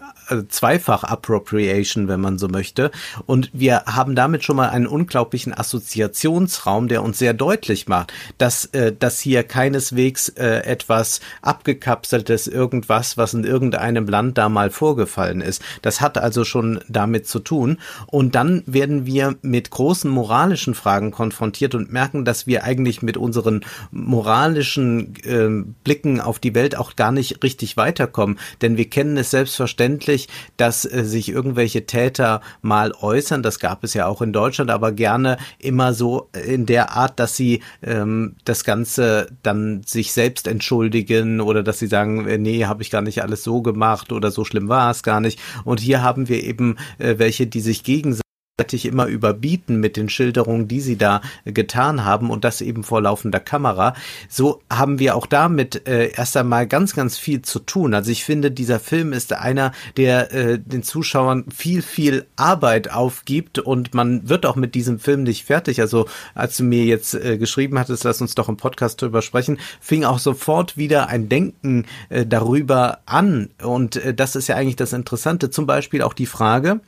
zweifach 0.48 0.93
Dreifach 0.94 1.04
Appropriation, 1.04 2.08
wenn 2.08 2.22
man 2.22 2.38
so 2.38 2.48
möchte. 2.48 2.92
Und 3.26 3.50
wir 3.54 3.84
haben 3.86 4.16
damit 4.16 4.44
schon 4.44 4.56
mal 4.56 4.70
einen 4.70 4.88
unglaublichen 4.88 5.54
Assoziationsraum, 5.54 6.88
der 6.88 7.04
uns 7.04 7.20
sehr 7.20 7.34
deutlich 7.34 7.88
macht, 7.88 8.14
dass 8.38 8.66
äh, 8.66 8.94
dass 8.98 9.20
hier 9.20 9.44
keineswegs 9.44 10.30
äh, 10.30 10.64
etwas 10.64 11.20
abgekapseltes 11.42 12.48
irgendwas, 12.48 13.18
was 13.18 13.34
in 13.34 13.44
irgendeinem 13.44 14.08
Land 14.08 14.38
da 14.38 14.50
mal 14.50 14.70
vorgefallen 14.70 15.42
ist. 15.42 15.62
Das 15.82 16.02
hat 16.02 16.18
also 16.18 16.44
schon 16.44 16.80
damit 16.88 17.28
zu 17.28 17.40
tun. 17.40 17.80
Und 18.08 18.36
dann 18.36 18.64
werden 18.66 19.06
wir 19.06 19.36
mit 19.42 19.70
großen 19.70 20.10
moralischen 20.10 20.76
Fragen 20.76 21.12
konfrontiert 21.12 21.76
und 21.76 21.92
merken, 21.92 22.26
dass 22.26 22.48
wir 22.48 22.64
eigentlich 22.64 23.02
mit 23.02 23.18
unseren 23.18 23.62
moralischen 23.92 25.16
äh, 25.24 25.74
Blicken 25.84 26.20
auf 26.20 26.40
die 26.40 26.56
Welt 26.56 26.78
auch 26.78 26.96
gar 26.96 27.12
nicht 27.12 27.44
richtig 27.44 27.78
weiterkommen. 27.78 28.38
Denn 28.62 28.78
wir 28.78 28.90
kennen 28.90 29.18
es 29.18 29.32
selbstverständlich, 29.32 30.28
dass 30.58 30.83
äh, 30.86 31.04
sich 31.04 31.30
irgendwelche 31.30 31.86
Täter 31.86 32.42
mal 32.62 32.94
äußern. 32.94 33.44
Das 33.44 33.60
gab 33.60 33.84
es 33.84 33.94
ja 33.94 34.08
auch 34.08 34.22
in 34.22 34.34
Deutschland, 34.34 34.72
aber 34.72 34.92
gerne 34.92 35.38
immer 35.60 35.94
so 35.94 36.30
in 36.46 36.66
der 36.66 36.92
Art, 36.92 37.20
dass 37.20 37.36
sie 37.36 37.62
ähm, 37.82 38.36
das 38.46 38.64
Ganze 38.64 39.28
dann 39.44 39.84
sich 39.86 40.14
selbst 40.14 40.48
entschuldigen 40.48 41.42
oder 41.42 41.64
dass 41.64 41.80
sie 41.80 41.88
sagen, 41.88 42.28
äh, 42.28 42.38
nee, 42.38 42.66
habe 42.66 42.84
ich 42.84 42.92
gar 42.92 43.02
nicht 43.02 43.22
alles 43.22 43.44
so 43.44 43.62
gemacht 43.62 44.12
oder 44.12 44.32
so 44.32 44.46
schlimm 44.46 44.70
war 44.70 44.92
es 44.92 45.04
gar 45.04 45.20
nicht. 45.20 45.40
Und 45.64 45.80
hier 45.80 46.02
haben 46.02 46.30
wir 46.30 46.44
eben 46.44 46.78
äh, 46.98 47.16
welche, 47.18 47.48
die 47.48 47.62
sich 47.62 47.84
gegenseitig 47.84 48.24
immer 48.56 49.08
überbieten 49.08 49.80
mit 49.80 49.98
den 49.98 50.10
Schilderungen, 50.10 50.68
die 50.68 50.80
sie 50.80 50.96
da 50.96 51.22
getan 51.44 52.06
haben 52.06 52.30
und 52.30 52.44
das 52.44 52.62
eben 52.62 52.84
vor 52.84 53.02
laufender 53.02 53.40
Kamera. 53.40 53.96
So 54.30 54.62
haben 54.70 55.00
wir 55.00 55.16
auch 55.16 55.26
damit 55.26 55.88
äh, 55.88 56.12
erst 56.12 56.38
einmal 56.38 56.68
ganz, 56.68 56.94
ganz 56.94 57.18
viel 57.18 57.42
zu 57.42 57.58
tun. 57.58 57.96
Also 57.96 58.12
ich 58.12 58.24
finde, 58.24 58.52
dieser 58.52 58.80
Film 58.80 59.12
ist 59.12 59.34
einer, 59.34 59.72
der 59.98 60.32
äh, 60.32 60.60
den 60.60 60.84
Zuschauern 60.84 61.46
viel, 61.50 61.82
viel 61.82 62.28
Arbeit 62.36 62.92
aufgibt 62.92 63.58
und 63.58 63.96
man 63.96 64.30
wird 64.30 64.46
auch 64.46 64.56
mit 64.56 64.76
diesem 64.76 65.00
Film 65.00 65.24
nicht 65.24 65.46
fertig. 65.46 65.82
Also 65.82 66.06
als 66.36 66.56
du 66.58 66.64
mir 66.64 66.86
jetzt 66.86 67.16
äh, 67.16 67.40
geschrieben 67.40 67.80
hattest, 67.80 68.04
lass 68.04 68.22
uns 68.22 68.36
doch 68.36 68.50
im 68.50 68.58
Podcast 68.58 69.02
drüber 69.02 69.24
sprechen, 69.24 69.58
fing 69.82 70.04
auch 70.04 70.20
sofort 70.20 70.78
wieder 70.78 71.08
ein 71.08 71.28
Denken 71.28 71.88
äh, 72.10 72.24
darüber 72.24 73.00
an. 73.08 73.50
Und 73.64 73.96
äh, 73.96 74.14
das 74.14 74.36
ist 74.36 74.48
ja 74.48 74.58
eigentlich 74.58 74.76
das 74.76 74.94
Interessante. 74.94 75.50
Zum 75.50 75.66
Beispiel 75.66 76.04
auch 76.04 76.14
die 76.14 76.28
Frage, 76.28 76.82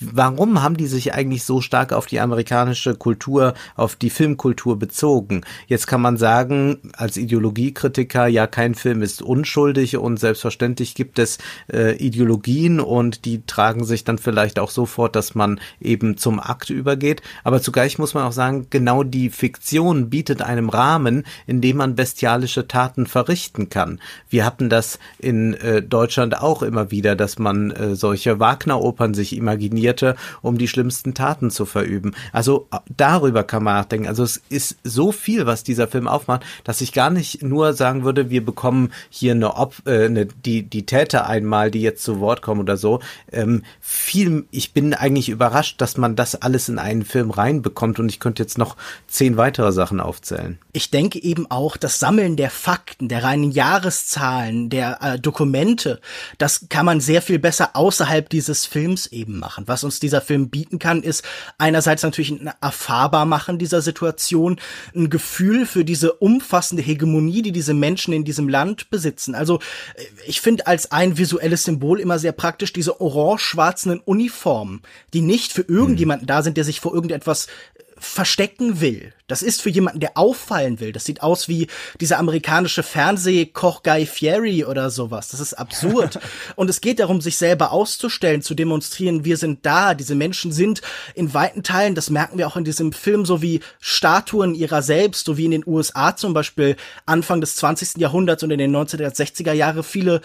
warum 0.00 0.60
haben 0.60 0.76
die 0.76 0.88
sich 0.88 1.03
eigentlich 1.12 1.44
so 1.44 1.60
stark 1.60 1.92
auf 1.92 2.06
die 2.06 2.20
amerikanische 2.20 2.94
Kultur, 2.94 3.54
auf 3.76 3.96
die 3.96 4.10
Filmkultur 4.10 4.78
bezogen? 4.78 5.42
Jetzt 5.66 5.86
kann 5.86 6.00
man 6.00 6.16
sagen, 6.16 6.78
als 6.96 7.16
Ideologiekritiker, 7.16 8.26
ja, 8.26 8.46
kein 8.46 8.74
Film 8.74 9.02
ist 9.02 9.20
unschuldig 9.20 9.96
und 9.96 10.18
selbstverständlich 10.18 10.94
gibt 10.94 11.18
es 11.18 11.38
äh, 11.72 11.96
Ideologien 11.96 12.80
und 12.80 13.24
die 13.24 13.44
tragen 13.46 13.84
sich 13.84 14.04
dann 14.04 14.18
vielleicht 14.18 14.58
auch 14.58 14.70
so 14.70 14.86
fort, 14.86 15.16
dass 15.16 15.34
man 15.34 15.60
eben 15.80 16.16
zum 16.16 16.40
Akt 16.40 16.70
übergeht. 16.70 17.22
Aber 17.42 17.60
zugleich 17.60 17.98
muss 17.98 18.14
man 18.14 18.24
auch 18.24 18.32
sagen, 18.32 18.68
genau 18.70 19.02
die 19.02 19.30
Fiktion 19.30 20.10
bietet 20.10 20.42
einem 20.42 20.68
Rahmen, 20.68 21.24
in 21.46 21.60
dem 21.60 21.78
man 21.78 21.94
bestialische 21.94 22.68
Taten 22.68 23.06
verrichten 23.06 23.68
kann. 23.68 24.00
Wir 24.28 24.44
hatten 24.44 24.68
das 24.68 24.98
in 25.18 25.54
äh, 25.54 25.82
Deutschland 25.82 26.40
auch 26.40 26.62
immer 26.62 26.90
wieder, 26.90 27.16
dass 27.16 27.38
man 27.38 27.70
äh, 27.70 27.94
solche 27.94 28.40
Wagner-Opern 28.40 29.14
sich 29.14 29.36
imaginierte, 29.36 30.16
um 30.42 30.58
die 30.58 30.68
schlimmsten 30.68 30.93
schlimmsten 30.94 31.14
Taten 31.14 31.50
zu 31.50 31.66
verüben. 31.66 32.14
Also 32.32 32.68
darüber 32.96 33.42
kann 33.42 33.64
man 33.64 33.74
nachdenken. 33.74 34.06
Also 34.06 34.22
es 34.22 34.40
ist 34.48 34.76
so 34.84 35.10
viel, 35.10 35.46
was 35.46 35.64
dieser 35.64 35.88
Film 35.88 36.06
aufmacht, 36.06 36.44
dass 36.62 36.80
ich 36.80 36.92
gar 36.92 37.10
nicht 37.10 37.42
nur 37.42 37.72
sagen 37.72 38.04
würde, 38.04 38.30
wir 38.30 38.44
bekommen 38.44 38.92
hier 39.10 39.32
eine, 39.32 39.56
Op 39.56 39.74
äh, 39.86 40.06
eine 40.06 40.26
die 40.26 40.62
die 40.62 40.86
Täter 40.86 41.26
einmal, 41.26 41.70
die 41.70 41.82
jetzt 41.82 42.04
zu 42.04 42.20
Wort 42.20 42.42
kommen 42.42 42.60
oder 42.60 42.76
so. 42.76 43.00
Ähm, 43.32 43.62
viel, 43.80 44.46
ich 44.50 44.72
bin 44.72 44.94
eigentlich 44.94 45.28
überrascht, 45.28 45.80
dass 45.80 45.96
man 45.96 46.14
das 46.14 46.36
alles 46.36 46.68
in 46.68 46.78
einen 46.78 47.04
Film 47.04 47.30
reinbekommt 47.30 47.98
und 47.98 48.08
ich 48.08 48.20
könnte 48.20 48.42
jetzt 48.42 48.58
noch 48.58 48.76
zehn 49.08 49.36
weitere 49.36 49.72
Sachen 49.72 50.00
aufzählen. 50.00 50.58
Ich 50.72 50.90
denke 50.90 51.20
eben 51.22 51.50
auch, 51.50 51.76
das 51.76 51.98
Sammeln 51.98 52.36
der 52.36 52.50
Fakten, 52.50 53.08
der 53.08 53.24
reinen 53.24 53.50
Jahreszahlen, 53.50 54.70
der 54.70 55.02
äh, 55.02 55.18
Dokumente, 55.18 56.00
das 56.38 56.66
kann 56.68 56.86
man 56.86 57.00
sehr 57.00 57.22
viel 57.22 57.38
besser 57.38 57.70
außerhalb 57.74 58.28
dieses 58.28 58.66
Films 58.66 59.06
eben 59.06 59.38
machen. 59.38 59.64
Was 59.66 59.84
uns 59.84 59.98
dieser 60.00 60.20
Film 60.20 60.48
bieten 60.48 60.78
kann, 60.84 61.02
ist 61.02 61.24
einerseits 61.56 62.02
natürlich 62.02 62.30
ein 62.30 62.50
erfahrbar 62.60 63.24
machen 63.24 63.58
dieser 63.58 63.80
Situation, 63.80 64.60
ein 64.94 65.08
Gefühl 65.08 65.64
für 65.64 65.82
diese 65.82 66.12
umfassende 66.12 66.82
Hegemonie, 66.82 67.40
die 67.40 67.52
diese 67.52 67.72
Menschen 67.72 68.12
in 68.12 68.24
diesem 68.24 68.50
Land 68.50 68.90
besitzen. 68.90 69.34
Also 69.34 69.60
äh, 69.94 70.02
ich 70.26 70.42
finde 70.42 70.66
als 70.66 70.92
ein 70.92 71.16
visuelles 71.16 71.64
Symbol 71.64 72.00
immer 72.00 72.18
sehr 72.18 72.32
praktisch 72.32 72.74
diese 72.74 73.00
orange-schwarzen 73.00 73.98
Uniformen, 74.00 74.82
die 75.14 75.22
nicht 75.22 75.52
für 75.52 75.62
irgendjemanden 75.62 76.26
da 76.26 76.42
sind, 76.42 76.58
der 76.58 76.64
sich 76.64 76.80
vor 76.80 76.92
irgendetwas 76.92 77.46
verstecken 77.96 78.82
will. 78.82 79.14
Das 79.26 79.42
ist 79.42 79.62
für 79.62 79.70
jemanden, 79.70 80.00
der 80.00 80.18
auffallen 80.18 80.80
will. 80.80 80.92
Das 80.92 81.06
sieht 81.06 81.22
aus 81.22 81.48
wie 81.48 81.68
dieser 81.98 82.18
amerikanische 82.18 82.82
Fernsehkoch 82.82 83.82
Guy 83.82 84.04
Fieri 84.04 84.66
oder 84.66 84.90
sowas. 84.90 85.28
Das 85.28 85.40
ist 85.40 85.54
absurd. 85.54 86.18
und 86.56 86.68
es 86.68 86.82
geht 86.82 86.98
darum, 86.98 87.22
sich 87.22 87.38
selber 87.38 87.72
auszustellen, 87.72 88.42
zu 88.42 88.54
demonstrieren, 88.54 89.24
wir 89.24 89.38
sind 89.38 89.64
da. 89.64 89.94
Diese 89.94 90.14
Menschen 90.14 90.52
sind 90.52 90.82
in 91.14 91.32
weiten 91.32 91.62
Teilen, 91.62 91.94
das 91.94 92.10
merken 92.10 92.36
wir 92.36 92.46
auch 92.46 92.58
in 92.58 92.64
diesem 92.64 92.92
Film, 92.92 93.24
so 93.24 93.40
wie 93.40 93.60
Statuen 93.80 94.54
ihrer 94.54 94.82
selbst, 94.82 95.24
so 95.24 95.38
wie 95.38 95.46
in 95.46 95.52
den 95.52 95.66
USA 95.66 96.14
zum 96.14 96.34
Beispiel 96.34 96.76
Anfang 97.06 97.40
des 97.40 97.56
20. 97.56 97.96
Jahrhunderts 97.96 98.42
und 98.42 98.50
in 98.50 98.58
den 98.58 98.76
1960er 98.76 99.52
Jahre 99.52 99.84
viele 99.84 100.20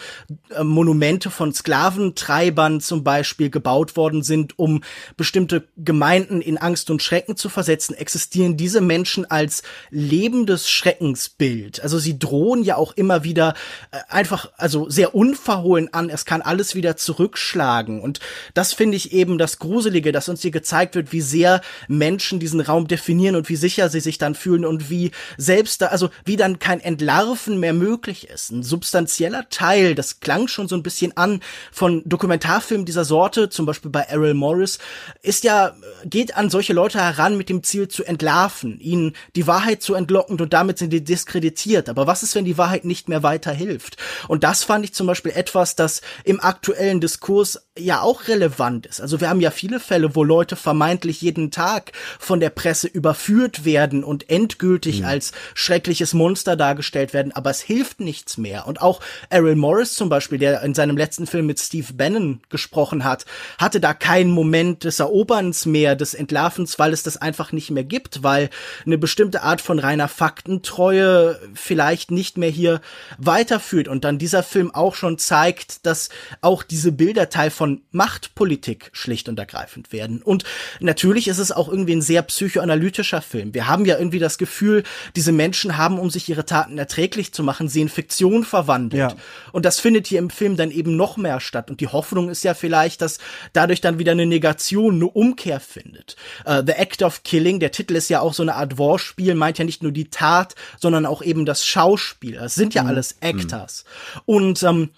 äh, 0.49 0.65
Monumente 0.65 1.31
von 1.31 1.53
Sklaventreibern 1.53 2.81
zum 2.81 3.05
Beispiel 3.05 3.49
gebaut 3.49 3.95
worden 3.95 4.23
sind, 4.23 4.59
um 4.59 4.83
bestimmte 5.15 5.69
Gemeinden 5.77 6.41
in 6.41 6.57
Angst 6.57 6.89
und 6.89 7.01
Schrecken 7.01 7.37
zu 7.37 7.47
versetzen, 7.47 7.93
existieren 7.93 8.57
diese 8.57 8.88
Menschen 8.89 9.29
als 9.29 9.61
lebendes 9.91 10.67
Schreckensbild. 10.67 11.81
Also 11.83 11.99
sie 11.99 12.17
drohen 12.17 12.63
ja 12.63 12.75
auch 12.75 12.93
immer 12.93 13.23
wieder 13.23 13.53
äh, 13.91 13.99
einfach, 14.09 14.51
also 14.57 14.89
sehr 14.89 15.13
unverhohlen 15.13 15.93
an, 15.93 16.09
es 16.09 16.25
kann 16.25 16.41
alles 16.41 16.73
wieder 16.73 16.97
zurückschlagen. 16.97 18.01
Und 18.01 18.19
das 18.55 18.73
finde 18.73 18.97
ich 18.97 19.13
eben 19.13 19.37
das 19.37 19.59
Gruselige, 19.59 20.11
dass 20.11 20.27
uns 20.27 20.41
hier 20.41 20.49
gezeigt 20.49 20.95
wird, 20.95 21.13
wie 21.13 21.21
sehr 21.21 21.61
Menschen 21.87 22.39
diesen 22.39 22.61
Raum 22.61 22.87
definieren 22.87 23.35
und 23.35 23.47
wie 23.47 23.55
sicher 23.55 23.89
sie 23.89 23.99
sich 23.99 24.17
dann 24.17 24.33
fühlen 24.33 24.65
und 24.65 24.89
wie 24.89 25.11
selbst 25.37 25.83
da, 25.83 25.87
also 25.87 26.09
wie 26.25 26.35
dann 26.35 26.57
kein 26.57 26.79
Entlarven 26.79 27.59
mehr 27.59 27.73
möglich 27.73 28.27
ist. 28.27 28.51
Ein 28.51 28.63
substanzieller 28.63 29.47
Teil, 29.49 29.93
das 29.93 30.19
klang 30.19 30.47
schon 30.47 30.67
so 30.67 30.75
ein 30.75 30.83
bisschen 30.83 31.15
an 31.15 31.41
von 31.71 32.01
Dokumentarfilmen 32.05 32.85
dieser 32.87 33.05
Sorte, 33.05 33.49
zum 33.49 33.67
Beispiel 33.67 33.91
bei 33.91 34.01
Errol 34.01 34.33
Morris, 34.33 34.79
ist 35.21 35.43
ja, 35.43 35.75
geht 36.05 36.35
an 36.35 36.49
solche 36.49 36.73
Leute 36.73 36.99
heran 36.99 37.37
mit 37.37 37.49
dem 37.49 37.61
Ziel 37.61 37.87
zu 37.87 38.03
entlarven, 38.03 38.78
ihnen 38.81 39.13
die 39.35 39.47
Wahrheit 39.47 39.81
zu 39.81 39.93
entlocken 39.93 40.39
und 40.39 40.53
damit 40.53 40.77
sind 40.77 40.91
die 40.91 41.03
diskreditiert. 41.03 41.89
Aber 41.89 42.07
was 42.07 42.23
ist, 42.23 42.35
wenn 42.35 42.45
die 42.45 42.57
Wahrheit 42.57 42.85
nicht 42.85 43.09
mehr 43.09 43.23
weiterhilft? 43.23 43.97
Und 44.27 44.43
das 44.43 44.63
fand 44.63 44.85
ich 44.85 44.93
zum 44.93 45.07
Beispiel 45.07 45.31
etwas, 45.31 45.75
das 45.75 46.01
im 46.23 46.39
aktuellen 46.39 47.01
Diskurs 47.01 47.67
ja 47.77 48.01
auch 48.01 48.27
relevant 48.27 48.85
ist. 48.85 49.01
Also 49.01 49.21
wir 49.21 49.29
haben 49.29 49.41
ja 49.41 49.51
viele 49.51 49.79
Fälle, 49.79 50.15
wo 50.15 50.23
Leute 50.23 50.55
vermeintlich 50.55 51.21
jeden 51.21 51.51
Tag 51.51 51.91
von 52.19 52.39
der 52.39 52.49
Presse 52.49 52.87
überführt 52.87 53.65
werden 53.65 54.03
und 54.03 54.29
endgültig 54.29 54.99
mhm. 54.99 55.05
als 55.05 55.31
schreckliches 55.53 56.13
Monster 56.13 56.55
dargestellt 56.55 57.13
werden, 57.13 57.31
aber 57.31 57.49
es 57.49 57.61
hilft 57.61 57.99
nichts 57.99 58.37
mehr. 58.37 58.67
Und 58.67 58.81
auch 58.81 59.01
Errol 59.29 59.55
Morris 59.55 59.93
zum 59.93 60.09
Beispiel, 60.09 60.37
der 60.37 60.61
in 60.61 60.73
seinem 60.73 60.97
letzten 60.97 61.27
Film 61.27 61.45
mit 61.45 61.59
Steve 61.59 61.93
Bannon 61.93 62.41
gesprochen 62.49 63.03
hat, 63.03 63.25
hatte 63.57 63.79
da 63.79 63.93
keinen 63.93 64.31
Moment 64.31 64.83
des 64.83 64.99
Eroberns 64.99 65.65
mehr, 65.65 65.95
des 65.95 66.13
Entlarvens, 66.13 66.79
weil 66.79 66.93
es 66.93 67.03
das 67.03 67.17
einfach 67.17 67.51
nicht 67.51 67.71
mehr 67.71 67.83
gibt, 67.83 68.23
weil 68.23 68.49
eine 68.85 68.97
bestimmte 68.97 69.43
Art 69.43 69.61
von 69.61 69.79
reiner 69.79 70.07
Faktentreue 70.07 71.39
vielleicht 71.53 72.11
nicht 72.11 72.37
mehr 72.37 72.49
hier 72.49 72.81
weiterführt 73.17 73.87
und 73.87 74.03
dann 74.03 74.17
dieser 74.17 74.43
Film 74.43 74.73
auch 74.73 74.95
schon 74.95 75.17
zeigt, 75.17 75.85
dass 75.85 76.09
auch 76.41 76.63
diese 76.63 76.91
Bilder 76.91 77.29
Teil 77.29 77.49
von 77.49 77.81
Machtpolitik 77.91 78.89
schlicht 78.93 79.29
und 79.29 79.39
ergreifend 79.39 79.91
werden. 79.91 80.21
Und 80.21 80.43
natürlich 80.79 81.27
ist 81.27 81.39
es 81.39 81.51
auch 81.51 81.69
irgendwie 81.69 81.95
ein 81.95 82.01
sehr 82.01 82.21
psychoanalytischer 82.21 83.21
Film. 83.21 83.53
Wir 83.53 83.67
haben 83.67 83.85
ja 83.85 83.97
irgendwie 83.97 84.19
das 84.19 84.37
Gefühl, 84.37 84.83
diese 85.15 85.31
Menschen 85.31 85.77
haben, 85.77 85.99
um 85.99 86.09
sich 86.09 86.29
ihre 86.29 86.45
Taten 86.45 86.77
erträglich 86.77 87.33
zu 87.33 87.43
machen, 87.43 87.67
sie 87.67 87.81
in 87.81 87.89
Fiktion 87.89 88.43
verwandelt. 88.43 89.11
Ja. 89.11 89.15
Und 89.51 89.65
das 89.65 89.79
findet 89.79 90.07
hier 90.07 90.19
im 90.19 90.29
Film 90.29 90.57
dann 90.57 90.71
eben 90.71 90.95
noch 90.95 91.17
mehr 91.17 91.39
statt. 91.39 91.69
Und 91.69 91.81
die 91.81 91.87
Hoffnung 91.87 92.29
ist 92.29 92.43
ja 92.43 92.53
vielleicht, 92.53 93.01
dass 93.01 93.19
dadurch 93.53 93.81
dann 93.81 93.99
wieder 93.99 94.11
eine 94.11 94.25
Negation, 94.25 94.95
eine 94.95 95.07
Umkehr 95.07 95.59
findet. 95.59 96.15
Uh, 96.45 96.61
The 96.65 96.73
Act 96.73 97.03
of 97.03 97.23
Killing, 97.23 97.59
der 97.59 97.71
Titel 97.71 97.95
ist 97.95 98.09
ja 98.09 98.21
auch 98.21 98.33
so 98.33 98.43
eine 98.43 98.55
Art 98.59 98.77
Wortspiel, 98.77 99.35
meint 99.35 99.57
ja 99.57 99.65
nicht 99.65 99.83
nur 99.83 99.91
die 99.91 100.09
Tat, 100.09 100.55
sondern 100.79 101.05
auch 101.05 101.21
eben 101.21 101.45
das 101.45 101.65
Schauspiel. 101.65 102.33
Das 102.35 102.55
sind 102.55 102.73
ja 102.73 102.83
mhm. 102.83 102.89
alles 102.89 103.15
Actors. 103.21 103.85
Mhm. 104.15 104.21
Und 104.25 104.63
ähm, 104.63 104.89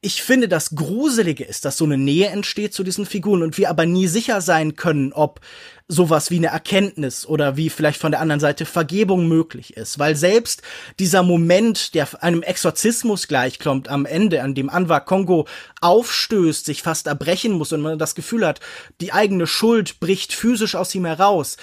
ich 0.00 0.22
finde, 0.22 0.46
das 0.46 0.76
Gruselige 0.76 1.42
ist, 1.42 1.64
dass 1.64 1.76
so 1.76 1.84
eine 1.84 1.98
Nähe 1.98 2.28
entsteht 2.28 2.72
zu 2.72 2.84
diesen 2.84 3.04
Figuren 3.04 3.42
und 3.42 3.58
wir 3.58 3.68
aber 3.68 3.84
nie 3.84 4.06
sicher 4.06 4.40
sein 4.40 4.76
können, 4.76 5.12
ob 5.12 5.40
sowas 5.88 6.30
wie 6.30 6.36
eine 6.36 6.48
Erkenntnis 6.48 7.26
oder 7.26 7.56
wie 7.56 7.68
vielleicht 7.68 8.00
von 8.00 8.12
der 8.12 8.20
anderen 8.20 8.38
Seite 8.38 8.64
Vergebung 8.64 9.26
möglich 9.26 9.76
ist. 9.76 9.98
Weil 9.98 10.14
selbst 10.14 10.62
dieser 11.00 11.24
Moment, 11.24 11.94
der 11.94 12.06
einem 12.22 12.42
Exorzismus 12.42 13.26
gleichkommt 13.26 13.88
am 13.88 14.06
Ende, 14.06 14.42
an 14.42 14.54
dem 14.54 14.70
Anwar 14.70 15.04
Kongo 15.04 15.48
aufstößt, 15.80 16.64
sich 16.64 16.82
fast 16.82 17.08
erbrechen 17.08 17.52
muss 17.52 17.72
und 17.72 17.80
man 17.80 17.98
das 17.98 18.14
Gefühl 18.14 18.46
hat, 18.46 18.60
die 19.00 19.12
eigene 19.12 19.48
Schuld 19.48 19.98
bricht 19.98 20.32
physisch 20.32 20.76
aus 20.76 20.94
ihm 20.94 21.06
heraus. 21.06 21.56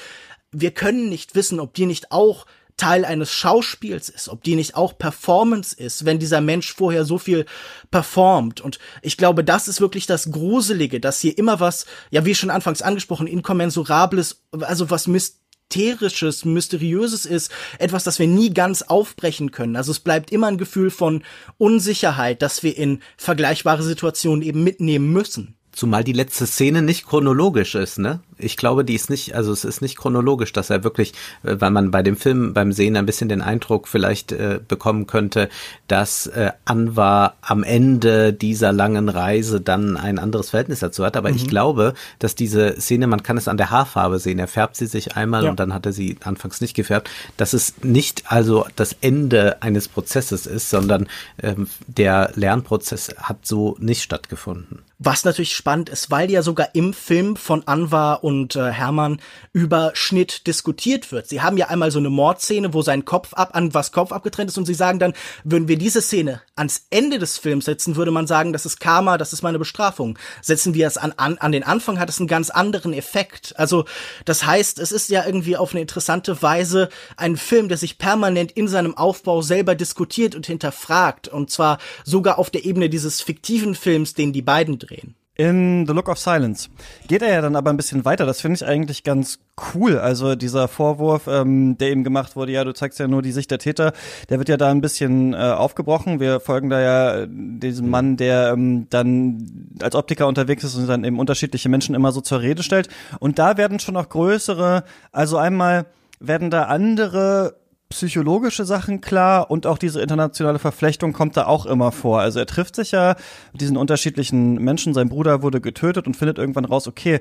Wir 0.57 0.71
können 0.71 1.09
nicht 1.09 1.35
wissen, 1.35 1.59
ob 1.59 1.73
die 1.73 1.85
nicht 1.85 2.11
auch 2.11 2.45
Teil 2.77 3.05
eines 3.05 3.31
Schauspiels 3.31 4.09
ist, 4.09 4.27
ob 4.27 4.43
die 4.43 4.55
nicht 4.55 4.75
auch 4.75 4.97
Performance 4.97 5.75
ist, 5.75 6.05
wenn 6.05 6.19
dieser 6.19 6.41
Mensch 6.41 6.73
vorher 6.73 7.05
so 7.05 7.17
viel 7.17 7.45
performt. 7.89 8.59
Und 8.59 8.79
ich 9.01 9.17
glaube, 9.17 9.43
das 9.43 9.67
ist 9.67 9.79
wirklich 9.79 10.07
das 10.07 10.31
Gruselige, 10.31 10.99
dass 10.99 11.21
hier 11.21 11.37
immer 11.37 11.59
was, 11.59 11.85
ja, 12.11 12.25
wie 12.25 12.35
schon 12.35 12.49
anfangs 12.49 12.81
angesprochen, 12.81 13.27
inkommensurables, 13.27 14.41
also 14.59 14.89
was 14.89 15.07
Mysterisches, 15.07 16.43
Mysteriöses 16.43 17.25
ist, 17.25 17.49
etwas, 17.79 18.03
das 18.03 18.19
wir 18.19 18.27
nie 18.27 18.53
ganz 18.53 18.81
aufbrechen 18.81 19.51
können. 19.51 19.77
Also 19.77 19.91
es 19.91 20.01
bleibt 20.01 20.31
immer 20.31 20.47
ein 20.47 20.57
Gefühl 20.57 20.91
von 20.91 21.23
Unsicherheit, 21.57 22.41
das 22.41 22.61
wir 22.61 22.77
in 22.77 23.01
vergleichbare 23.15 23.83
Situationen 23.83 24.41
eben 24.41 24.63
mitnehmen 24.63 25.13
müssen. 25.13 25.55
Zumal 25.71 26.03
die 26.03 26.13
letzte 26.13 26.45
Szene 26.45 26.81
nicht 26.81 27.05
chronologisch 27.05 27.75
ist, 27.75 27.99
ne? 27.99 28.21
Ich 28.37 28.57
glaube, 28.57 28.83
die 28.85 28.95
ist 28.95 29.09
nicht, 29.09 29.35
also 29.35 29.51
es 29.51 29.65
ist 29.65 29.81
nicht 29.81 29.97
chronologisch, 29.97 30.53
dass 30.53 30.69
er 30.69 30.83
wirklich, 30.83 31.13
äh, 31.43 31.55
weil 31.59 31.71
man 31.71 31.91
bei 31.91 32.03
dem 32.03 32.17
Film 32.17 32.53
beim 32.53 32.71
Sehen 32.71 32.97
ein 32.97 33.05
bisschen 33.05 33.29
den 33.29 33.41
Eindruck 33.41 33.87
vielleicht 33.87 34.31
äh, 34.31 34.59
bekommen 34.65 35.07
könnte, 35.07 35.49
dass 35.87 36.27
äh, 36.27 36.51
Anwar 36.65 37.35
am 37.41 37.63
Ende 37.63 38.33
dieser 38.33 38.71
langen 38.71 39.09
Reise 39.09 39.61
dann 39.61 39.97
ein 39.97 40.19
anderes 40.19 40.49
Verhältnis 40.49 40.79
dazu 40.79 41.05
hat. 41.05 41.17
Aber 41.17 41.29
mhm. 41.29 41.35
ich 41.35 41.47
glaube, 41.47 41.93
dass 42.19 42.35
diese 42.35 42.79
Szene, 42.79 43.07
man 43.07 43.23
kann 43.23 43.37
es 43.37 43.47
an 43.47 43.57
der 43.57 43.69
Haarfarbe 43.69 44.19
sehen, 44.19 44.39
er 44.39 44.47
färbt 44.47 44.75
sie 44.75 44.87
sich 44.87 45.15
einmal 45.15 45.45
ja. 45.45 45.49
und 45.49 45.59
dann 45.59 45.73
hat 45.73 45.85
er 45.85 45.93
sie 45.93 46.17
anfangs 46.23 46.61
nicht 46.61 46.75
gefärbt, 46.75 47.09
dass 47.37 47.53
es 47.53 47.75
nicht 47.83 48.31
also 48.31 48.65
das 48.75 48.95
Ende 49.01 49.61
eines 49.61 49.87
Prozesses 49.87 50.45
ist, 50.45 50.69
sondern 50.69 51.07
ähm, 51.41 51.67
der 51.87 52.31
Lernprozess 52.35 53.15
hat 53.17 53.45
so 53.45 53.75
nicht 53.79 54.01
stattgefunden. 54.01 54.83
Was 54.97 55.25
natürlich 55.25 55.53
spannend 55.53 55.89
ist, 55.89 56.09
weil 56.09 56.31
ja 56.31 56.41
sogar 56.41 56.69
im 56.73 56.93
Film 56.93 57.35
von 57.35 57.67
Anwar 57.67 58.23
und 58.25 58.55
äh, 58.55 58.71
Hermann 58.71 59.21
über 59.53 59.91
Schnitt 59.93 60.47
diskutiert 60.47 61.11
wird. 61.11 61.27
Sie 61.27 61.43
haben 61.43 61.57
ja 61.57 61.67
einmal 61.67 61.91
so 61.91 61.99
eine 61.99 62.09
Mordszene, 62.09 62.73
wo 62.73 62.81
sein 62.81 63.05
Kopf 63.05 63.35
ab, 63.35 63.51
an 63.53 63.75
was 63.75 63.91
Kopf 63.91 64.11
abgetrennt 64.11 64.49
ist 64.49 64.57
und 64.57 64.65
sie 64.65 64.73
sagen 64.73 64.97
dann, 64.97 65.13
würden 65.43 65.67
wir 65.67 65.77
diese 65.77 66.01
Szene 66.01 66.41
ans 66.55 66.87
Ende 66.89 67.19
des 67.19 67.37
Films 67.37 67.65
setzen, 67.65 67.97
würde 67.97 68.09
man 68.09 68.25
sagen, 68.25 68.51
das 68.51 68.65
ist 68.65 68.79
Karma, 68.79 69.19
das 69.19 69.31
ist 69.31 69.43
meine 69.43 69.59
Bestrafung. 69.59 70.17
Setzen 70.41 70.73
wir 70.73 70.87
es 70.87 70.97
an, 70.97 71.13
an, 71.17 71.37
an 71.37 71.51
den 71.51 71.61
Anfang, 71.61 71.99
hat 71.99 72.09
es 72.09 72.17
einen 72.17 72.27
ganz 72.27 72.49
anderen 72.49 72.93
Effekt. 72.93 73.53
Also, 73.59 73.85
das 74.25 74.43
heißt, 74.43 74.79
es 74.79 74.91
ist 74.91 75.11
ja 75.11 75.23
irgendwie 75.23 75.55
auf 75.55 75.73
eine 75.73 75.81
interessante 75.81 76.41
Weise 76.41 76.89
ein 77.17 77.37
Film, 77.37 77.69
der 77.69 77.77
sich 77.77 77.99
permanent 77.99 78.53
in 78.53 78.67
seinem 78.67 78.97
Aufbau 78.97 79.43
selber 79.43 79.75
diskutiert 79.75 80.33
und 80.33 80.47
hinterfragt. 80.47 81.27
Und 81.27 81.51
zwar 81.51 81.77
sogar 82.03 82.39
auf 82.39 82.49
der 82.49 82.65
Ebene 82.65 82.89
dieses 82.89 83.21
fiktiven 83.21 83.75
Films, 83.75 84.15
den 84.15 84.33
die 84.33 84.41
beiden 84.41 84.79
drehen. 84.79 85.13
In 85.37 85.85
The 85.85 85.91
Look 85.91 86.07
of 86.07 86.17
Silence 86.17 86.69
geht 87.09 87.21
er 87.21 87.33
ja 87.33 87.41
dann 87.41 87.57
aber 87.57 87.69
ein 87.69 87.75
bisschen 87.75 88.05
weiter. 88.05 88.25
Das 88.25 88.39
finde 88.39 88.55
ich 88.55 88.65
eigentlich 88.65 89.03
ganz 89.03 89.39
cool. 89.73 89.97
Also 89.97 90.35
dieser 90.35 90.69
Vorwurf, 90.69 91.27
ähm, 91.27 91.77
der 91.77 91.91
ihm 91.91 92.05
gemacht 92.05 92.37
wurde, 92.37 92.53
ja, 92.53 92.63
du 92.63 92.73
zeigst 92.73 92.99
ja 92.99 93.07
nur 93.07 93.21
die 93.21 93.33
Sicht 93.33 93.51
der 93.51 93.59
Täter, 93.59 93.91
der 94.29 94.39
wird 94.39 94.47
ja 94.47 94.55
da 94.55 94.71
ein 94.71 94.79
bisschen 94.79 95.33
äh, 95.33 95.37
aufgebrochen. 95.37 96.21
Wir 96.21 96.39
folgen 96.39 96.69
da 96.69 96.79
ja 96.79 97.25
diesem 97.27 97.89
Mann, 97.89 98.15
der 98.15 98.53
ähm, 98.53 98.87
dann 98.89 99.67
als 99.81 99.95
Optiker 99.95 100.27
unterwegs 100.27 100.63
ist 100.63 100.75
und 100.75 100.87
dann 100.87 101.03
eben 101.03 101.19
unterschiedliche 101.19 101.67
Menschen 101.67 101.95
immer 101.95 102.13
so 102.13 102.21
zur 102.21 102.41
Rede 102.41 102.63
stellt. 102.63 102.87
Und 103.19 103.37
da 103.37 103.57
werden 103.57 103.79
schon 103.79 103.95
noch 103.95 104.07
größere, 104.07 104.85
also 105.11 105.37
einmal 105.37 105.85
werden 106.21 106.49
da 106.49 106.63
andere 106.63 107.55
psychologische 107.89 108.65
Sachen 108.65 109.01
klar 109.01 109.51
und 109.51 109.67
auch 109.67 109.77
diese 109.77 110.01
internationale 110.01 110.59
Verflechtung 110.59 111.13
kommt 111.13 111.37
da 111.37 111.45
auch 111.45 111.65
immer 111.65 111.91
vor. 111.91 112.19
Also 112.19 112.39
er 112.39 112.45
trifft 112.45 112.75
sich 112.75 112.91
ja 112.91 113.15
mit 113.51 113.61
diesen 113.61 113.77
unterschiedlichen 113.77 114.55
Menschen, 114.55 114.93
sein 114.93 115.09
Bruder 115.09 115.43
wurde 115.43 115.61
getötet 115.61 116.07
und 116.07 116.15
findet 116.15 116.37
irgendwann 116.37 116.65
raus, 116.65 116.87
okay, 116.87 117.19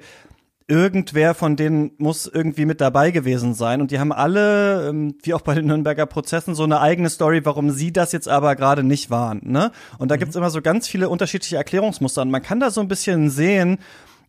irgendwer 0.66 1.34
von 1.34 1.56
denen 1.56 1.92
muss 1.98 2.26
irgendwie 2.26 2.64
mit 2.64 2.80
dabei 2.80 3.10
gewesen 3.10 3.52
sein. 3.54 3.80
Und 3.80 3.90
die 3.90 3.98
haben 3.98 4.12
alle, 4.12 4.88
ähm, 4.88 5.14
wie 5.22 5.34
auch 5.34 5.42
bei 5.42 5.54
den 5.54 5.66
Nürnberger 5.66 6.06
Prozessen, 6.06 6.54
so 6.54 6.64
eine 6.64 6.80
eigene 6.80 7.10
Story, 7.10 7.44
warum 7.44 7.70
sie 7.70 7.92
das 7.92 8.12
jetzt 8.12 8.28
aber 8.28 8.56
gerade 8.56 8.82
nicht 8.82 9.10
waren. 9.10 9.40
Ne? 9.44 9.72
Und 9.98 10.10
da 10.10 10.16
mhm. 10.16 10.20
gibt's 10.20 10.36
immer 10.36 10.50
so 10.50 10.62
ganz 10.62 10.88
viele 10.88 11.10
unterschiedliche 11.10 11.56
Erklärungsmuster. 11.56 12.22
Und 12.22 12.30
man 12.30 12.42
kann 12.42 12.60
da 12.60 12.70
so 12.70 12.80
ein 12.80 12.88
bisschen 12.88 13.28
sehen, 13.28 13.78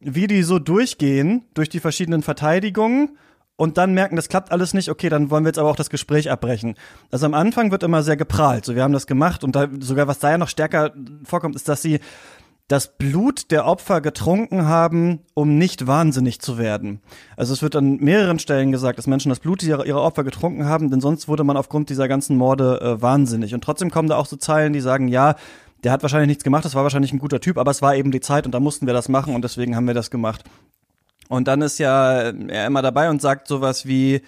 wie 0.01 0.27
die 0.27 0.43
so 0.43 0.59
durchgehen 0.59 1.45
durch 1.53 1.69
die 1.69 1.79
verschiedenen 1.79 2.21
Verteidigungen 2.21 3.17
und 3.57 3.77
dann 3.77 3.93
merken, 3.93 4.15
das 4.15 4.29
klappt 4.29 4.51
alles 4.51 4.73
nicht, 4.73 4.89
okay, 4.89 5.09
dann 5.09 5.29
wollen 5.29 5.43
wir 5.43 5.49
jetzt 5.49 5.59
aber 5.59 5.69
auch 5.69 5.75
das 5.75 5.89
Gespräch 5.89 6.29
abbrechen. 6.29 6.75
Also 7.11 7.25
am 7.25 7.33
Anfang 7.33 7.71
wird 7.71 7.83
immer 7.83 8.03
sehr 8.03 8.17
geprahlt, 8.17 8.65
so 8.65 8.75
wir 8.75 8.83
haben 8.83 8.93
das 8.93 9.07
gemacht 9.07 9.43
und 9.43 9.55
da 9.55 9.67
sogar 9.79 10.07
was 10.07 10.19
da 10.19 10.31
ja 10.31 10.37
noch 10.37 10.49
stärker 10.49 10.93
vorkommt, 11.23 11.55
ist, 11.55 11.69
dass 11.69 11.81
sie 11.81 11.99
das 12.67 12.97
Blut 12.97 13.51
der 13.51 13.67
Opfer 13.67 14.01
getrunken 14.01 14.65
haben, 14.65 15.19
um 15.35 15.57
nicht 15.57 15.85
wahnsinnig 15.85 16.41
zu 16.41 16.57
werden. 16.57 16.99
Also 17.37 17.53
es 17.53 17.61
wird 17.61 17.75
an 17.75 17.97
mehreren 17.97 18.39
Stellen 18.39 18.71
gesagt, 18.71 18.97
dass 18.97 19.05
Menschen 19.05 19.29
das 19.29 19.39
Blut 19.39 19.61
ihrer, 19.61 19.85
ihrer 19.85 20.01
Opfer 20.01 20.23
getrunken 20.23 20.65
haben, 20.65 20.89
denn 20.89 20.99
sonst 20.99 21.27
wurde 21.27 21.43
man 21.43 21.57
aufgrund 21.57 21.89
dieser 21.89 22.07
ganzen 22.07 22.37
Morde 22.37 22.81
äh, 22.81 23.01
wahnsinnig. 23.01 23.53
Und 23.53 23.63
trotzdem 23.63 23.91
kommen 23.91 24.09
da 24.09 24.17
auch 24.17 24.25
so 24.25 24.35
Zeilen, 24.35 24.73
die 24.73 24.81
sagen, 24.81 25.07
ja, 25.07 25.35
der 25.83 25.91
hat 25.91 26.01
wahrscheinlich 26.01 26.29
nichts 26.29 26.43
gemacht, 26.43 26.65
das 26.65 26.73
war 26.73 26.81
wahrscheinlich 26.81 27.13
ein 27.13 27.19
guter 27.19 27.39
Typ, 27.39 27.59
aber 27.59 27.69
es 27.69 27.83
war 27.83 27.95
eben 27.95 28.09
die 28.09 28.19
Zeit 28.19 28.47
und 28.47 28.53
da 28.53 28.59
mussten 28.59 28.87
wir 28.87 28.95
das 28.95 29.09
machen 29.09 29.35
und 29.35 29.43
deswegen 29.43 29.75
haben 29.75 29.85
wir 29.85 29.93
das 29.93 30.09
gemacht. 30.09 30.43
Und 31.29 31.47
dann 31.47 31.61
ist 31.61 31.79
ja 31.79 32.31
er 32.31 32.67
immer 32.67 32.81
dabei 32.81 33.09
und 33.09 33.21
sagt 33.21 33.47
sowas 33.47 33.85
wie, 33.85 34.21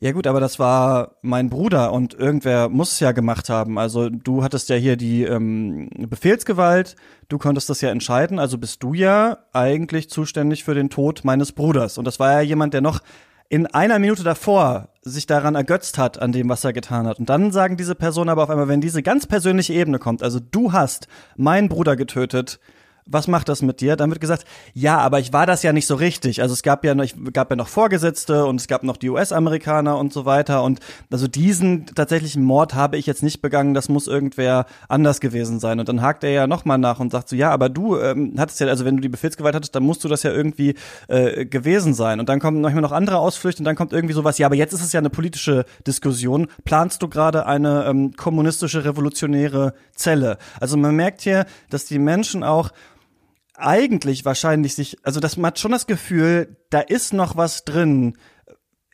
ja 0.00 0.12
gut, 0.12 0.26
aber 0.26 0.40
das 0.40 0.58
war 0.58 1.12
mein 1.22 1.48
Bruder 1.48 1.92
und 1.92 2.14
irgendwer 2.14 2.68
muss 2.68 2.92
es 2.92 3.00
ja 3.00 3.12
gemacht 3.12 3.48
haben. 3.48 3.78
Also 3.78 4.10
du 4.10 4.42
hattest 4.42 4.68
ja 4.68 4.76
hier 4.76 4.96
die 4.96 5.22
ähm, 5.22 5.88
Befehlsgewalt, 5.96 6.96
du 7.28 7.38
konntest 7.38 7.70
das 7.70 7.80
ja 7.80 7.90
entscheiden, 7.90 8.38
also 8.38 8.58
bist 8.58 8.82
du 8.82 8.92
ja 8.92 9.38
eigentlich 9.52 10.10
zuständig 10.10 10.64
für 10.64 10.74
den 10.74 10.90
Tod 10.90 11.24
meines 11.24 11.52
Bruders. 11.52 11.96
Und 11.96 12.04
das 12.04 12.20
war 12.20 12.32
ja 12.32 12.40
jemand, 12.40 12.74
der 12.74 12.80
noch 12.80 13.00
in 13.48 13.66
einer 13.66 13.98
Minute 13.98 14.24
davor 14.24 14.88
sich 15.02 15.26
daran 15.26 15.54
ergötzt 15.54 15.96
hat, 15.96 16.20
an 16.20 16.32
dem, 16.32 16.48
was 16.48 16.64
er 16.64 16.72
getan 16.72 17.06
hat. 17.06 17.18
Und 17.18 17.28
dann 17.28 17.52
sagen 17.52 17.76
diese 17.76 17.94
Personen 17.94 18.30
aber 18.30 18.42
auf 18.42 18.50
einmal, 18.50 18.68
wenn 18.68 18.80
diese 18.80 19.02
ganz 19.02 19.26
persönliche 19.26 19.74
Ebene 19.74 19.98
kommt, 19.98 20.22
also 20.22 20.38
du 20.38 20.72
hast 20.72 21.08
meinen 21.36 21.68
Bruder 21.68 21.94
getötet, 21.96 22.58
was 23.06 23.28
macht 23.28 23.48
das 23.48 23.60
mit 23.60 23.80
dir? 23.80 23.96
Dann 23.96 24.10
wird 24.10 24.20
gesagt, 24.20 24.44
ja, 24.72 24.98
aber 24.98 25.20
ich 25.20 25.32
war 25.32 25.46
das 25.46 25.62
ja 25.62 25.72
nicht 25.72 25.86
so 25.86 25.94
richtig. 25.94 26.40
Also 26.40 26.54
es 26.54 26.62
gab 26.62 26.84
ja 26.84 26.94
noch, 26.94 27.04
ich 27.04 27.14
gab 27.32 27.50
ja 27.50 27.56
noch 27.56 27.68
Vorgesetzte 27.68 28.46
und 28.46 28.60
es 28.60 28.66
gab 28.66 28.82
noch 28.82 28.96
die 28.96 29.10
US-Amerikaner 29.10 29.98
und 29.98 30.12
so 30.12 30.24
weiter. 30.24 30.62
Und 30.62 30.80
also 31.10 31.28
diesen 31.28 31.86
tatsächlichen 31.86 32.42
Mord 32.42 32.74
habe 32.74 32.96
ich 32.96 33.06
jetzt 33.06 33.22
nicht 33.22 33.42
begangen, 33.42 33.74
das 33.74 33.88
muss 33.88 34.06
irgendwer 34.06 34.64
anders 34.88 35.20
gewesen 35.20 35.60
sein. 35.60 35.80
Und 35.80 35.88
dann 35.88 36.00
hakt 36.00 36.24
er 36.24 36.30
ja 36.30 36.46
nochmal 36.46 36.78
nach 36.78 36.98
und 36.98 37.12
sagt 37.12 37.28
so, 37.28 37.36
ja, 37.36 37.50
aber 37.50 37.68
du 37.68 37.98
ähm, 37.98 38.34
hattest 38.38 38.60
ja, 38.60 38.68
also 38.68 38.84
wenn 38.84 38.96
du 38.96 39.02
die 39.02 39.08
Befehlsgewalt 39.08 39.54
hattest, 39.54 39.74
dann 39.74 39.82
musst 39.82 40.02
du 40.04 40.08
das 40.08 40.22
ja 40.22 40.32
irgendwie 40.32 40.74
äh, 41.08 41.44
gewesen 41.44 41.92
sein. 41.92 42.20
Und 42.20 42.28
dann 42.30 42.40
kommen 42.40 42.62
manchmal 42.62 42.82
noch 42.82 42.92
andere 42.92 43.18
Ausflüchte 43.18 43.60
und 43.60 43.64
dann 43.66 43.76
kommt 43.76 43.92
irgendwie 43.92 44.14
sowas, 44.14 44.38
ja, 44.38 44.46
aber 44.46 44.56
jetzt 44.56 44.72
ist 44.72 44.82
es 44.82 44.92
ja 44.92 45.00
eine 45.00 45.10
politische 45.10 45.66
Diskussion. 45.86 46.48
Planst 46.64 47.02
du 47.02 47.08
gerade 47.08 47.44
eine 47.46 47.84
ähm, 47.84 48.16
kommunistische 48.16 48.84
revolutionäre 48.84 49.74
Zelle? 49.94 50.38
Also 50.58 50.78
man 50.78 50.96
merkt 50.96 51.20
hier, 51.20 51.44
dass 51.68 51.84
die 51.84 51.98
Menschen 51.98 52.42
auch 52.42 52.70
eigentlich 53.54 54.24
wahrscheinlich 54.24 54.74
sich, 54.74 54.98
also 55.02 55.20
das 55.20 55.36
man 55.36 55.48
hat 55.48 55.58
schon 55.58 55.72
das 55.72 55.86
Gefühl, 55.86 56.56
da 56.70 56.80
ist 56.80 57.12
noch 57.12 57.36
was 57.36 57.64
drin, 57.64 58.16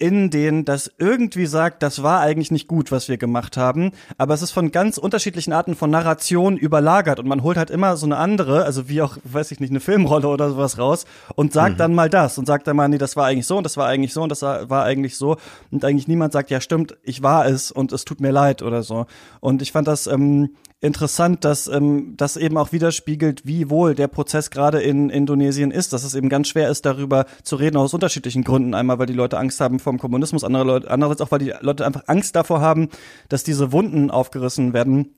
in 0.00 0.30
denen 0.30 0.64
das 0.64 0.90
irgendwie 0.98 1.44
sagt, 1.44 1.82
das 1.82 2.02
war 2.02 2.20
eigentlich 2.20 2.50
nicht 2.50 2.68
gut, 2.68 2.90
was 2.90 3.08
wir 3.08 3.18
gemacht 3.18 3.58
haben, 3.58 3.92
aber 4.16 4.32
es 4.32 4.40
ist 4.40 4.50
von 4.50 4.72
ganz 4.72 4.96
unterschiedlichen 4.96 5.52
Arten 5.52 5.76
von 5.76 5.90
Narration 5.90 6.56
überlagert 6.56 7.20
und 7.20 7.28
man 7.28 7.42
holt 7.42 7.58
halt 7.58 7.68
immer 7.68 7.98
so 7.98 8.06
eine 8.06 8.16
andere, 8.16 8.64
also 8.64 8.88
wie 8.88 9.02
auch, 9.02 9.18
weiß 9.24 9.52
ich 9.52 9.60
nicht, 9.60 9.70
eine 9.70 9.80
Filmrolle 9.80 10.28
oder 10.28 10.48
sowas 10.48 10.78
raus 10.78 11.04
und 11.36 11.52
sagt 11.52 11.74
mhm. 11.74 11.78
dann 11.78 11.94
mal 11.94 12.08
das 12.08 12.38
und 12.38 12.46
sagt 12.46 12.66
dann 12.66 12.76
mal, 12.76 12.88
nee, 12.88 12.96
das 12.96 13.14
war 13.14 13.26
eigentlich 13.26 13.46
so 13.46 13.58
und 13.58 13.64
das 13.64 13.76
war 13.76 13.88
eigentlich 13.88 14.14
so 14.14 14.22
und 14.22 14.30
das 14.30 14.40
war 14.40 14.84
eigentlich 14.84 15.16
so 15.16 15.36
und 15.70 15.84
eigentlich 15.84 16.08
niemand 16.08 16.32
sagt, 16.32 16.50
ja 16.50 16.62
stimmt, 16.62 16.96
ich 17.02 17.22
war 17.22 17.46
es 17.46 17.70
und 17.70 17.92
es 17.92 18.06
tut 18.06 18.22
mir 18.22 18.32
leid 18.32 18.62
oder 18.62 18.82
so. 18.82 19.04
Und 19.40 19.60
ich 19.60 19.70
fand 19.70 19.86
das 19.86 20.06
ähm, 20.06 20.56
interessant, 20.80 21.44
dass 21.44 21.68
ähm, 21.68 22.14
das 22.16 22.36
eben 22.36 22.56
auch 22.56 22.72
widerspiegelt, 22.72 23.46
wie 23.46 23.68
wohl 23.68 23.94
der 23.94 24.08
Prozess 24.08 24.50
gerade 24.50 24.80
in 24.80 25.10
Indonesien 25.10 25.70
ist, 25.70 25.92
dass 25.92 26.04
es 26.04 26.14
eben 26.14 26.28
ganz 26.28 26.48
schwer 26.48 26.70
ist, 26.70 26.86
darüber 26.86 27.26
zu 27.42 27.56
reden, 27.56 27.76
aus 27.76 27.92
unterschiedlichen 27.92 28.44
Gründen. 28.44 28.74
Einmal, 28.74 28.98
weil 28.98 29.06
die 29.06 29.12
Leute 29.12 29.38
Angst 29.38 29.60
haben 29.60 29.78
vom 29.78 29.98
Kommunismus, 29.98 30.42
andere 30.42 30.64
Leute, 30.64 30.90
andererseits 30.90 31.20
auch, 31.20 31.30
weil 31.30 31.38
die 31.38 31.52
Leute 31.60 31.84
einfach 31.84 32.04
Angst 32.06 32.34
davor 32.34 32.60
haben, 32.60 32.88
dass 33.28 33.44
diese 33.44 33.72
Wunden 33.72 34.10
aufgerissen 34.10 34.72
werden, 34.72 35.14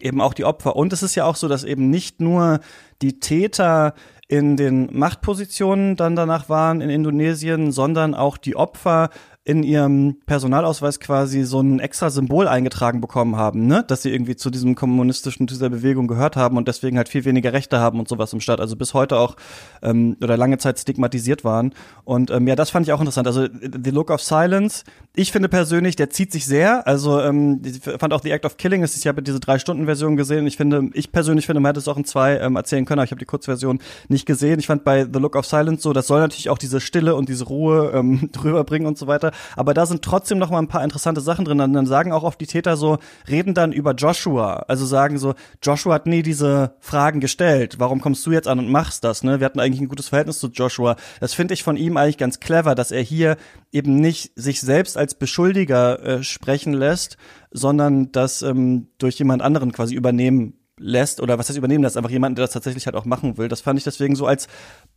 eben 0.00 0.20
auch 0.20 0.34
die 0.34 0.44
Opfer. 0.44 0.74
Und 0.74 0.92
es 0.92 1.04
ist 1.04 1.14
ja 1.14 1.24
auch 1.24 1.36
so, 1.36 1.46
dass 1.46 1.62
eben 1.62 1.90
nicht 1.90 2.20
nur 2.20 2.58
die 3.00 3.20
Täter 3.20 3.94
in 4.26 4.56
den 4.56 4.88
Machtpositionen 4.98 5.96
dann 5.96 6.16
danach 6.16 6.48
waren 6.48 6.80
in 6.80 6.90
Indonesien, 6.90 7.70
sondern 7.70 8.14
auch 8.14 8.36
die 8.36 8.56
Opfer 8.56 9.10
in 9.46 9.62
ihrem 9.62 10.16
Personalausweis 10.24 11.00
quasi 11.00 11.42
so 11.42 11.60
ein 11.60 11.78
extra 11.78 12.08
Symbol 12.08 12.48
eingetragen 12.48 13.02
bekommen 13.02 13.36
haben, 13.36 13.66
ne? 13.66 13.84
Dass 13.86 14.02
sie 14.02 14.10
irgendwie 14.10 14.36
zu 14.36 14.48
diesem 14.48 14.74
kommunistischen, 14.74 15.46
dieser 15.46 15.68
Bewegung 15.68 16.08
gehört 16.08 16.36
haben 16.36 16.56
und 16.56 16.66
deswegen 16.66 16.96
halt 16.96 17.10
viel 17.10 17.26
weniger 17.26 17.52
Rechte 17.52 17.78
haben 17.78 17.98
und 17.98 18.08
sowas 18.08 18.32
im 18.32 18.40
Staat. 18.40 18.60
Also 18.60 18.74
bis 18.74 18.94
heute 18.94 19.18
auch 19.18 19.36
ähm, 19.82 20.16
oder 20.22 20.38
lange 20.38 20.56
Zeit 20.56 20.78
stigmatisiert 20.78 21.44
waren. 21.44 21.74
Und 22.04 22.30
ähm, 22.30 22.48
ja, 22.48 22.56
das 22.56 22.70
fand 22.70 22.86
ich 22.86 22.92
auch 22.94 23.00
interessant. 23.00 23.26
Also 23.26 23.46
The 23.46 23.90
Look 23.90 24.10
of 24.10 24.22
Silence, 24.22 24.84
ich 25.16 25.32
finde 25.32 25.48
persönlich, 25.48 25.96
der 25.96 26.10
zieht 26.10 26.32
sich 26.32 26.46
sehr. 26.46 26.86
Also 26.86 27.20
ähm, 27.20 27.62
ich 27.64 27.80
fand 27.80 28.12
auch 28.12 28.22
The 28.22 28.30
Act 28.30 28.44
of 28.44 28.56
Killing, 28.56 28.84
ich 28.84 29.06
habe 29.06 29.22
diese 29.22 29.40
drei 29.40 29.58
Stunden 29.58 29.86
Version 29.86 30.16
gesehen. 30.16 30.46
Ich 30.46 30.56
finde, 30.56 30.90
ich 30.94 31.12
persönlich 31.12 31.46
finde, 31.46 31.60
man 31.60 31.70
hätte 31.70 31.80
es 31.80 31.88
auch 31.88 31.96
in 31.96 32.04
zwei 32.04 32.38
ähm, 32.38 32.56
erzählen 32.56 32.84
können, 32.84 33.00
aber 33.00 33.04
ich 33.04 33.10
habe 33.10 33.20
die 33.20 33.24
Kurzversion 33.24 33.80
nicht 34.08 34.26
gesehen. 34.26 34.58
Ich 34.58 34.66
fand 34.66 34.84
bei 34.84 35.04
The 35.04 35.18
Look 35.18 35.36
of 35.36 35.46
Silence 35.46 35.82
so, 35.82 35.92
das 35.92 36.06
soll 36.06 36.20
natürlich 36.20 36.50
auch 36.50 36.58
diese 36.58 36.80
Stille 36.80 37.14
und 37.14 37.28
diese 37.28 37.44
Ruhe 37.44 37.92
ähm, 37.94 38.28
drüber 38.32 38.64
bringen 38.64 38.86
und 38.86 38.98
so 38.98 39.06
weiter 39.06 39.32
aber 39.56 39.74
da 39.74 39.86
sind 39.86 40.02
trotzdem 40.02 40.38
noch 40.38 40.50
mal 40.50 40.58
ein 40.58 40.68
paar 40.68 40.84
interessante 40.84 41.20
Sachen 41.20 41.44
drin. 41.44 41.58
Dann, 41.58 41.72
dann 41.72 41.86
sagen 41.86 42.12
auch 42.12 42.22
oft 42.22 42.40
die 42.40 42.46
Täter 42.46 42.76
so, 42.76 42.98
reden 43.28 43.54
dann 43.54 43.72
über 43.72 43.94
Joshua, 43.94 44.64
also 44.68 44.86
sagen 44.86 45.18
so, 45.18 45.34
Joshua 45.62 45.94
hat 45.94 46.06
nie 46.06 46.22
diese 46.22 46.74
Fragen 46.80 47.20
gestellt. 47.20 47.76
Warum 47.78 48.00
kommst 48.00 48.24
du 48.26 48.32
jetzt 48.32 48.48
an 48.48 48.58
und 48.58 48.70
machst 48.70 49.04
das? 49.04 49.22
Ne? 49.22 49.40
Wir 49.40 49.46
hatten 49.46 49.60
eigentlich 49.60 49.80
ein 49.80 49.88
gutes 49.88 50.08
Verhältnis 50.08 50.38
zu 50.38 50.48
Joshua. 50.48 50.96
Das 51.20 51.34
finde 51.34 51.54
ich 51.54 51.62
von 51.62 51.76
ihm 51.76 51.96
eigentlich 51.96 52.18
ganz 52.18 52.40
clever, 52.40 52.74
dass 52.74 52.90
er 52.90 53.02
hier 53.02 53.36
eben 53.72 53.96
nicht 53.96 54.32
sich 54.36 54.60
selbst 54.60 54.96
als 54.96 55.03
Beschuldiger 55.12 56.02
äh, 56.02 56.22
sprechen 56.22 56.72
lässt, 56.72 57.18
sondern 57.50 58.10
das 58.12 58.40
ähm, 58.40 58.88
durch 58.96 59.18
jemand 59.18 59.42
anderen 59.42 59.72
quasi 59.72 59.94
übernehmen 59.94 60.54
lässt 60.78 61.20
oder 61.20 61.38
was 61.38 61.48
heißt 61.48 61.58
übernehmen 61.58 61.84
lässt, 61.84 61.96
einfach 61.96 62.10
jemanden, 62.10 62.36
der 62.36 62.44
das 62.44 62.52
tatsächlich 62.52 62.86
halt 62.86 62.96
auch 62.96 63.04
machen 63.04 63.36
will. 63.36 63.48
Das 63.48 63.60
fand 63.60 63.78
ich 63.78 63.84
deswegen 63.84 64.16
so 64.16 64.26
als 64.26 64.48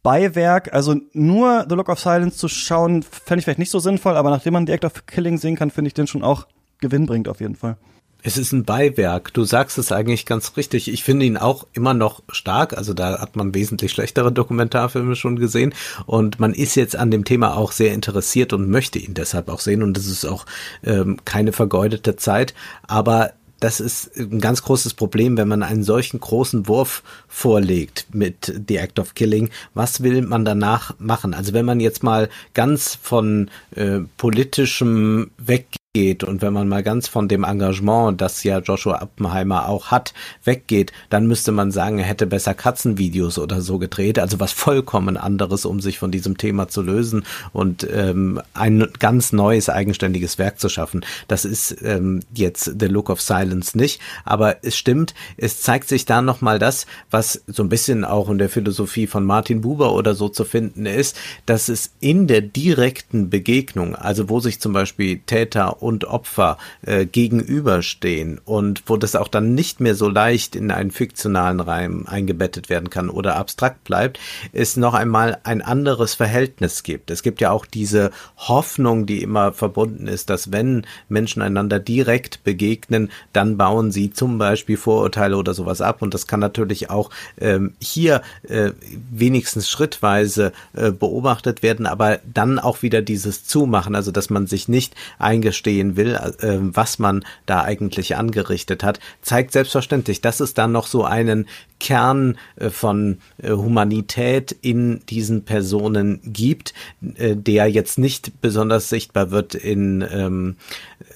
Beiwerk, 0.03 0.73
also 0.73 0.95
nur 1.13 1.65
The 1.67 1.75
Look 1.75 1.89
of 1.89 1.99
Silence 1.99 2.37
zu 2.37 2.47
schauen, 2.47 3.03
fände 3.03 3.39
ich 3.39 3.45
vielleicht 3.45 3.59
nicht 3.59 3.71
so 3.71 3.79
sinnvoll, 3.79 4.15
aber 4.15 4.29
nachdem 4.29 4.53
man 4.53 4.65
The 4.65 4.73
Act 4.73 4.85
of 4.85 5.05
Killing 5.05 5.37
sehen 5.37 5.55
kann, 5.55 5.69
finde 5.69 5.89
ich 5.89 5.93
den 5.93 6.07
schon 6.07 6.23
auch 6.23 6.47
gewinnbringend 6.79 7.27
auf 7.27 7.41
jeden 7.41 7.55
Fall. 7.55 7.77
Es 8.23 8.37
ist 8.37 8.51
ein 8.51 8.65
Beiwerk. 8.65 9.33
Du 9.33 9.43
sagst 9.45 9.77
es 9.77 9.91
eigentlich 9.91 10.25
ganz 10.25 10.57
richtig. 10.57 10.91
Ich 10.91 11.03
finde 11.03 11.25
ihn 11.25 11.37
auch 11.37 11.67
immer 11.73 11.93
noch 11.93 12.23
stark. 12.29 12.77
Also 12.77 12.93
da 12.93 13.19
hat 13.21 13.35
man 13.35 13.53
wesentlich 13.53 13.91
schlechtere 13.91 14.31
Dokumentarfilme 14.31 15.15
schon 15.15 15.37
gesehen. 15.37 15.73
Und 16.05 16.39
man 16.39 16.53
ist 16.53 16.75
jetzt 16.75 16.95
an 16.95 17.11
dem 17.11 17.25
Thema 17.25 17.55
auch 17.55 17.71
sehr 17.71 17.93
interessiert 17.93 18.53
und 18.53 18.69
möchte 18.69 18.99
ihn 18.99 19.13
deshalb 19.13 19.49
auch 19.49 19.59
sehen. 19.59 19.83
Und 19.83 19.95
das 19.95 20.07
ist 20.07 20.25
auch 20.25 20.45
ähm, 20.83 21.17
keine 21.25 21.53
vergeudete 21.53 22.15
Zeit. 22.15 22.53
Aber 22.87 23.33
das 23.59 23.79
ist 23.79 24.15
ein 24.17 24.39
ganz 24.39 24.61
großes 24.61 24.93
Problem, 24.93 25.37
wenn 25.37 25.47
man 25.47 25.63
einen 25.63 25.83
solchen 25.83 26.19
großen 26.19 26.67
Wurf 26.67 27.03
vorlegt 27.27 28.07
mit 28.11 28.53
The 28.67 28.77
Act 28.77 28.99
of 28.99 29.15
Killing. 29.15 29.49
Was 29.73 30.03
will 30.03 30.21
man 30.21 30.45
danach 30.45 30.93
machen? 30.99 31.33
Also 31.33 31.53
wenn 31.53 31.65
man 31.65 31.79
jetzt 31.79 32.03
mal 32.03 32.29
ganz 32.53 32.97
von 33.01 33.49
äh, 33.75 33.99
politischem 34.17 35.31
weggeht, 35.37 35.76
geht 35.97 36.23
und 36.23 36.43
wenn 36.43 36.53
man 36.53 36.67
mal 36.67 36.83
ganz 36.83 37.07
von 37.07 37.27
dem 37.27 37.43
Engagement, 37.43 38.21
das 38.21 38.43
ja 38.43 38.59
Joshua 38.59 39.01
Oppenheimer 39.01 39.67
auch 39.67 39.87
hat, 39.87 40.13
weggeht, 40.43 40.91
dann 41.09 41.25
müsste 41.25 41.51
man 41.51 41.71
sagen, 41.71 41.97
er 41.97 42.05
hätte 42.05 42.27
besser 42.27 42.53
Katzenvideos 42.53 43.39
oder 43.39 43.61
so 43.61 43.79
gedreht, 43.79 44.19
also 44.19 44.39
was 44.39 44.51
vollkommen 44.51 45.17
anderes, 45.17 45.65
um 45.65 45.79
sich 45.79 45.97
von 45.97 46.11
diesem 46.11 46.37
Thema 46.37 46.67
zu 46.67 46.83
lösen 46.83 47.25
und 47.51 47.87
ähm, 47.91 48.39
ein 48.53 48.87
ganz 48.99 49.33
neues 49.33 49.69
eigenständiges 49.69 50.37
Werk 50.37 50.59
zu 50.59 50.69
schaffen. 50.69 51.03
Das 51.27 51.45
ist 51.45 51.75
ähm, 51.83 52.19
jetzt 52.31 52.75
The 52.79 52.85
Look 52.85 53.09
of 53.09 53.19
Silence 53.19 53.75
nicht, 53.75 53.99
aber 54.23 54.63
es 54.63 54.77
stimmt, 54.77 55.15
es 55.35 55.61
zeigt 55.61 55.87
sich 55.87 56.05
da 56.05 56.21
nochmal 56.21 56.59
das, 56.59 56.85
was 57.09 57.41
so 57.47 57.63
ein 57.63 57.69
bisschen 57.69 58.05
auch 58.05 58.29
in 58.29 58.37
der 58.37 58.49
Philosophie 58.49 59.07
von 59.07 59.25
Martin 59.25 59.61
Buber 59.61 59.93
oder 59.93 60.13
so 60.13 60.29
zu 60.29 60.45
finden 60.45 60.85
ist, 60.85 61.17
dass 61.47 61.69
es 61.69 61.93
in 62.01 62.27
der 62.27 62.41
direkten 62.41 63.31
Begegnung, 63.31 63.95
also 63.95 64.29
wo 64.29 64.39
sich 64.39 64.59
zum 64.59 64.73
Beispiel 64.73 65.21
Täter 65.25 65.81
und 65.87 66.03
Opfer 66.03 66.57
äh, 66.81 67.05
gegenüberstehen 67.05 68.41
und 68.43 68.83
wo 68.87 68.97
das 68.97 69.15
auch 69.15 69.29
dann 69.29 69.55
nicht 69.55 69.79
mehr 69.79 69.95
so 69.95 70.09
leicht 70.09 70.55
in 70.57 70.69
einen 70.69 70.91
fiktionalen 70.91 71.61
Reim 71.61 72.05
eingebettet 72.05 72.69
werden 72.69 72.89
kann 72.89 73.09
oder 73.09 73.37
abstrakt 73.37 73.85
bleibt, 73.85 74.19
es 74.51 74.75
noch 74.75 74.93
einmal 74.93 75.37
ein 75.45 75.61
anderes 75.61 76.13
Verhältnis 76.13 76.83
gibt. 76.83 77.09
Es 77.09 77.23
gibt 77.23 77.39
ja 77.39 77.51
auch 77.51 77.65
diese 77.65 78.11
Hoffnung, 78.35 79.05
die 79.05 79.23
immer 79.23 79.53
verbunden 79.53 80.07
ist, 80.07 80.29
dass 80.29 80.51
wenn 80.51 80.85
Menschen 81.07 81.41
einander 81.41 81.79
direkt 81.79 82.43
begegnen, 82.43 83.09
dann 83.31 83.55
bauen 83.57 83.91
sie 83.91 84.11
zum 84.11 84.37
Beispiel 84.37 84.75
Vorurteile 84.75 85.37
oder 85.37 85.53
sowas 85.53 85.79
ab 85.79 86.01
und 86.01 86.13
das 86.13 86.27
kann 86.27 86.41
natürlich 86.41 86.89
auch 86.89 87.11
ähm, 87.39 87.75
hier 87.79 88.21
äh, 88.43 88.71
wenigstens 89.09 89.69
schrittweise 89.69 90.51
äh, 90.73 90.91
beobachtet 90.91 91.63
werden, 91.63 91.85
aber 91.85 92.19
dann 92.25 92.59
auch 92.59 92.81
wieder 92.81 93.01
dieses 93.01 93.45
Zumachen, 93.45 93.95
also 93.95 94.11
dass 94.11 94.29
man 94.29 94.47
sich 94.47 94.67
nicht 94.67 94.93
eingesteht, 95.17 95.66
sehen 95.67 95.97
will, 95.97 96.15
äh, 96.15 96.59
was 96.61 96.97
man 96.97 97.25
da 97.45 97.61
eigentlich 97.61 98.15
angerichtet 98.15 98.85
hat, 98.85 99.01
zeigt 99.21 99.51
selbstverständlich, 99.51 100.21
dass 100.21 100.39
es 100.39 100.53
dann 100.53 100.71
noch 100.71 100.87
so 100.87 101.03
einen 101.03 101.45
Kern 101.81 102.37
äh, 102.55 102.69
von 102.69 103.17
äh, 103.37 103.51
Humanität 103.51 104.55
in 104.61 105.01
diesen 105.09 105.43
Personen 105.43 106.21
gibt, 106.23 106.73
äh, 107.17 107.35
der 107.35 107.67
jetzt 107.67 107.97
nicht 107.97 108.39
besonders 108.39 108.87
sichtbar 108.87 109.29
wird 109.31 109.55
in 109.55 110.07
ähm, 110.09 110.55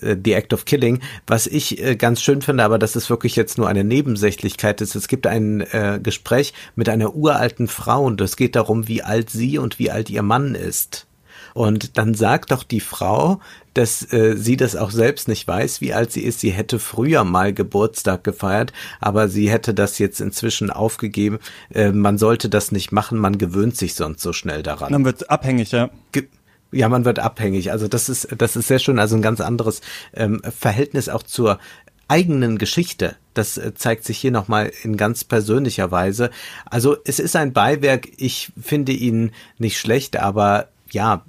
äh, 0.01 0.17
The 0.21 0.33
Act 0.33 0.53
of 0.53 0.65
Killing. 0.65 0.99
Was 1.27 1.47
ich 1.47 1.81
äh, 1.81 1.95
ganz 1.95 2.21
schön 2.21 2.41
finde, 2.41 2.65
aber 2.65 2.77
das 2.77 2.97
ist 2.97 3.09
wirklich 3.09 3.37
jetzt 3.37 3.57
nur 3.57 3.69
eine 3.69 3.85
Nebensächlichkeit, 3.85 4.81
ist, 4.81 4.95
es 4.95 5.07
gibt 5.07 5.27
ein 5.27 5.65
Gespräch 6.03 6.53
mit 6.75 6.89
einer 6.89 7.15
uralten 7.15 7.67
Frau 7.67 8.03
und 8.03 8.19
es 8.19 8.35
geht 8.35 8.55
darum, 8.55 8.87
wie 8.87 9.03
alt 9.03 9.29
sie 9.29 9.57
und 9.57 9.79
wie 9.79 9.91
alt 9.91 10.09
ihr 10.09 10.23
Mann 10.23 10.55
ist. 10.55 11.07
Und 11.53 11.97
dann 11.97 12.13
sagt 12.13 12.51
doch 12.51 12.63
die 12.63 12.79
Frau, 12.79 13.39
dass 13.73 14.11
äh, 14.11 14.35
sie 14.37 14.57
das 14.57 14.75
auch 14.75 14.91
selbst 14.91 15.27
nicht 15.27 15.47
weiß, 15.47 15.81
wie 15.81 15.93
alt 15.93 16.11
sie 16.11 16.23
ist. 16.23 16.39
Sie 16.39 16.51
hätte 16.51 16.79
früher 16.79 17.23
mal 17.23 17.53
Geburtstag 17.53 18.23
gefeiert, 18.23 18.73
aber 18.99 19.29
sie 19.29 19.49
hätte 19.49 19.73
das 19.73 19.99
jetzt 19.99 20.21
inzwischen 20.21 20.69
aufgegeben. 20.69 21.39
Äh, 21.73 21.91
man 21.91 22.17
sollte 22.17 22.49
das 22.49 22.71
nicht 22.71 22.91
machen, 22.91 23.17
man 23.17 23.37
gewöhnt 23.37 23.77
sich 23.77 23.95
sonst 23.95 24.21
so 24.21 24.33
schnell 24.33 24.63
daran. 24.63 24.91
Man 24.91 25.05
wird 25.05 25.29
abhängig, 25.29 25.71
ja. 25.71 25.89
Ge 26.11 26.27
ja, 26.73 26.87
man 26.87 27.03
wird 27.03 27.19
abhängig. 27.19 27.73
Also 27.73 27.89
das 27.89 28.07
ist, 28.07 28.29
das 28.37 28.55
ist 28.55 28.69
sehr 28.69 28.79
schön. 28.79 28.97
Also 28.97 29.17
ein 29.17 29.21
ganz 29.21 29.41
anderes 29.41 29.81
ähm, 30.13 30.41
Verhältnis 30.57 31.09
auch 31.09 31.23
zur 31.23 31.59
eigenen 32.07 32.57
Geschichte. 32.57 33.15
Das 33.33 33.57
äh, 33.57 33.73
zeigt 33.73 34.03
sich 34.03 34.17
hier 34.17 34.31
nochmal 34.31 34.71
in 34.83 34.97
ganz 34.97 35.23
persönlicher 35.23 35.91
Weise. 35.91 36.29
Also 36.65 36.97
es 37.05 37.19
ist 37.19 37.35
ein 37.35 37.53
Beiwerk. 37.53 38.09
Ich 38.17 38.51
finde 38.61 38.91
ihn 38.91 39.31
nicht 39.57 39.79
schlecht, 39.79 40.17
aber 40.17 40.67
ja, 40.91 41.25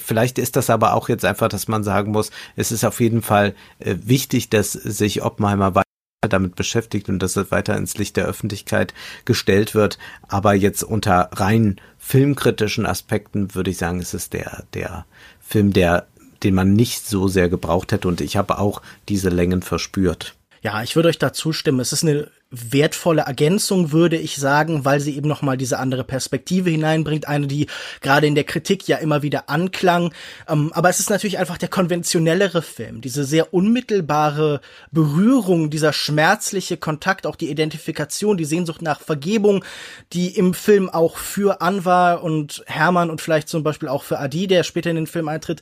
vielleicht 0.00 0.38
ist 0.38 0.56
das 0.56 0.70
aber 0.70 0.94
auch 0.94 1.08
jetzt 1.08 1.24
einfach, 1.24 1.48
dass 1.48 1.68
man 1.68 1.84
sagen 1.84 2.12
muss, 2.12 2.30
es 2.56 2.72
ist 2.72 2.84
auf 2.84 3.00
jeden 3.00 3.22
Fall 3.22 3.54
äh, 3.78 3.96
wichtig, 4.02 4.50
dass 4.50 4.72
sich 4.72 5.22
Oppenheimer 5.22 5.74
weiter 5.74 5.86
damit 6.28 6.54
beschäftigt 6.54 7.08
und 7.08 7.18
dass 7.18 7.36
es 7.36 7.50
weiter 7.50 7.76
ins 7.76 7.96
Licht 7.98 8.16
der 8.16 8.26
Öffentlichkeit 8.26 8.94
gestellt 9.24 9.74
wird. 9.74 9.98
Aber 10.28 10.54
jetzt 10.54 10.84
unter 10.84 11.30
rein 11.32 11.80
filmkritischen 11.98 12.86
Aspekten 12.86 13.54
würde 13.54 13.70
ich 13.70 13.78
sagen, 13.78 14.00
es 14.00 14.14
ist 14.14 14.32
der, 14.32 14.64
der 14.74 15.04
Film, 15.40 15.72
der, 15.72 16.06
den 16.42 16.54
man 16.54 16.72
nicht 16.72 17.06
so 17.06 17.28
sehr 17.28 17.48
gebraucht 17.48 17.92
hätte. 17.92 18.08
Und 18.08 18.20
ich 18.20 18.36
habe 18.36 18.58
auch 18.58 18.82
diese 19.08 19.30
Längen 19.30 19.62
verspürt. 19.62 20.36
Ja, 20.62 20.80
ich 20.84 20.94
würde 20.94 21.08
euch 21.08 21.18
da 21.18 21.32
zustimmen. 21.32 21.80
Es 21.80 21.92
ist 21.92 22.04
eine 22.04 22.30
wertvolle 22.52 23.22
Ergänzung, 23.22 23.90
würde 23.90 24.16
ich 24.16 24.36
sagen, 24.36 24.84
weil 24.84 25.00
sie 25.00 25.16
eben 25.16 25.26
nochmal 25.26 25.56
diese 25.56 25.80
andere 25.80 26.04
Perspektive 26.04 26.70
hineinbringt, 26.70 27.26
eine, 27.26 27.48
die 27.48 27.66
gerade 28.00 28.28
in 28.28 28.36
der 28.36 28.44
Kritik 28.44 28.86
ja 28.86 28.98
immer 28.98 29.22
wieder 29.22 29.48
anklang. 29.48 30.14
Ähm, 30.48 30.70
aber 30.72 30.88
es 30.88 31.00
ist 31.00 31.10
natürlich 31.10 31.38
einfach 31.38 31.58
der 31.58 31.68
konventionellere 31.68 32.62
Film, 32.62 33.00
diese 33.00 33.24
sehr 33.24 33.52
unmittelbare 33.52 34.60
Berührung, 34.92 35.68
dieser 35.68 35.92
schmerzliche 35.92 36.76
Kontakt, 36.76 37.26
auch 37.26 37.36
die 37.36 37.50
Identifikation, 37.50 38.36
die 38.36 38.44
Sehnsucht 38.44 38.82
nach 38.82 39.00
Vergebung, 39.00 39.64
die 40.12 40.28
im 40.36 40.54
Film 40.54 40.88
auch 40.88 41.16
für 41.16 41.60
Anwar 41.60 42.22
und 42.22 42.62
Hermann 42.66 43.10
und 43.10 43.20
vielleicht 43.20 43.48
zum 43.48 43.64
Beispiel 43.64 43.88
auch 43.88 44.04
für 44.04 44.20
Adi, 44.20 44.46
der 44.46 44.62
später 44.62 44.90
in 44.90 44.96
den 44.96 45.06
Film 45.08 45.26
eintritt, 45.26 45.60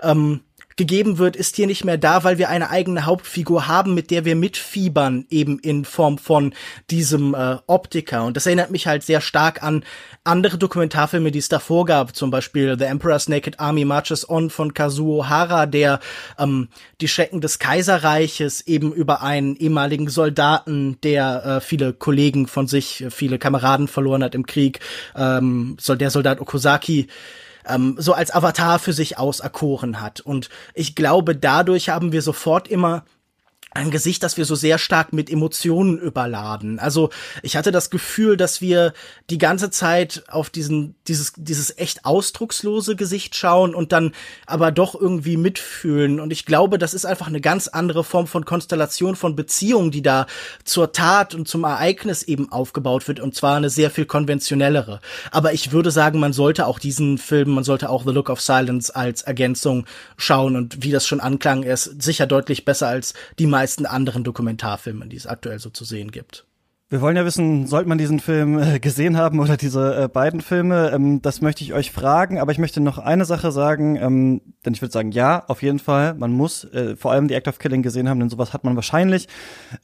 ähm, 0.00 0.40
gegeben 0.78 1.18
wird, 1.18 1.36
ist 1.36 1.56
hier 1.56 1.66
nicht 1.66 1.84
mehr 1.84 1.98
da, 1.98 2.24
weil 2.24 2.38
wir 2.38 2.48
eine 2.48 2.70
eigene 2.70 3.04
Hauptfigur 3.04 3.68
haben, 3.68 3.92
mit 3.92 4.10
der 4.10 4.24
wir 4.24 4.36
mitfiebern, 4.36 5.26
eben 5.28 5.58
in 5.58 5.84
Form 5.84 6.16
von 6.16 6.54
diesem 6.90 7.34
äh, 7.34 7.56
Optiker. 7.66 8.24
Und 8.24 8.36
das 8.38 8.46
erinnert 8.46 8.70
mich 8.70 8.86
halt 8.86 9.02
sehr 9.02 9.20
stark 9.20 9.62
an 9.62 9.84
andere 10.24 10.56
Dokumentarfilme, 10.56 11.30
die 11.30 11.40
es 11.40 11.48
davor 11.48 11.84
gab, 11.84 12.14
zum 12.14 12.30
Beispiel 12.30 12.78
The 12.78 12.84
Emperor's 12.84 13.28
Naked 13.28 13.60
Army 13.60 13.84
Marches 13.84 14.28
On 14.28 14.48
von 14.48 14.72
Kazuo 14.72 15.28
Hara, 15.28 15.66
der 15.66 16.00
ähm, 16.38 16.68
die 17.00 17.08
Schrecken 17.08 17.40
des 17.40 17.58
Kaiserreiches 17.58 18.66
eben 18.66 18.92
über 18.92 19.22
einen 19.22 19.56
ehemaligen 19.56 20.08
Soldaten, 20.08 20.98
der 21.02 21.44
äh, 21.44 21.60
viele 21.60 21.92
Kollegen 21.92 22.46
von 22.46 22.68
sich, 22.68 23.04
viele 23.10 23.38
Kameraden 23.38 23.88
verloren 23.88 24.22
hat 24.22 24.34
im 24.34 24.46
Krieg, 24.46 24.80
ähm, 25.16 25.76
soll 25.80 25.98
der 25.98 26.10
Soldat 26.10 26.40
Okosaki 26.40 27.08
ähm, 27.68 27.96
so 27.98 28.12
als 28.12 28.34
Avatar 28.34 28.78
für 28.78 28.92
sich 28.92 29.18
auserkoren 29.18 30.00
hat. 30.00 30.20
Und 30.20 30.48
ich 30.74 30.94
glaube, 30.94 31.36
dadurch 31.36 31.88
haben 31.88 32.12
wir 32.12 32.22
sofort 32.22 32.68
immer 32.68 33.04
ein 33.70 33.90
Gesicht, 33.90 34.22
das 34.22 34.36
wir 34.36 34.44
so 34.44 34.54
sehr 34.54 34.78
stark 34.78 35.12
mit 35.12 35.30
Emotionen 35.30 35.98
überladen. 35.98 36.78
Also 36.78 37.10
ich 37.42 37.56
hatte 37.56 37.70
das 37.70 37.90
Gefühl, 37.90 38.36
dass 38.36 38.60
wir 38.60 38.92
die 39.30 39.38
ganze 39.38 39.70
Zeit 39.70 40.24
auf 40.28 40.50
diesen 40.50 40.94
dieses 41.06 41.32
dieses 41.36 41.76
echt 41.78 42.04
ausdruckslose 42.04 42.96
Gesicht 42.96 43.36
schauen 43.36 43.74
und 43.74 43.92
dann 43.92 44.12
aber 44.46 44.72
doch 44.72 44.94
irgendwie 44.94 45.36
mitfühlen. 45.36 46.18
Und 46.18 46.32
ich 46.32 46.46
glaube, 46.46 46.78
das 46.78 46.94
ist 46.94 47.04
einfach 47.04 47.26
eine 47.26 47.40
ganz 47.40 47.68
andere 47.68 48.04
Form 48.04 48.26
von 48.26 48.44
Konstellation 48.44 49.16
von 49.16 49.36
Beziehung, 49.36 49.90
die 49.90 50.02
da 50.02 50.26
zur 50.64 50.92
Tat 50.92 51.34
und 51.34 51.46
zum 51.46 51.64
Ereignis 51.64 52.22
eben 52.22 52.50
aufgebaut 52.50 53.06
wird. 53.06 53.20
Und 53.20 53.34
zwar 53.34 53.56
eine 53.56 53.70
sehr 53.70 53.90
viel 53.90 54.06
konventionellere. 54.06 55.00
Aber 55.30 55.52
ich 55.52 55.72
würde 55.72 55.90
sagen, 55.90 56.18
man 56.18 56.32
sollte 56.32 56.66
auch 56.66 56.78
diesen 56.78 57.18
Film, 57.18 57.50
man 57.50 57.64
sollte 57.64 57.90
auch 57.90 58.04
The 58.04 58.12
Look 58.12 58.30
of 58.30 58.40
Silence 58.40 58.94
als 58.94 59.22
Ergänzung 59.22 59.84
schauen. 60.16 60.56
Und 60.56 60.82
wie 60.82 60.90
das 60.90 61.06
schon 61.06 61.20
anklang, 61.20 61.62
er 61.62 61.74
ist 61.74 62.02
sicher 62.02 62.26
deutlich 62.26 62.64
besser 62.64 62.88
als 62.88 63.14
die 63.38 63.46
meisten 63.58 63.86
anderen 63.86 64.22
Dokumentarfilmen, 64.22 65.08
die 65.08 65.16
es 65.16 65.26
aktuell 65.26 65.58
so 65.58 65.68
zu 65.68 65.84
sehen 65.84 66.12
gibt. 66.12 66.46
Wir 66.90 67.00
wollen 67.00 67.16
ja 67.16 67.24
wissen, 67.24 67.66
sollte 67.66 67.88
man 67.88 67.98
diesen 67.98 68.20
Film 68.20 68.58
äh, 68.58 68.78
gesehen 68.78 69.16
haben 69.16 69.40
oder 69.40 69.56
diese 69.56 70.04
äh, 70.04 70.08
beiden 70.08 70.40
Filme? 70.40 70.92
Ähm, 70.94 71.20
das 71.20 71.42
möchte 71.42 71.64
ich 71.64 71.74
euch 71.74 71.90
fragen, 71.90 72.38
aber 72.38 72.52
ich 72.52 72.58
möchte 72.58 72.80
noch 72.80 72.98
eine 72.98 73.24
Sache 73.24 73.50
sagen, 73.50 73.96
ähm, 73.96 74.40
denn 74.64 74.74
ich 74.74 74.80
würde 74.80 74.92
sagen, 74.92 75.10
ja, 75.10 75.44
auf 75.48 75.62
jeden 75.62 75.80
Fall, 75.80 76.14
man 76.14 76.30
muss 76.30 76.64
äh, 76.64 76.96
vor 76.96 77.10
allem 77.10 77.26
die 77.26 77.34
Act 77.34 77.48
of 77.48 77.58
Killing 77.58 77.82
gesehen 77.82 78.08
haben, 78.08 78.20
denn 78.20 78.30
sowas 78.30 78.52
hat 78.52 78.62
man 78.62 78.76
wahrscheinlich 78.76 79.26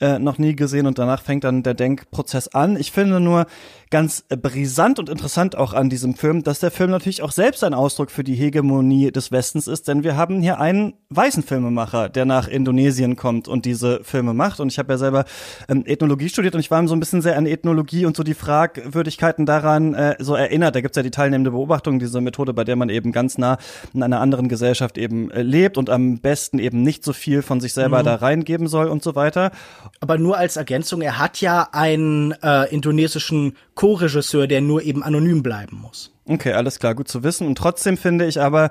noch 0.01 0.39
nie 0.39 0.57
gesehen 0.57 0.87
und 0.87 0.99
danach 0.99 1.22
fängt 1.22 1.45
dann 1.45 1.62
der 1.62 1.75
Denkprozess 1.75 2.49
an. 2.49 2.77
Ich 2.77 2.91
finde 2.91 3.20
nur 3.20 3.47
ganz 3.95 4.24
brisant 4.28 4.99
und 4.99 5.09
interessant 5.09 5.57
auch 5.57 5.72
an 5.72 5.88
diesem 5.88 6.16
Film, 6.16 6.42
dass 6.42 6.59
der 6.59 6.72
Film 6.72 6.90
natürlich 6.90 7.22
auch 7.22 7.30
selbst 7.30 7.62
ein 7.62 7.74
Ausdruck 7.74 8.11
für 8.11 8.24
die 8.24 8.34
Hegemonie 8.34 9.12
des 9.12 9.30
Westens 9.30 9.68
ist, 9.68 9.86
denn 9.86 10.03
wir 10.03 10.16
haben 10.16 10.40
hier 10.40 10.59
einen 10.59 10.95
weißen 11.11 11.45
Filmemacher, 11.45 12.09
der 12.09 12.24
nach 12.24 12.49
Indonesien 12.49 13.14
kommt 13.14 13.47
und 13.47 13.66
diese 13.66 14.03
Filme 14.03 14.34
macht 14.34 14.59
und 14.59 14.72
ich 14.72 14.80
habe 14.80 14.95
ja 14.95 14.99
selber 14.99 15.24
ähm, 15.68 15.84
Ethnologie 15.86 16.28
studiert 16.28 16.57
und 16.57 16.61
ich 16.61 16.72
war 16.72 16.84
so 16.88 16.97
ein 16.97 16.99
bisschen 16.99 17.22
sehr 17.22 17.38
an 17.38 17.47
Ethnologie 17.47 18.05
und 18.05 18.16
so 18.16 18.24
die 18.24 18.34
Fragwürdigkeiten 18.34 19.47
daran 19.47 19.95
äh, 19.95 20.16
so 20.18 20.34
erinnert. 20.34 20.74
Da 20.74 20.80
gibt's 20.80 20.97
ja 20.97 21.05
die 21.05 21.12
teilnehmende 21.12 21.53
Beobachtung, 21.53 22.01
diese 22.01 22.20
Methode, 22.20 22.53
bei 22.53 22.64
der 22.64 22.74
man 22.74 22.88
eben 22.88 23.12
ganz 23.12 23.38
nah 23.38 23.59
in 23.92 24.03
einer 24.03 24.20
anderen 24.20 24.49
Gesellschaft 24.49 24.99
eben 24.99 25.30
äh, 25.30 25.42
lebt 25.42 25.78
und 25.78 25.88
am 25.88 26.18
besten 26.18 26.59
eben 26.59 26.82
nicht 26.82 27.05
so 27.05 27.12
viel 27.12 27.42
von 27.42 27.61
sich 27.61 27.72
selber 27.72 28.01
mhm. 28.01 28.07
da 28.07 28.14
reingeben 28.16 28.66
soll 28.66 28.88
und 28.88 29.05
so 29.05 29.14
weiter. 29.14 29.53
Aber 30.01 30.18
nur 30.18 30.36
als 30.36 30.57
Ergänzung, 30.57 31.01
er 31.01 31.20
hat 31.20 31.40
ja 31.40 31.68
einen 31.70 32.32
äh, 32.42 32.64
indonesischen 32.74 33.55
Co-Regisseur, 33.85 34.47
der 34.47 34.62
nur 34.62 34.82
eben 34.82 35.03
anonym 35.03 35.43
bleiben 35.43 35.76
muss. 35.82 36.11
Okay, 36.24 36.55
alles 36.55 36.78
klar, 36.78 36.95
gut 36.95 37.07
zu 37.07 37.22
wissen. 37.22 37.47
Und 37.47 37.59
trotzdem 37.59 37.99
finde 37.99 38.24
ich 38.24 38.41
aber, 38.41 38.70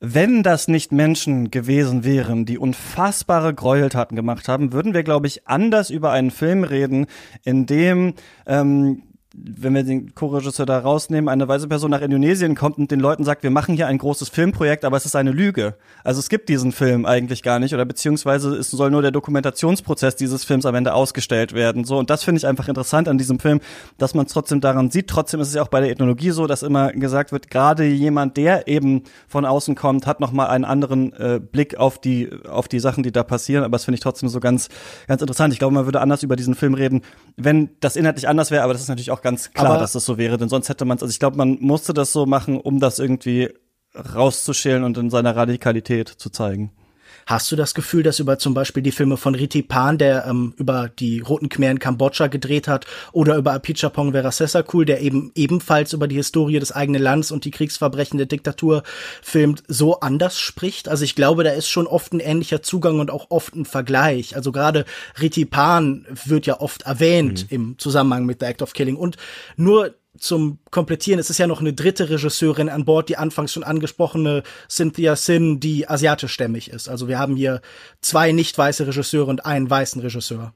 wenn 0.00 0.42
das 0.42 0.68
nicht 0.68 0.92
Menschen 0.92 1.50
gewesen 1.50 2.04
wären, 2.04 2.44
die 2.44 2.58
unfassbare 2.58 3.54
Gräueltaten 3.54 4.16
gemacht 4.16 4.48
haben, 4.48 4.74
würden 4.74 4.92
wir, 4.92 5.02
glaube 5.02 5.28
ich, 5.28 5.48
anders 5.48 5.88
über 5.88 6.10
einen 6.10 6.30
Film 6.30 6.62
reden, 6.62 7.06
in 7.42 7.64
dem 7.64 8.12
ähm, 8.44 9.04
wenn 9.32 9.74
wir 9.74 9.84
den 9.84 10.14
Co-Regisseur 10.14 10.66
da 10.66 10.78
rausnehmen, 10.80 11.28
eine 11.28 11.46
weiße 11.46 11.68
Person 11.68 11.92
nach 11.92 12.00
Indonesien 12.00 12.56
kommt 12.56 12.78
und 12.78 12.90
den 12.90 12.98
Leuten 12.98 13.22
sagt, 13.24 13.44
wir 13.44 13.50
machen 13.50 13.76
hier 13.76 13.86
ein 13.86 13.98
großes 13.98 14.28
Filmprojekt, 14.28 14.84
aber 14.84 14.96
es 14.96 15.06
ist 15.06 15.14
eine 15.14 15.30
Lüge. 15.30 15.76
Also 16.02 16.18
es 16.18 16.28
gibt 16.28 16.48
diesen 16.48 16.72
Film 16.72 17.06
eigentlich 17.06 17.42
gar 17.42 17.60
nicht 17.60 17.72
oder 17.72 17.84
beziehungsweise 17.84 18.56
es 18.56 18.70
soll 18.70 18.90
nur 18.90 19.02
der 19.02 19.12
Dokumentationsprozess 19.12 20.16
dieses 20.16 20.44
Films 20.44 20.66
am 20.66 20.74
Ende 20.74 20.94
ausgestellt 20.94 21.52
werden. 21.52 21.84
So 21.84 21.98
und 21.98 22.10
das 22.10 22.24
finde 22.24 22.38
ich 22.38 22.46
einfach 22.46 22.66
interessant 22.66 23.06
an 23.06 23.18
diesem 23.18 23.38
Film, 23.38 23.60
dass 23.98 24.14
man 24.14 24.26
es 24.26 24.32
trotzdem 24.32 24.60
daran 24.60 24.90
sieht. 24.90 25.06
Trotzdem 25.06 25.40
ist 25.40 25.48
es 25.48 25.54
ja 25.54 25.62
auch 25.62 25.68
bei 25.68 25.80
der 25.80 25.90
Ethnologie 25.90 26.30
so, 26.30 26.48
dass 26.48 26.64
immer 26.64 26.92
gesagt 26.92 27.30
wird, 27.30 27.50
gerade 27.50 27.84
jemand, 27.84 28.36
der 28.36 28.66
eben 28.66 29.04
von 29.28 29.44
außen 29.44 29.76
kommt, 29.76 30.08
hat 30.08 30.18
noch 30.18 30.32
mal 30.32 30.46
einen 30.46 30.64
anderen 30.64 31.12
äh, 31.12 31.40
Blick 31.40 31.76
auf 31.76 32.00
die 32.00 32.30
auf 32.48 32.66
die 32.66 32.80
Sachen, 32.80 33.04
die 33.04 33.12
da 33.12 33.22
passieren. 33.22 33.62
Aber 33.62 33.72
das 33.72 33.84
finde 33.84 33.94
ich 33.94 34.00
trotzdem 34.00 34.28
so 34.28 34.40
ganz 34.40 34.68
ganz 35.06 35.20
interessant. 35.22 35.52
Ich 35.52 35.60
glaube, 35.60 35.74
man 35.74 35.84
würde 35.84 36.00
anders 36.00 36.24
über 36.24 36.34
diesen 36.34 36.56
Film 36.56 36.74
reden, 36.74 37.02
wenn 37.36 37.70
das 37.78 37.94
inhaltlich 37.94 38.28
anders 38.28 38.50
wäre. 38.50 38.64
Aber 38.64 38.72
das 38.72 38.82
ist 38.82 38.88
natürlich 38.88 39.12
auch 39.12 39.19
auch 39.20 39.22
ganz 39.22 39.52
klar, 39.52 39.72
Aber 39.72 39.78
dass 39.78 39.92
das 39.92 40.04
so 40.04 40.18
wäre, 40.18 40.38
denn 40.38 40.48
sonst 40.48 40.68
hätte 40.68 40.84
man 40.84 40.96
es, 40.96 41.02
also 41.02 41.12
ich 41.12 41.18
glaube, 41.18 41.36
man 41.36 41.58
musste 41.60 41.94
das 41.94 42.12
so 42.12 42.26
machen, 42.26 42.58
um 42.60 42.80
das 42.80 42.98
irgendwie 42.98 43.50
rauszuschälen 43.94 44.84
und 44.84 44.96
in 44.98 45.10
seiner 45.10 45.36
Radikalität 45.36 46.08
zu 46.08 46.30
zeigen. 46.30 46.72
Hast 47.30 47.52
du 47.52 47.54
das 47.54 47.74
Gefühl, 47.74 48.02
dass 48.02 48.18
über 48.18 48.40
zum 48.40 48.54
Beispiel 48.54 48.82
die 48.82 48.90
Filme 48.90 49.16
von 49.16 49.36
Riti 49.36 49.62
Pan, 49.62 49.98
der 49.98 50.26
ähm, 50.26 50.52
über 50.56 50.88
die 50.88 51.20
Roten 51.20 51.48
Khmer 51.48 51.70
in 51.70 51.78
Kambodscha 51.78 52.26
gedreht 52.26 52.66
hat, 52.66 52.86
oder 53.12 53.36
über 53.36 53.52
Apichapong 53.52 54.10
Verasesakul, 54.10 54.84
der 54.84 55.00
eben 55.00 55.30
ebenfalls 55.36 55.92
über 55.92 56.08
die 56.08 56.16
Historie 56.16 56.58
des 56.58 56.72
eigenen 56.72 57.00
Landes 57.00 57.30
und 57.30 57.44
die 57.44 57.52
Kriegsverbrechen 57.52 58.18
der 58.18 58.26
Diktatur 58.26 58.82
filmt, 59.22 59.62
so 59.68 60.00
anders 60.00 60.40
spricht? 60.40 60.88
Also 60.88 61.04
ich 61.04 61.14
glaube, 61.14 61.44
da 61.44 61.52
ist 61.52 61.68
schon 61.68 61.86
oft 61.86 62.12
ein 62.12 62.18
ähnlicher 62.18 62.62
Zugang 62.62 62.98
und 62.98 63.12
auch 63.12 63.26
oft 63.28 63.54
ein 63.54 63.64
Vergleich. 63.64 64.34
Also 64.34 64.50
gerade 64.50 64.84
Riti 65.20 65.44
Pan 65.44 66.06
wird 66.24 66.46
ja 66.46 66.58
oft 66.58 66.82
erwähnt 66.82 67.44
mhm. 67.44 67.54
im 67.54 67.78
Zusammenhang 67.78 68.26
mit 68.26 68.40
The 68.40 68.46
Act 68.46 68.60
of 68.60 68.72
Killing 68.72 68.96
und 68.96 69.16
nur 69.56 69.94
zum 70.18 70.58
Komplettieren, 70.70 71.20
es 71.20 71.30
ist 71.30 71.38
ja 71.38 71.46
noch 71.46 71.60
eine 71.60 71.72
dritte 71.72 72.10
Regisseurin 72.10 72.68
an 72.68 72.84
Bord, 72.84 73.08
die 73.08 73.16
anfangs 73.16 73.52
schon 73.52 73.62
angesprochene 73.62 74.42
Cynthia 74.68 75.16
Sin, 75.16 75.60
die 75.60 75.88
asiatischstämmig 75.88 76.70
ist. 76.70 76.88
Also 76.88 77.08
wir 77.08 77.18
haben 77.18 77.36
hier 77.36 77.60
zwei 78.00 78.32
nicht 78.32 78.56
weiße 78.56 78.86
Regisseure 78.86 79.30
und 79.30 79.46
einen 79.46 79.70
weißen 79.70 80.00
Regisseur. 80.00 80.52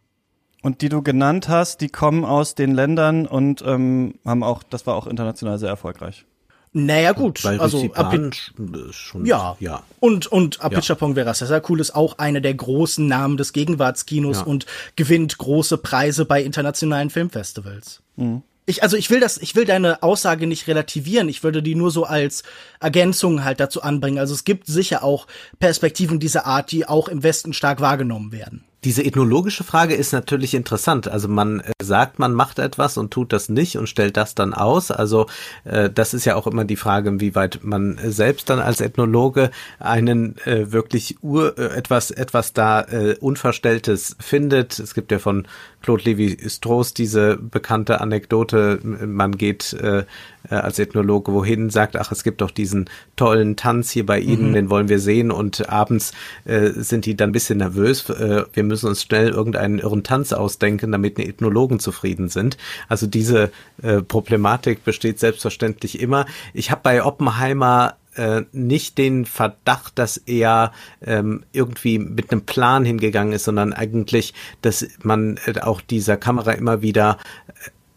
Und 0.63 0.81
die 0.81 0.89
du 0.89 1.03
genannt 1.03 1.49
hast, 1.49 1.83
die 1.83 1.89
kommen 1.89 2.25
aus 2.25 2.55
den 2.55 2.75
Ländern 2.75 3.27
und 3.27 3.63
ähm, 3.67 4.15
haben 4.25 4.43
auch, 4.43 4.63
das 4.63 4.87
war 4.87 4.97
auch 4.97 5.07
international 5.07 5.59
sehr 5.59 5.69
erfolgreich. 5.69 6.25
Naja, 6.73 7.13
gut. 7.13 7.45
Weil 7.45 7.61
also 7.61 7.89
Apit 7.95 8.53
schon, 8.91 9.27
ja. 9.27 9.57
ja. 9.61 9.85
Und, 10.01 10.27
und 10.27 10.61
Apichatpong 10.61 11.11
ja. 11.11 11.15
Verasesa 11.23 11.63
Cool 11.69 11.81
ist 11.81 11.95
auch 11.95 12.19
einer 12.19 12.41
der 12.41 12.55
großen 12.55 13.07
Namen 13.07 13.37
des 13.37 13.53
Gegenwartskinos 13.53 14.39
ja. 14.39 14.43
und 14.45 14.67
gewinnt 14.97 15.39
große 15.39 15.79
Preise 15.79 16.25
bei 16.25 16.43
internationalen 16.43 17.11
Filmfestivals. 17.11 18.03
Mhm 18.17 18.43
ich, 18.67 18.83
also 18.83 18.97
ich 18.97 19.11
will 19.11 19.21
das, 19.21 19.37
ich 19.39 19.55
will 19.55 19.65
deine 19.65 20.03
Aussage 20.03 20.47
nicht 20.47 20.67
relativieren. 20.69 21.29
Ich 21.29 21.43
würde 21.43 21.63
die 21.63 21.75
nur 21.75 21.91
so 21.91 22.05
als 22.05 22.43
Ergänzung 22.81 23.45
halt 23.45 23.61
dazu 23.61 23.83
anbringen. 23.83 24.19
Also 24.19 24.35
es 24.35 24.45
gibt 24.45 24.67
sicher 24.67 25.05
auch 25.05 25.27
Perspektiven 25.59 26.19
dieser 26.19 26.47
Art, 26.47 26.73
die 26.73 26.87
auch 26.87 27.09
im 27.09 27.23
Westen 27.23 27.53
stark 27.53 27.81
wahrgenommen 27.81 28.33
werden. 28.33 28.65
Diese 28.85 29.03
ethnologische 29.03 29.65
Frage 29.65 29.95
ist 29.95 30.13
natürlich 30.13 30.53
interessant. 30.55 31.09
Also 31.09 31.27
man 31.27 31.61
äh, 31.61 31.73
sagt, 31.83 32.19
man 32.19 32.35
macht 32.35 32.59
etwas 32.59 32.99
und 32.99 33.11
tut 33.11 33.33
das 33.33 33.49
nicht 33.49 33.79
und 33.79 33.89
stellt 33.89 34.19
das 34.19 34.35
dann 34.35 34.53
aus. 34.53 34.91
Also 34.91 35.27
äh, 35.65 35.89
das 35.89 36.13
ist 36.13 36.27
ja 36.27 36.37
auch 36.37 36.47
immer 36.47 36.65
die 36.65 36.77
Frage, 36.77 37.09
inwieweit 37.09 37.61
man 37.63 37.99
selbst 38.05 38.51
dann 38.51 38.59
als 38.59 38.83
Ethnologe 38.83 39.51
einen 39.79 40.37
äh, 40.45 40.71
wirklich 40.71 41.17
ur 41.23 41.57
äh, 41.59 41.77
etwas 41.77 42.11
etwas 42.11 42.53
da 42.53 42.83
äh, 42.83 43.17
unverstelltes 43.19 44.17
findet. 44.21 44.79
Es 44.79 44.93
gibt 44.93 45.11
ja 45.13 45.19
von 45.19 45.49
Claude 45.81 46.03
Lévi-Strauss 46.03 46.93
diese 46.93 47.37
bekannte 47.37 48.01
Anekdote, 48.01 48.81
man 48.83 49.37
geht 49.37 49.77
äh, 50.51 50.55
äh, 50.55 50.59
als 50.59 50.79
Ethnologe 50.79 51.33
wohin, 51.33 51.71
sagt, 51.71 51.97
ach, 51.97 52.13
es 52.13 52.23
gibt 52.23 52.41
doch 52.41 52.51
diesen 52.51 52.89
tollen 53.17 53.57
Tanz 53.57 53.91
hier 53.91 54.07
bei 54.07 54.21
Ihnen, 54.21 54.51
mhm. 54.51 54.55
den 54.55 54.71
wollen 54.71 54.89
wir 54.89 54.99
sehen 54.99 55.31
und 55.31 55.69
abends 55.69 56.13
äh, 56.45 56.71
sind 56.71 57.07
die 57.07 57.17
dann 57.17 57.31
ein 57.31 57.33
bisschen 57.33 57.59
nervös. 57.59 58.09
Äh, 58.11 58.45
wir 58.53 58.63
müssen 58.63 58.89
uns 58.89 59.03
schnell 59.03 59.31
irgendeinen 59.31 59.79
irren 59.79 60.03
Tanz 60.03 60.33
ausdenken, 60.33 60.93
damit 60.93 61.19
die 61.19 61.29
Ethnologen 61.29 61.81
zufrieden 61.81 62.29
sind. 62.29 62.57
Also 62.89 63.07
diese 63.07 63.51
äh, 63.83 64.03
Problematik 64.03 64.85
besteht 64.85 65.19
selbstverständlich 65.19 66.01
immer. 66.01 66.27
Ich 66.53 66.71
habe 66.71 66.81
bei 66.83 67.03
Oppenheimer 67.03 67.97
äh, 68.17 68.43
nicht 68.53 68.99
den 68.99 69.25
Verdacht, 69.25 69.99
dass 69.99 70.17
er 70.17 70.73
ähm, 71.05 71.45
irgendwie 71.53 71.99
mit 71.99 72.31
einem 72.31 72.43
Plan 72.43 72.85
hingegangen 72.85 73.33
ist, 73.33 73.45
sondern 73.45 73.73
eigentlich, 73.73 74.35
dass 74.63 74.87
man 75.03 75.39
äh, 75.47 75.61
auch 75.61 75.81
dieser 75.81 76.17
Kamera 76.17 76.53
immer 76.53 76.83
wieder 76.83 77.19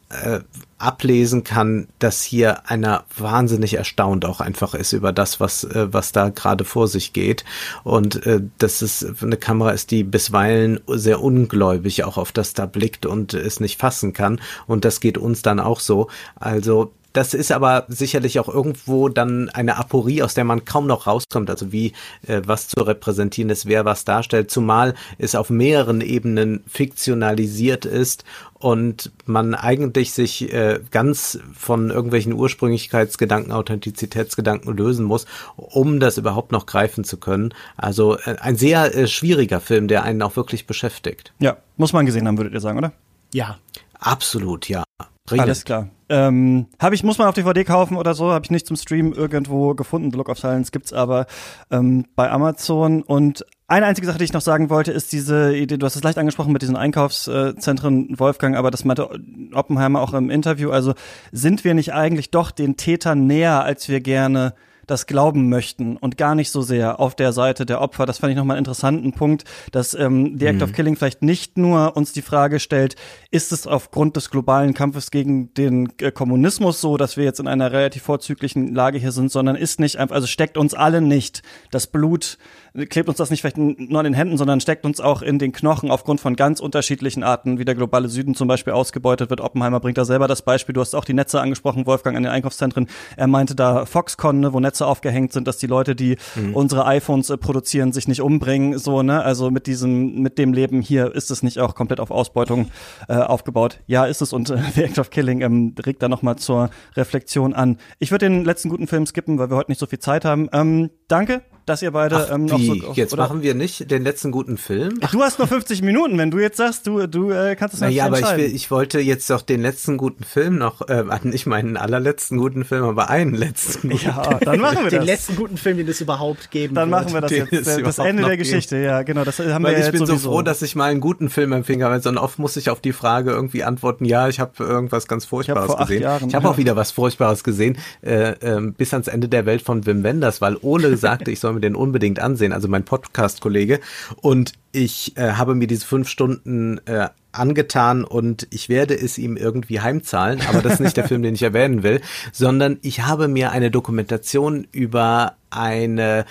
äh, 0.09 0.39
ablesen 0.77 1.43
kann, 1.43 1.87
dass 1.99 2.21
hier 2.21 2.69
einer 2.69 3.03
wahnsinnig 3.17 3.73
erstaunt 3.73 4.25
auch 4.25 4.39
einfach 4.39 4.73
ist 4.73 4.93
über 4.93 5.11
das, 5.11 5.39
was, 5.39 5.63
äh, 5.63 5.91
was 5.91 6.11
da 6.11 6.29
gerade 6.29 6.65
vor 6.65 6.87
sich 6.87 7.13
geht. 7.13 7.43
Und 7.83 8.25
äh, 8.25 8.41
dass 8.57 8.81
es 8.81 9.05
eine 9.21 9.37
Kamera 9.37 9.71
ist, 9.71 9.91
die 9.91 10.03
bisweilen 10.03 10.79
sehr 10.87 11.21
ungläubig 11.21 12.03
auch 12.03 12.17
auf 12.17 12.31
das 12.31 12.53
da 12.53 12.67
blickt 12.67 13.05
und 13.05 13.33
es 13.33 13.59
nicht 13.59 13.79
fassen 13.79 14.13
kann. 14.13 14.39
Und 14.67 14.85
das 14.85 14.99
geht 14.99 15.17
uns 15.17 15.41
dann 15.41 15.59
auch 15.59 15.79
so. 15.79 16.07
Also 16.35 16.93
das 17.17 17.33
ist 17.33 17.51
aber 17.51 17.85
sicherlich 17.87 18.39
auch 18.39 18.47
irgendwo 18.47 19.09
dann 19.09 19.49
eine 19.49 19.77
Aporie, 19.77 20.21
aus 20.21 20.35
der 20.35 20.43
man 20.43 20.65
kaum 20.65 20.85
noch 20.85 21.07
rauskommt. 21.07 21.49
Also 21.49 21.71
wie 21.71 21.93
äh, 22.27 22.43
was 22.45 22.67
zu 22.67 22.79
repräsentieren 22.79 23.49
ist, 23.49 23.65
wer 23.65 23.85
was 23.85 24.05
darstellt, 24.05 24.51
zumal 24.51 24.93
es 25.17 25.33
auf 25.33 25.49
mehreren 25.49 26.01
Ebenen 26.01 26.63
fiktionalisiert 26.67 27.85
ist 27.85 28.23
und 28.53 29.11
man 29.25 29.55
eigentlich 29.55 30.13
sich 30.13 30.53
äh, 30.53 30.79
ganz 30.91 31.39
von 31.55 31.89
irgendwelchen 31.89 32.33
Ursprünglichkeitsgedanken, 32.33 33.51
Authentizitätsgedanken 33.51 34.77
lösen 34.77 35.03
muss, 35.03 35.25
um 35.55 35.99
das 35.99 36.19
überhaupt 36.19 36.51
noch 36.51 36.67
greifen 36.67 37.03
zu 37.03 37.17
können. 37.17 37.51
Also 37.77 38.19
äh, 38.19 38.35
ein 38.41 38.57
sehr 38.57 38.95
äh, 38.95 39.07
schwieriger 39.07 39.59
Film, 39.59 39.87
der 39.87 40.03
einen 40.03 40.21
auch 40.21 40.35
wirklich 40.35 40.67
beschäftigt. 40.67 41.33
Ja, 41.39 41.57
muss 41.77 41.93
man 41.93 42.05
gesehen 42.05 42.27
haben, 42.27 42.37
würdet 42.37 42.53
ihr 42.53 42.61
sagen, 42.61 42.77
oder? 42.77 42.93
Ja. 43.33 43.57
Absolut, 43.99 44.69
ja. 44.69 44.83
Redet. 45.29 45.43
Alles 45.43 45.65
klar. 45.65 45.89
Ähm, 46.09 46.67
habe 46.79 46.95
ich, 46.95 47.03
muss 47.03 47.17
man 47.17 47.27
auf 47.27 47.35
DVD 47.35 47.65
kaufen 47.65 47.97
oder 47.97 48.13
so, 48.13 48.31
habe 48.31 48.45
ich 48.45 48.51
nicht 48.51 48.65
zum 48.65 48.77
Stream 48.77 49.11
irgendwo 49.11 49.73
gefunden. 49.73 50.11
The 50.11 50.17
Look 50.17 50.29
of 50.29 50.39
Silence 50.39 50.71
gibt's 50.71 50.93
aber 50.93 51.25
ähm, 51.69 52.05
bei 52.15 52.31
Amazon. 52.31 53.01
Und 53.01 53.45
eine 53.67 53.85
einzige 53.85 54.07
Sache, 54.07 54.17
die 54.17 54.23
ich 54.23 54.31
noch 54.31 54.41
sagen 54.41 54.69
wollte, 54.69 54.93
ist 54.93 55.11
diese 55.11 55.53
Idee, 55.53 55.77
du 55.77 55.85
hast 55.85 55.97
es 55.97 56.03
leicht 56.03 56.17
angesprochen 56.17 56.53
mit 56.53 56.61
diesen 56.61 56.77
Einkaufszentren, 56.77 58.17
Wolfgang, 58.17 58.55
aber 58.55 58.71
das 58.71 58.85
meinte 58.85 59.09
Oppenheimer 59.53 60.01
auch 60.01 60.13
im 60.13 60.29
Interview. 60.29 60.71
Also 60.71 60.93
sind 61.33 61.65
wir 61.65 61.73
nicht 61.73 61.93
eigentlich 61.93 62.31
doch 62.31 62.51
den 62.51 62.77
Tätern 62.77 63.27
näher, 63.27 63.63
als 63.63 63.89
wir 63.89 63.99
gerne 63.99 64.53
das 64.87 65.05
glauben 65.05 65.49
möchten 65.49 65.97
und 65.97 66.17
gar 66.17 66.33
nicht 66.33 66.51
so 66.51 66.61
sehr 66.61 66.99
auf 66.99 67.15
der 67.15 67.33
Seite 67.33 67.65
der 67.65 67.81
Opfer. 67.81 68.05
Das 68.05 68.19
fand 68.19 68.31
ich 68.31 68.37
nochmal 68.37 68.55
einen 68.55 68.65
interessanten 68.65 69.13
Punkt, 69.13 69.43
dass 69.71 69.93
ähm, 69.93 70.37
The 70.39 70.47
Act 70.47 70.57
mhm. 70.57 70.63
of 70.63 70.73
Killing 70.73 70.95
vielleicht 70.95 71.21
nicht 71.21 71.57
nur 71.57 71.95
uns 71.95 72.13
die 72.13 72.21
Frage 72.21 72.59
stellt, 72.59 72.95
ist 73.29 73.51
es 73.51 73.67
aufgrund 73.67 74.15
des 74.15 74.31
globalen 74.31 74.73
Kampfes 74.73 75.11
gegen 75.11 75.53
den 75.53 75.93
äh, 75.99 76.11
Kommunismus 76.11 76.81
so, 76.81 76.97
dass 76.97 77.17
wir 77.17 77.25
jetzt 77.25 77.39
in 77.39 77.47
einer 77.47 77.71
relativ 77.71 78.03
vorzüglichen 78.03 78.73
Lage 78.73 78.97
hier 78.97 79.11
sind, 79.11 79.31
sondern 79.31 79.55
ist 79.55 79.79
nicht 79.79 79.97
einfach, 79.97 80.15
also 80.15 80.27
steckt 80.27 80.57
uns 80.57 80.73
alle 80.73 81.01
nicht 81.01 81.43
das 81.71 81.87
Blut 81.87 82.37
klebt 82.85 83.09
uns 83.09 83.17
das 83.17 83.29
nicht 83.29 83.41
vielleicht 83.41 83.57
nur 83.57 83.99
an 83.99 84.03
den 84.03 84.13
Händen, 84.13 84.37
sondern 84.37 84.61
steckt 84.61 84.85
uns 84.85 85.01
auch 85.01 85.21
in 85.21 85.39
den 85.39 85.51
Knochen 85.51 85.89
aufgrund 85.89 86.21
von 86.21 86.35
ganz 86.35 86.59
unterschiedlichen 86.59 87.23
Arten, 87.23 87.57
wie 87.57 87.65
der 87.65 87.75
globale 87.75 88.07
Süden 88.07 88.35
zum 88.35 88.47
Beispiel 88.47 88.73
ausgebeutet 88.73 89.29
wird. 89.29 89.41
Oppenheimer 89.41 89.79
bringt 89.79 89.97
da 89.97 90.05
selber 90.05 90.27
das 90.27 90.41
Beispiel. 90.41 90.73
Du 90.73 90.81
hast 90.81 90.93
auch 90.93 91.05
die 91.05 91.13
Netze 91.13 91.41
angesprochen, 91.41 91.85
Wolfgang, 91.85 92.15
an 92.15 92.23
den 92.23 92.31
Einkaufszentren. 92.31 92.87
Er 93.15 93.27
meinte 93.27 93.55
da 93.55 93.85
Foxconn, 93.85 94.39
ne, 94.39 94.53
wo 94.53 94.59
Netze 94.59 94.85
aufgehängt 94.85 95.33
sind, 95.33 95.47
dass 95.47 95.57
die 95.57 95.67
Leute, 95.67 95.95
die 95.95 96.17
mhm. 96.35 96.55
unsere 96.55 96.85
iPhones 96.85 97.29
äh, 97.29 97.37
produzieren, 97.37 97.93
sich 97.93 98.07
nicht 98.07 98.21
umbringen. 98.21 98.77
So, 98.77 99.01
ne? 99.01 99.23
Also 99.23 99.49
mit 99.49 99.67
diesem, 99.67 100.21
mit 100.21 100.37
dem 100.37 100.53
Leben 100.53 100.81
hier 100.81 101.13
ist 101.15 101.31
es 101.31 101.41
nicht 101.43 101.59
auch 101.59 101.73
komplett 101.73 101.99
auf 101.99 102.11
Ausbeutung 102.11 102.69
äh, 103.07 103.15
aufgebaut. 103.15 103.79
Ja, 103.87 104.05
ist 104.05 104.21
es 104.21 104.33
und 104.33 104.49
äh, 104.49 104.57
The 104.75 104.83
Act 104.83 104.99
of 104.99 105.09
Killing 105.09 105.41
ähm, 105.41 105.75
regt 105.83 106.03
da 106.03 106.09
nochmal 106.09 106.35
zur 106.37 106.69
Reflexion 106.95 107.53
an. 107.53 107.77
Ich 107.99 108.11
würde 108.11 108.25
den 108.25 108.45
letzten 108.45 108.69
guten 108.69 108.87
Film 108.87 109.05
skippen, 109.05 109.39
weil 109.39 109.49
wir 109.49 109.57
heute 109.57 109.71
nicht 109.71 109.79
so 109.79 109.87
viel 109.87 109.99
Zeit 109.99 110.25
haben. 110.25 110.49
Ähm, 110.53 110.91
danke 111.07 111.41
dass 111.67 111.81
ihr 111.81 111.91
beide 111.91 112.15
Ach, 112.15 112.33
ähm, 112.33 112.45
noch 112.45 112.57
wie? 112.57 112.79
so. 112.79 112.93
Jetzt 112.93 113.13
oder? 113.13 113.23
machen 113.23 113.41
wir 113.41 113.53
nicht 113.53 113.91
den 113.91 114.01
letzten 114.03 114.31
guten 114.31 114.57
Film. 114.57 114.99
Ach, 115.01 115.11
du 115.11 115.21
hast 115.21 115.37
nur 115.37 115.49
50 115.49 115.81
Minuten, 115.81 116.17
wenn 116.17 116.31
du 116.31 116.39
jetzt 116.39 116.55
sagst, 116.55 116.87
du, 116.87 117.07
du 117.07 117.29
äh, 117.31 117.57
kannst 117.57 117.75
es 117.75 117.81
nicht 117.81 117.93
Ja, 117.93 118.05
aber 118.05 118.19
ich, 118.19 118.37
will, 118.37 118.55
ich 118.55 118.71
wollte 118.71 119.01
jetzt 119.01 119.29
doch 119.29 119.41
den 119.41 119.61
letzten 119.61 119.97
guten 119.97 120.23
Film 120.23 120.57
noch, 120.57 120.87
äh, 120.87 121.03
nicht 121.23 121.45
meinen 121.45 121.75
allerletzten 121.75 122.37
guten 122.37 122.63
Film, 122.63 122.85
aber 122.85 123.09
einen 123.09 123.35
letzten 123.35 123.89
guten 123.89 124.05
Ja, 124.05 124.39
dann 124.39 124.61
machen 124.61 124.85
wir 124.85 124.89
den 124.89 124.99
das. 124.99 125.05
Den 125.05 125.05
letzten 125.05 125.35
guten 125.35 125.57
Film, 125.57 125.77
den 125.77 125.89
es 125.89 125.99
überhaupt 125.99 126.51
geben 126.51 126.73
Dann 126.73 126.89
wird. 126.89 127.01
machen 127.01 127.13
wir 127.13 127.21
das 127.21 127.31
den 127.31 127.47
jetzt. 127.51 127.67
Das 127.67 127.99
Ende 127.99 128.23
der 128.23 128.37
Geschichte, 128.37 128.77
geben. 128.77 128.87
ja, 128.87 129.03
genau. 129.03 129.25
Das 129.25 129.37
haben 129.39 129.63
Weil 129.65 129.75
wir 129.75 129.85
ich 129.85 129.91
bin 129.91 130.05
sowieso. 130.05 130.15
so 130.15 130.29
froh, 130.31 130.41
dass 130.43 130.61
ich 130.61 130.75
mal 130.77 130.89
einen 130.89 131.01
guten 131.01 131.29
Film 131.29 131.51
empfing 131.51 131.83
habe, 131.83 131.99
sondern 131.99 132.23
oft 132.23 132.39
muss 132.39 132.55
ich 132.55 132.69
auf 132.69 132.79
die 132.79 132.93
Frage 132.93 133.31
irgendwie 133.31 133.65
antworten, 133.65 134.05
ja, 134.05 134.29
ich 134.29 134.39
habe 134.39 134.63
irgendwas 134.63 135.09
ganz 135.09 135.25
Furchtbares 135.25 135.73
ich 135.73 135.77
gesehen. 135.79 136.01
Jahren, 136.01 136.29
ich 136.29 136.35
habe 136.35 136.45
ja. 136.45 136.51
auch 136.51 136.57
wieder 136.57 136.77
was 136.77 136.91
Furchtbares 136.91 137.43
gesehen, 137.43 137.77
äh, 138.01 138.29
äh, 138.31 138.61
bis 138.71 138.93
ans 138.93 139.09
Ende 139.09 139.27
der 139.27 139.45
Welt 139.45 139.61
von 139.61 139.85
Wim 139.85 140.03
Wenders, 140.03 140.39
weil 140.39 140.55
Ole 140.61 140.95
sagte, 140.97 141.29
ich 141.29 141.41
soll 141.41 141.56
mir 141.57 141.61
den 141.61 141.75
unbedingt 141.75 142.19
ansehen 142.19 142.53
also 142.53 142.67
mein 142.67 142.85
Podcast-Kollege. 142.85 143.79
Und 144.21 144.53
ich 144.71 145.17
äh, 145.17 145.33
habe 145.33 145.55
mir 145.55 145.67
diese 145.67 145.85
fünf 145.85 146.09
Stunden 146.09 146.79
äh, 146.85 147.09
angetan 147.31 148.03
und 148.03 148.47
ich 148.49 148.69
werde 148.69 148.95
es 148.95 149.17
ihm 149.17 149.37
irgendwie 149.37 149.79
heimzahlen, 149.79 150.41
aber 150.47 150.61
das 150.61 150.73
ist 150.73 150.79
nicht 150.79 150.97
der 150.97 151.07
Film, 151.07 151.21
den 151.21 151.35
ich 151.35 151.43
erwähnen 151.43 151.83
will, 151.83 152.01
sondern 152.31 152.79
ich 152.81 153.01
habe 153.01 153.27
mir 153.27 153.51
eine 153.51 153.69
Dokumentation 153.69 154.67
über 154.71 155.35
eine 155.49 156.25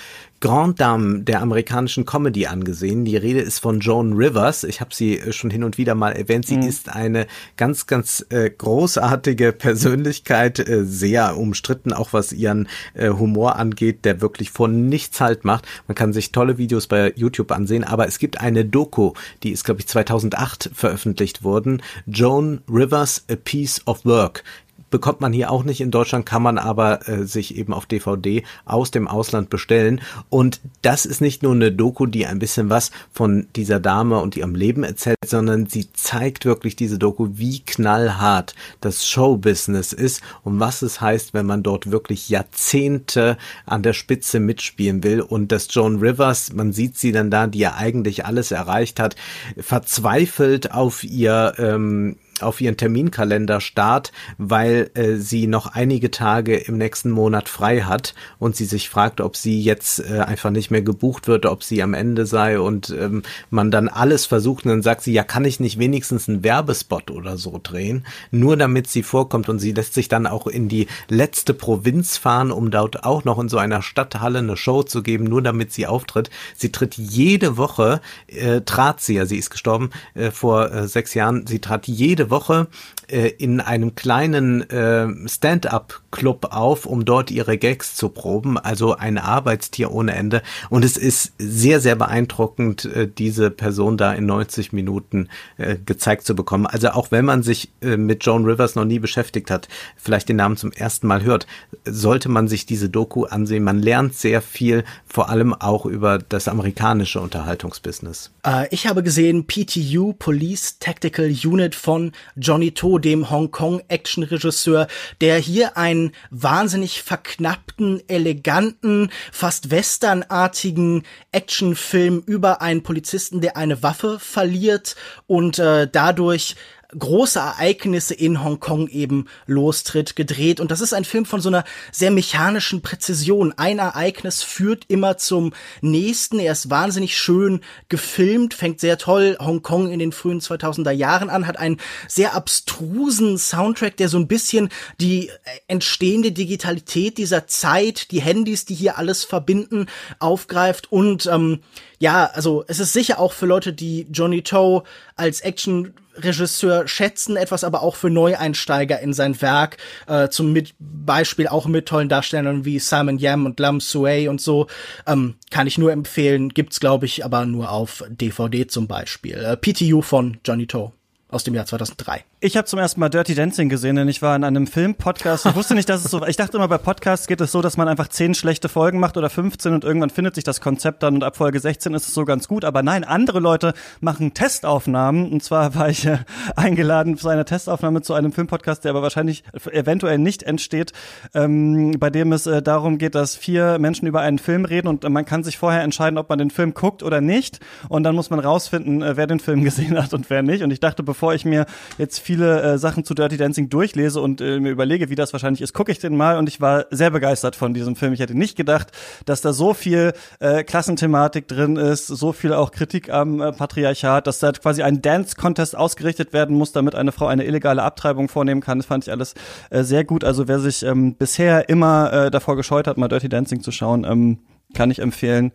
Grand 0.47 0.79
Dame 0.79 1.23
der 1.23 1.43
amerikanischen 1.43 2.07
Comedy 2.07 2.47
angesehen. 2.47 3.05
Die 3.05 3.17
Rede 3.17 3.41
ist 3.41 3.59
von 3.59 3.81
Joan 3.81 4.13
Rivers. 4.13 4.63
Ich 4.63 4.81
habe 4.81 4.95
sie 4.95 5.19
äh, 5.19 5.33
schon 5.33 5.51
hin 5.51 5.65
und 5.65 5.77
wieder 5.77 5.97
mal 5.97 6.13
erwähnt. 6.13 6.47
Sie 6.47 6.59
mhm. 6.59 6.69
ist 6.69 6.89
eine 6.89 7.27
ganz, 7.57 7.89
ganz 7.89 8.25
äh, 8.29 8.49
großartige 8.49 9.53
Persönlichkeit, 9.53 10.61
äh, 10.61 10.85
sehr 10.85 11.37
umstritten, 11.37 11.93
auch 11.93 12.13
was 12.13 12.33
ihren 12.33 12.69
äh, 12.95 13.09
Humor 13.09 13.57
angeht, 13.57 14.05
der 14.05 14.21
wirklich 14.21 14.53
von 14.53 14.89
nichts 14.89 15.21
halt 15.21 15.45
macht. 15.45 15.67
Man 15.89 15.97
kann 15.97 16.13
sich 16.13 16.31
tolle 16.31 16.59
Videos 16.59 16.87
bei 16.87 17.13
YouTube 17.17 17.51
ansehen, 17.51 17.83
aber 17.83 18.07
es 18.07 18.21
gibt 18.21 18.41
eine 18.41 18.65
Doku, 18.65 19.15
die 19.43 19.51
ist, 19.51 19.65
glaube 19.65 19.81
ich, 19.81 19.89
2008 19.89 20.71
veröffentlicht 20.73 21.43
worden. 21.43 21.83
Joan 22.07 22.61
Rivers, 22.71 23.25
A 23.29 23.35
Piece 23.35 23.83
of 23.85 24.05
Work 24.05 24.45
bekommt 24.91 25.21
man 25.21 25.33
hier 25.33 25.51
auch 25.51 25.65
nicht 25.65 25.81
in 25.81 25.91
Deutschland, 25.91 26.27
kann 26.27 26.43
man 26.43 26.59
aber 26.59 27.09
äh, 27.09 27.25
sich 27.25 27.57
eben 27.57 27.73
auf 27.73 27.87
DVD 27.87 28.43
aus 28.65 28.91
dem 28.91 29.09
Ausland 29.09 29.51
bestellen. 29.51 30.01
Und 30.29 30.61
das 30.83 31.07
ist 31.07 31.21
nicht 31.21 31.43
nur 31.43 31.53
eine 31.53 31.73
Doku, 31.73 32.07
die 32.07 32.27
ein 32.27 32.39
bisschen 32.39 32.71
was 32.71 32.91
von 33.13 33.47
dieser 33.57 33.81
Dame 33.81 34.21
und 34.21 34.37
ihrem 34.37 34.55
Leben 34.55 34.85
erzählt, 34.85 35.17
sondern 35.25 35.67
sie 35.67 35.93
zeigt 35.93 36.45
wirklich 36.45 36.77
diese 36.77 36.99
Doku, 36.99 37.29
wie 37.33 37.61
knallhart 37.61 38.55
das 38.81 39.07
Showbusiness 39.09 39.93
ist 39.93 40.23
und 40.43 40.61
was 40.61 40.83
es 40.83 41.01
heißt, 41.01 41.35
wenn 41.35 41.47
man 41.47 41.63
dort 41.63 41.91
wirklich 41.91 42.29
Jahrzehnte 42.29 43.37
an 43.65 43.83
der 43.83 43.93
Spitze 43.93 44.41
mitspielen 44.41 45.03
will. 45.03 45.21
Und 45.21 45.53
dass 45.53 45.73
Joan 45.73 45.99
Rivers, 45.99 46.53
man 46.53 46.73
sieht 46.73 46.97
sie 46.97 47.13
dann 47.13 47.31
da, 47.31 47.47
die 47.47 47.59
ja 47.59 47.75
eigentlich 47.75 48.25
alles 48.25 48.51
erreicht 48.51 49.01
hat, 49.01 49.17
verzweifelt 49.59 50.73
auf 50.73 51.05
ihr 51.05 51.55
ähm, 51.59 52.17
auf 52.43 52.61
ihren 52.61 52.77
Terminkalender 52.77 53.61
starrt, 53.61 54.13
weil 54.39 54.91
äh, 54.95 55.17
sie 55.17 55.47
noch 55.47 55.67
einige 55.67 56.11
Tage 56.11 56.57
im 56.57 56.79
nächsten 56.79 57.11
Monat 57.11 57.49
frei 57.49 57.81
hat 57.81 58.15
und 58.39 58.57
sie 58.57 58.65
sich 58.65 58.89
fragt, 58.89 59.21
ob 59.21 59.37
sie 59.37 59.61
jetzt 59.61 59.99
äh, 59.99 60.21
einfach 60.21 60.51
nicht 60.51 60.71
mehr 60.71 60.83
gebucht 60.83 61.27
wird, 61.29 61.47
ob 61.47 61.63
sie 61.63 61.83
am 61.83 61.95
Ende 61.95 62.27
sei 62.27 62.61
und 62.61 62.91
ähm, 62.91 63.23
man 63.51 63.71
dann 63.71 63.89
alles 63.89 64.27
versucht 64.27 64.65
und 64.65 64.71
dann 64.71 64.83
sagt 64.83 65.03
sie, 65.03 65.13
ja, 65.13 65.25
kann 65.25 65.45
ich 65.45 65.61
nicht 65.61 65.79
wenigstens 65.79 66.29
einen 66.29 66.45
Werbespot 66.45 67.11
oder 67.11 67.37
so 67.37 67.61
drehen, 67.63 68.07
nur 68.31 68.57
damit 68.57 68.89
sie 68.89 69.03
vorkommt 69.03 69.49
und 69.49 69.59
sie 69.59 69.73
lässt 69.73 69.95
sich 69.95 70.09
dann 70.09 70.27
auch 70.27 70.47
in 70.47 70.69
die 70.69 70.87
letzte 71.09 71.55
Provinz 71.55 72.17
fahren, 72.17 72.53
um 72.53 72.71
dort 72.71 73.05
auch 73.05 73.25
noch 73.25 73.39
in 73.39 73.49
so 73.49 73.59
einer 73.59 73.83
Stadthalle 73.83 74.39
eine 74.39 74.57
Show 74.57 74.83
zu 74.83 75.03
geben, 75.03 75.25
nur 75.25 75.43
damit 75.43 75.73
sie 75.73 75.87
auftritt. 75.87 76.31
Sie 76.57 76.71
tritt 76.71 76.95
jede 76.97 77.57
Woche, 77.57 78.01
äh, 78.29 78.61
trat 78.61 79.01
sie 79.01 79.17
ja, 79.17 79.27
sie 79.27 79.39
ist 79.39 79.51
gestorben 79.51 79.91
äh, 80.15 80.31
vor 80.31 80.73
äh, 80.73 80.89
sechs 80.89 81.15
Jahren, 81.15 81.47
sie 81.47 81.59
trat 81.59 81.87
jede 81.87 82.26
Woche 82.31 82.67
äh, 83.09 83.29
in 83.29 83.61
einem 83.61 83.95
kleinen 83.95 84.69
äh, 84.71 85.07
Stand-up-Club 85.29 86.49
auf, 86.51 86.87
um 86.87 87.05
dort 87.05 87.31
ihre 87.31 87.59
Gags 87.59 87.95
zu 87.95 88.09
proben. 88.09 88.59
Also 88.59 88.97
ein 88.97 89.19
Arbeitstier 89.19 89.93
ohne 89.93 90.15
Ende. 90.15 90.43
Und 90.71 90.85
es 90.85 90.97
ist 90.97 91.33
sehr, 91.39 91.81
sehr 91.81 91.97
beeindruckend, 91.97 92.85
äh, 92.85 93.09
diese 93.09 93.51
Person 93.51 93.97
da 93.97 94.13
in 94.13 94.27
90 94.27 94.73
Minuten 94.73 95.29
äh, 95.57 95.77
gezeigt 95.77 96.27
zu 96.27 96.35
bekommen. 96.35 96.67
Also 96.67 96.91
auch 96.91 97.11
wenn 97.11 97.25
man 97.25 97.43
sich 97.43 97.71
äh, 97.81 97.97
mit 97.97 98.25
Joan 98.25 98.45
Rivers 98.45 98.75
noch 98.75 98.85
nie 98.85 98.99
beschäftigt 98.99 99.51
hat, 99.51 99.69
vielleicht 99.97 100.29
den 100.29 100.37
Namen 100.37 100.57
zum 100.57 100.73
ersten 100.73 101.07
Mal 101.07 101.23
hört, 101.23 101.47
sollte 101.85 102.29
man 102.29 102.49
sich 102.49 102.67
diese 102.67 102.89
Doku 102.89 103.25
ansehen. 103.25 103.65
Man 103.65 103.81
lernt 103.81 104.15
sehr 104.15 104.43
viel, 104.43 104.85
vor 105.07 105.29
allem 105.29 105.55
auch 105.55 105.87
über 105.87 106.19
das 106.19 106.49
amerikanische 106.49 107.21
Unterhaltungsbusiness. 107.21 108.31
Äh, 108.45 108.69
ich 108.71 108.87
habe 108.87 109.03
gesehen 109.03 109.47
PTU, 109.47 110.13
Police 110.13 110.79
Tactical 110.79 111.33
Unit 111.45 111.75
von 111.75 112.13
Johnny 112.37 112.73
To, 112.97 112.99
dem 112.99 113.31
Hongkong-Action-Regisseur, 113.31 114.87
der 115.21 115.39
hier 115.39 115.77
einen 115.77 116.13
wahnsinnig 116.31 117.03
verknappten, 117.03 118.03
eleganten, 118.09 119.11
fast 119.33 119.71
westernartigen 119.71 121.03
Actionfilm 121.31 122.23
über 122.25 122.63
einen 122.63 122.83
Polizisten, 122.83 123.43
der 123.43 123.57
eine 123.59 123.83
Waffe 123.83 124.19
verliert 124.19 124.97
und 125.27 125.59
äh, 125.59 125.89
dadurch 125.91 126.57
große 126.97 127.39
Ereignisse 127.39 128.15
in 128.15 128.43
Hongkong 128.43 128.89
eben 128.89 129.27
lostritt, 129.47 130.17
gedreht. 130.17 130.61
Und 130.61 130.71
das 130.71 130.81
ist 130.81 130.93
ein 130.93 131.05
Film 131.05 131.25
von 131.25 131.41
so 131.41 131.49
einer 131.49 131.65
sehr 131.93 132.11
mechanischen 132.11 132.83
Präzision. 132.83 133.55
Ein 133.57 133.79
Ereignis 133.79 134.43
führt 134.43 134.85
immer 134.89 135.17
zum 135.17 135.53
nächsten. 135.81 136.39
Er 136.39 136.53
ist 136.53 136.71
wahnsinnig 136.71 137.17
schön 137.19 137.61
gefilmt, 137.89 138.55
fängt 138.55 138.81
sehr 138.81 138.99
toll 138.99 139.37
Hongkong 139.41 139.91
in 139.91 139.99
den 139.99 140.13
frühen 140.13 140.41
2000er 140.41 140.91
Jahren 140.91 141.31
an, 141.31 141.47
hat 141.47 141.59
einen 141.59 141.79
sehr 142.09 142.35
abstrusen 142.35 143.39
Soundtrack, 143.39 143.97
der 143.97 144.09
so 144.09 144.19
ein 144.19 144.29
bisschen 144.29 144.69
die 145.01 145.31
entstehende 145.69 146.33
Digitalität 146.33 147.19
dieser 147.19 147.47
Zeit, 147.47 148.11
die 148.11 148.21
Handys, 148.21 148.65
die 148.65 148.75
hier 148.75 148.99
alles 148.99 149.25
verbinden, 149.25 149.87
aufgreift 150.19 150.93
und 150.93 151.27
ähm, 151.27 151.61
ja, 151.99 152.27
also 152.27 152.65
es 152.69 152.79
ist 152.79 152.93
sicher 152.93 153.19
auch 153.19 153.33
für 153.33 153.47
Leute, 153.47 153.73
die 153.73 154.07
Johnny 154.11 154.43
Toe 154.43 154.83
als 155.17 155.41
Action 155.41 155.95
Regisseur 156.19 156.89
schätzen, 156.89 157.37
etwas 157.37 157.65
aber 157.65 157.83
auch 157.83 157.97
für 157.97 158.11
Neueinsteiger 158.11 159.01
in 159.01 159.13
sein 159.13 159.41
Werk, 159.41 159.77
äh, 160.07 160.29
zum 160.29 160.53
mit 160.53 160.75
Beispiel 160.79 161.49
auch 161.49 161.67
mit 161.67 161.87
tollen 161.87 162.09
Darstellern 162.09 162.65
wie 162.65 162.79
Simon 162.79 163.19
Yam 163.19 163.47
und 163.47 163.61
Lam 163.61 163.81
Sui 163.81 164.29
und 164.29 164.41
so, 164.41 164.67
ähm, 165.07 165.35
kann 165.51 165.67
ich 165.67 165.79
nur 165.79 165.93
empfehlen, 165.93 166.51
gibt's 166.51 166.81
glaube 166.81 167.07
ich 167.07 167.25
aber 167.25 167.45
nur 167.47 167.71
auf 167.71 168.05
DVD 168.09 168.67
zum 168.67 168.87
Beispiel. 168.87 169.37
Äh, 169.37 169.57
PTU 169.57 170.03
von 170.03 170.39
Johnny 170.45 170.67
Toe 170.67 170.93
aus 171.29 171.45
dem 171.45 171.55
Jahr 171.55 171.67
2003. 171.67 172.25
Ich 172.47 172.57
habe 172.57 172.65
zum 172.65 172.79
ersten 172.79 173.01
Mal 173.01 173.09
Dirty 173.09 173.35
Dancing 173.35 173.69
gesehen, 173.69 173.97
denn 173.97 174.07
ich 174.07 174.23
war 174.23 174.37
in 174.37 174.45
einem 174.45 174.69
Film-Podcast. 174.69 175.47
Ich 175.47 175.57
wusste 175.57 175.75
nicht, 175.75 175.89
dass 175.89 176.05
es 176.05 176.13
so. 176.13 176.25
Ich 176.27 176.37
dachte 176.37 176.59
immer, 176.59 176.69
bei 176.69 176.79
Podcasts 176.79 177.27
geht 177.27 177.41
es 177.41 177.51
so, 177.51 177.61
dass 177.61 177.77
man 177.77 177.89
einfach 177.89 178.07
zehn 178.07 178.35
schlechte 178.35 178.69
Folgen 178.69 179.01
macht 179.01 179.17
oder 179.17 179.29
15 179.29 179.75
und 179.75 179.83
irgendwann 179.83 180.11
findet 180.11 180.37
sich 180.37 180.45
das 180.45 180.61
Konzept 180.61 181.03
dann 181.03 181.17
und 181.17 181.25
ab 181.25 181.37
Folge 181.37 181.59
16 181.59 181.93
ist 181.95 182.07
es 182.07 182.15
so 182.15 182.25
ganz 182.25 182.47
gut. 182.47 182.65
Aber 182.65 182.85
nein, 182.85 183.03
andere 183.03 183.41
Leute 183.41 183.75
machen 183.99 184.33
Testaufnahmen. 184.33 185.33
Und 185.33 185.43
zwar 185.43 185.75
war 185.75 185.89
ich 185.89 186.07
äh, 186.07 186.19
eingeladen 186.55 187.17
für 187.17 187.33
eine 187.33 187.45
Testaufnahme 187.45 188.03
zu 188.03 188.15
einem 188.15 188.31
Filmpodcast, 188.31 188.85
der 188.85 188.91
aber 188.91 189.03
wahrscheinlich 189.03 189.43
eventuell 189.73 190.19
nicht 190.19 190.45
entsteht, 190.45 190.93
ähm, 191.35 191.97
bei 191.99 192.11
dem 192.11 192.31
es 192.33 192.47
äh, 192.47 192.63
darum 192.63 192.99
geht, 192.99 193.17
dass 193.17 193.35
vier 193.35 193.81
Menschen 193.81 194.07
über 194.07 194.21
einen 194.21 194.39
Film 194.39 194.67
reden 194.67 194.87
und 194.87 195.03
man 195.03 195.25
kann 195.25 195.43
sich 195.43 195.59
vorher 195.59 195.83
entscheiden, 195.83 196.17
ob 196.17 196.29
man 196.29 196.39
den 196.39 196.51
Film 196.51 196.75
guckt 196.75 197.03
oder 197.03 197.21
nicht. 197.21 197.59
Und 197.89 198.05
dann 198.05 198.15
muss 198.15 198.31
man 198.31 198.39
rausfinden, 198.39 199.03
äh, 199.03 199.17
wer 199.17 199.27
den 199.27 199.41
Film 199.41 199.65
gesehen 199.65 200.01
hat 200.01 200.15
und 200.15 200.31
wer 200.31 200.45
nicht. 200.45 200.63
Und 200.63 200.71
ich 200.71 200.79
dachte, 200.79 201.03
bevor 201.03 201.35
ich 201.35 201.45
mir 201.45 201.67
jetzt 201.99 202.21
viele 202.37 202.63
äh, 202.63 202.79
Sachen 202.79 203.03
zu 203.05 203.15
Dirty 203.15 203.39
Dancing 203.39 203.71
durchlese 203.71 204.21
und 204.21 204.43
äh, 204.43 204.61
mir 204.61 204.71
überlege, 204.71 205.09
wie 205.09 205.15
das 205.15 205.33
wahrscheinlich 205.33 205.63
ist, 205.63 205.73
gucke 205.73 205.91
ich 205.91 205.99
den 205.99 206.17
mal 206.17 206.37
und 206.37 206.49
ich 206.49 206.61
war 206.61 206.85
sehr 206.91 207.11
begeistert 207.11 207.57
von 207.57 207.73
diesem 207.73 207.97
Film. 207.97 208.13
Ich 208.13 208.21
hätte 208.21 208.37
nicht 208.37 208.57
gedacht, 208.57 208.93
dass 209.25 209.41
da 209.41 209.55
so 209.55 209.73
viel 209.73 210.13
äh, 210.39 210.63
Klassenthematik 210.63 211.49
drin 211.49 211.77
ist, 211.77 212.07
so 212.07 212.33
viel 212.33 212.53
auch 212.53 212.73
Kritik 212.73 213.11
am 213.11 213.41
äh, 213.41 213.53
Patriarchat, 213.53 214.27
dass 214.27 214.39
da 214.39 214.53
quasi 214.53 214.83
ein 214.83 215.01
Dance-Contest 215.01 215.77
ausgerichtet 215.77 216.35
werden 216.35 216.57
muss, 216.57 216.73
damit 216.73 216.95
eine 216.95 217.11
Frau 217.11 217.27
eine 217.27 217.45
illegale 217.45 217.83
Abtreibung 217.83 218.29
vornehmen 218.29 218.61
kann. 218.61 218.79
Das 218.79 218.87
fand 218.87 219.05
ich 219.05 219.11
alles 219.11 219.35
äh, 219.71 219.83
sehr 219.83 220.05
gut. 220.05 220.23
Also 220.23 220.47
wer 220.47 220.59
sich 220.59 220.83
ähm, 220.83 221.15
bisher 221.15 221.71
immer 221.71 222.13
äh, 222.13 222.31
davor 222.31 222.57
gescheut 222.57 222.87
hat, 222.87 222.99
mal 222.99 223.09
Dirty 223.09 223.31
Dancing 223.31 223.63
zu 223.63 223.73
schauen, 223.73 224.05
ähm, 224.05 224.41
kann 224.75 224.91
ich 224.91 224.99
empfehlen, 224.99 225.53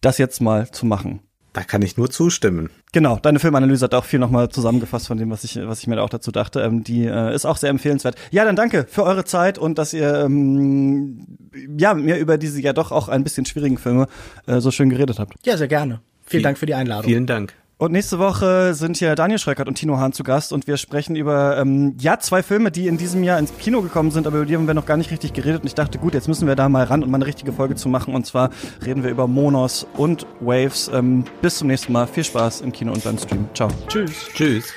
das 0.00 0.16
jetzt 0.16 0.40
mal 0.40 0.70
zu 0.70 0.86
machen. 0.86 1.20
Da 1.56 1.62
kann 1.62 1.80
ich 1.80 1.96
nur 1.96 2.10
zustimmen. 2.10 2.68
Genau, 2.92 3.18
deine 3.18 3.38
Filmanalyse 3.38 3.84
hat 3.84 3.94
auch 3.94 4.04
viel 4.04 4.18
nochmal 4.18 4.50
zusammengefasst 4.50 5.06
von 5.06 5.16
dem, 5.16 5.30
was 5.30 5.42
ich, 5.42 5.58
was 5.66 5.80
ich 5.80 5.86
mir 5.86 5.96
da 5.96 6.02
auch 6.02 6.10
dazu 6.10 6.30
dachte. 6.30 6.60
Ähm, 6.60 6.84
die 6.84 7.06
äh, 7.06 7.34
ist 7.34 7.46
auch 7.46 7.56
sehr 7.56 7.70
empfehlenswert. 7.70 8.14
Ja, 8.30 8.44
dann 8.44 8.56
danke 8.56 8.84
für 8.86 9.04
eure 9.04 9.24
Zeit 9.24 9.56
und 9.56 9.78
dass 9.78 9.94
ihr 9.94 10.16
ähm, 10.16 11.26
ja 11.78 11.94
mir 11.94 12.18
über 12.18 12.36
diese 12.36 12.60
ja 12.60 12.74
doch 12.74 12.92
auch 12.92 13.08
ein 13.08 13.24
bisschen 13.24 13.46
schwierigen 13.46 13.78
Filme 13.78 14.06
äh, 14.46 14.60
so 14.60 14.70
schön 14.70 14.90
geredet 14.90 15.18
habt. 15.18 15.32
Ja, 15.46 15.56
sehr 15.56 15.66
gerne. 15.66 16.02
Vielen 16.26 16.42
Dank 16.42 16.58
für 16.58 16.66
die 16.66 16.74
Einladung. 16.74 17.04
Vielen 17.04 17.26
Dank. 17.26 17.54
Und 17.78 17.92
nächste 17.92 18.18
Woche 18.18 18.72
sind 18.72 18.96
hier 18.96 19.14
Daniel 19.14 19.38
Schreckert 19.38 19.68
und 19.68 19.74
Tino 19.74 19.98
Hahn 19.98 20.14
zu 20.14 20.22
Gast 20.22 20.50
und 20.50 20.66
wir 20.66 20.78
sprechen 20.78 21.14
über 21.14 21.58
ähm, 21.58 21.94
ja 22.00 22.18
zwei 22.18 22.42
Filme, 22.42 22.70
die 22.70 22.86
in 22.86 22.96
diesem 22.96 23.22
Jahr 23.22 23.38
ins 23.38 23.54
Kino 23.58 23.82
gekommen 23.82 24.10
sind, 24.10 24.26
aber 24.26 24.38
über 24.38 24.46
die 24.46 24.56
haben 24.56 24.66
wir 24.66 24.72
noch 24.72 24.86
gar 24.86 24.96
nicht 24.96 25.10
richtig 25.10 25.34
geredet. 25.34 25.60
Und 25.60 25.66
ich 25.66 25.74
dachte, 25.74 25.98
gut, 25.98 26.14
jetzt 26.14 26.26
müssen 26.26 26.48
wir 26.48 26.56
da 26.56 26.70
mal 26.70 26.84
ran 26.84 27.02
und 27.02 27.10
mal 27.10 27.18
eine 27.18 27.26
richtige 27.26 27.52
Folge 27.52 27.74
zu 27.74 27.90
machen. 27.90 28.14
Und 28.14 28.24
zwar 28.24 28.48
reden 28.84 29.02
wir 29.02 29.10
über 29.10 29.26
Monos 29.26 29.86
und 29.98 30.26
Waves. 30.40 30.90
Ähm, 30.94 31.24
bis 31.42 31.58
zum 31.58 31.68
nächsten 31.68 31.92
Mal. 31.92 32.06
Viel 32.06 32.24
Spaß 32.24 32.62
im 32.62 32.72
Kino 32.72 32.92
und 32.94 33.04
beim 33.04 33.18
Stream. 33.18 33.46
Ciao. 33.52 33.68
Tschüss. 33.88 34.30
Tschüss. 34.32 34.72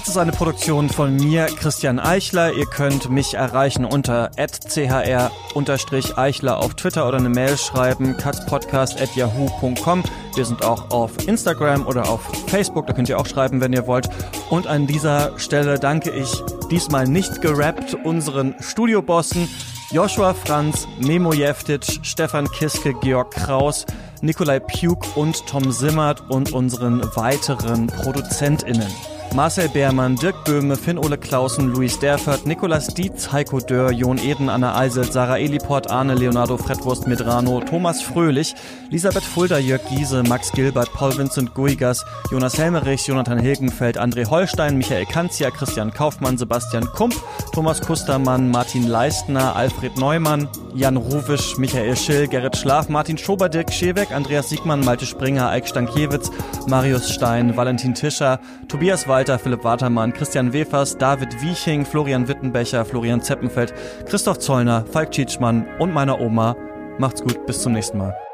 Katz 0.00 0.08
ist 0.08 0.16
eine 0.16 0.32
Produktion 0.32 0.88
von 0.88 1.14
mir, 1.14 1.44
Christian 1.44 1.98
Eichler. 1.98 2.54
Ihr 2.54 2.64
könnt 2.64 3.10
mich 3.10 3.34
erreichen 3.34 3.84
unter 3.84 4.30
chr-eichler 4.30 6.58
auf 6.58 6.72
Twitter 6.72 7.06
oder 7.06 7.18
eine 7.18 7.28
Mail 7.28 7.58
schreiben, 7.58 8.16
katzpodcast.yahoo.com. 8.16 10.02
Wir 10.34 10.44
sind 10.46 10.64
auch 10.64 10.90
auf 10.90 11.28
Instagram 11.28 11.86
oder 11.86 12.08
auf 12.08 12.22
Facebook, 12.46 12.86
da 12.86 12.94
könnt 12.94 13.10
ihr 13.10 13.18
auch 13.18 13.26
schreiben, 13.26 13.60
wenn 13.60 13.74
ihr 13.74 13.86
wollt. 13.86 14.08
Und 14.48 14.66
an 14.66 14.86
dieser 14.86 15.38
Stelle 15.38 15.78
danke 15.78 16.12
ich 16.12 16.32
diesmal 16.70 17.06
nicht 17.06 17.42
gerappt 17.42 17.94
unseren 18.02 18.54
Studiobossen 18.58 19.50
Joshua 19.90 20.32
Franz, 20.32 20.88
Memo 20.98 21.34
Jeftic, 21.34 21.84
Stefan 22.00 22.50
Kiske, 22.50 22.94
Georg 23.02 23.32
Kraus, 23.32 23.84
Nikolai 24.22 24.60
Puk 24.60 25.14
und 25.14 25.46
Tom 25.46 25.70
Simmert 25.70 26.22
und 26.30 26.54
unseren 26.54 27.02
weiteren 27.16 27.88
ProduzentInnen. 27.88 28.88
Marcel 29.32 29.68
Beermann, 29.68 30.16
Dirk 30.16 30.44
Böhme, 30.44 30.76
Finn-Ole 30.76 31.16
Clausen, 31.16 31.72
Luis 31.72 32.00
Derfert, 32.00 32.46
Nikolas 32.46 32.88
Dietz, 32.88 33.30
Heiko 33.30 33.60
Dörr, 33.60 33.92
Jon 33.92 34.18
Eden, 34.18 34.48
Anna 34.48 34.76
Eisel, 34.76 35.04
Sarah 35.04 35.38
Eliport, 35.38 35.88
Arne 35.88 36.14
Leonardo 36.14 36.56
Fredwurst 36.56 37.06
Medrano, 37.06 37.60
Thomas 37.60 38.02
Fröhlich, 38.02 38.54
Elisabeth 38.90 39.22
Fulda, 39.22 39.58
Jörg 39.58 39.82
Giese, 39.88 40.24
Max 40.24 40.50
Gilbert, 40.50 40.92
Paul 40.92 41.16
Vincent 41.16 41.54
Guigas, 41.54 42.04
Jonas 42.32 42.58
Helmerich, 42.58 43.06
Jonathan 43.06 43.38
Hilgenfeld, 43.38 43.98
André 43.98 44.28
Holstein, 44.28 44.76
Michael 44.76 45.06
Kanzia, 45.06 45.52
Christian 45.52 45.94
Kaufmann, 45.94 46.36
Sebastian 46.36 46.84
Kump, 46.86 47.14
Thomas 47.52 47.80
Kustermann, 47.80 48.50
Martin 48.50 48.88
Leistner, 48.88 49.54
Alfred 49.54 49.96
Neumann, 49.96 50.48
Jan 50.74 50.96
Ruwisch, 50.96 51.56
Michael 51.56 51.96
Schill, 51.96 52.26
Gerrit 52.26 52.56
Schlaf, 52.56 52.88
Martin 52.88 53.16
Schober, 53.16 53.48
Dirk 53.48 53.72
Scheweck, 53.72 54.10
Andreas 54.10 54.48
Siegmann, 54.48 54.84
Malte 54.84 55.06
Springer, 55.06 55.50
Eik 55.50 55.68
Stankiewicz, 55.68 56.30
Marius 56.66 57.14
Stein, 57.14 57.56
Valentin 57.56 57.94
Tischer, 57.94 58.40
Tobias 58.66 59.06
Weiß, 59.06 59.19
Walter, 59.20 59.38
Philipp 59.38 59.64
Watermann, 59.64 60.14
Christian 60.14 60.50
Wefers, 60.50 60.96
David 60.96 61.42
Wieching, 61.42 61.84
Florian 61.84 62.26
Wittenbecher, 62.26 62.86
Florian 62.86 63.20
Zeppenfeld, 63.20 63.74
Christoph 64.06 64.38
Zollner, 64.38 64.86
Falk 64.86 65.10
Tschitschmann 65.10 65.68
und 65.78 65.92
meiner 65.92 66.18
Oma. 66.18 66.56
Macht's 66.96 67.22
gut, 67.22 67.44
bis 67.44 67.60
zum 67.60 67.74
nächsten 67.74 67.98
Mal. 67.98 68.29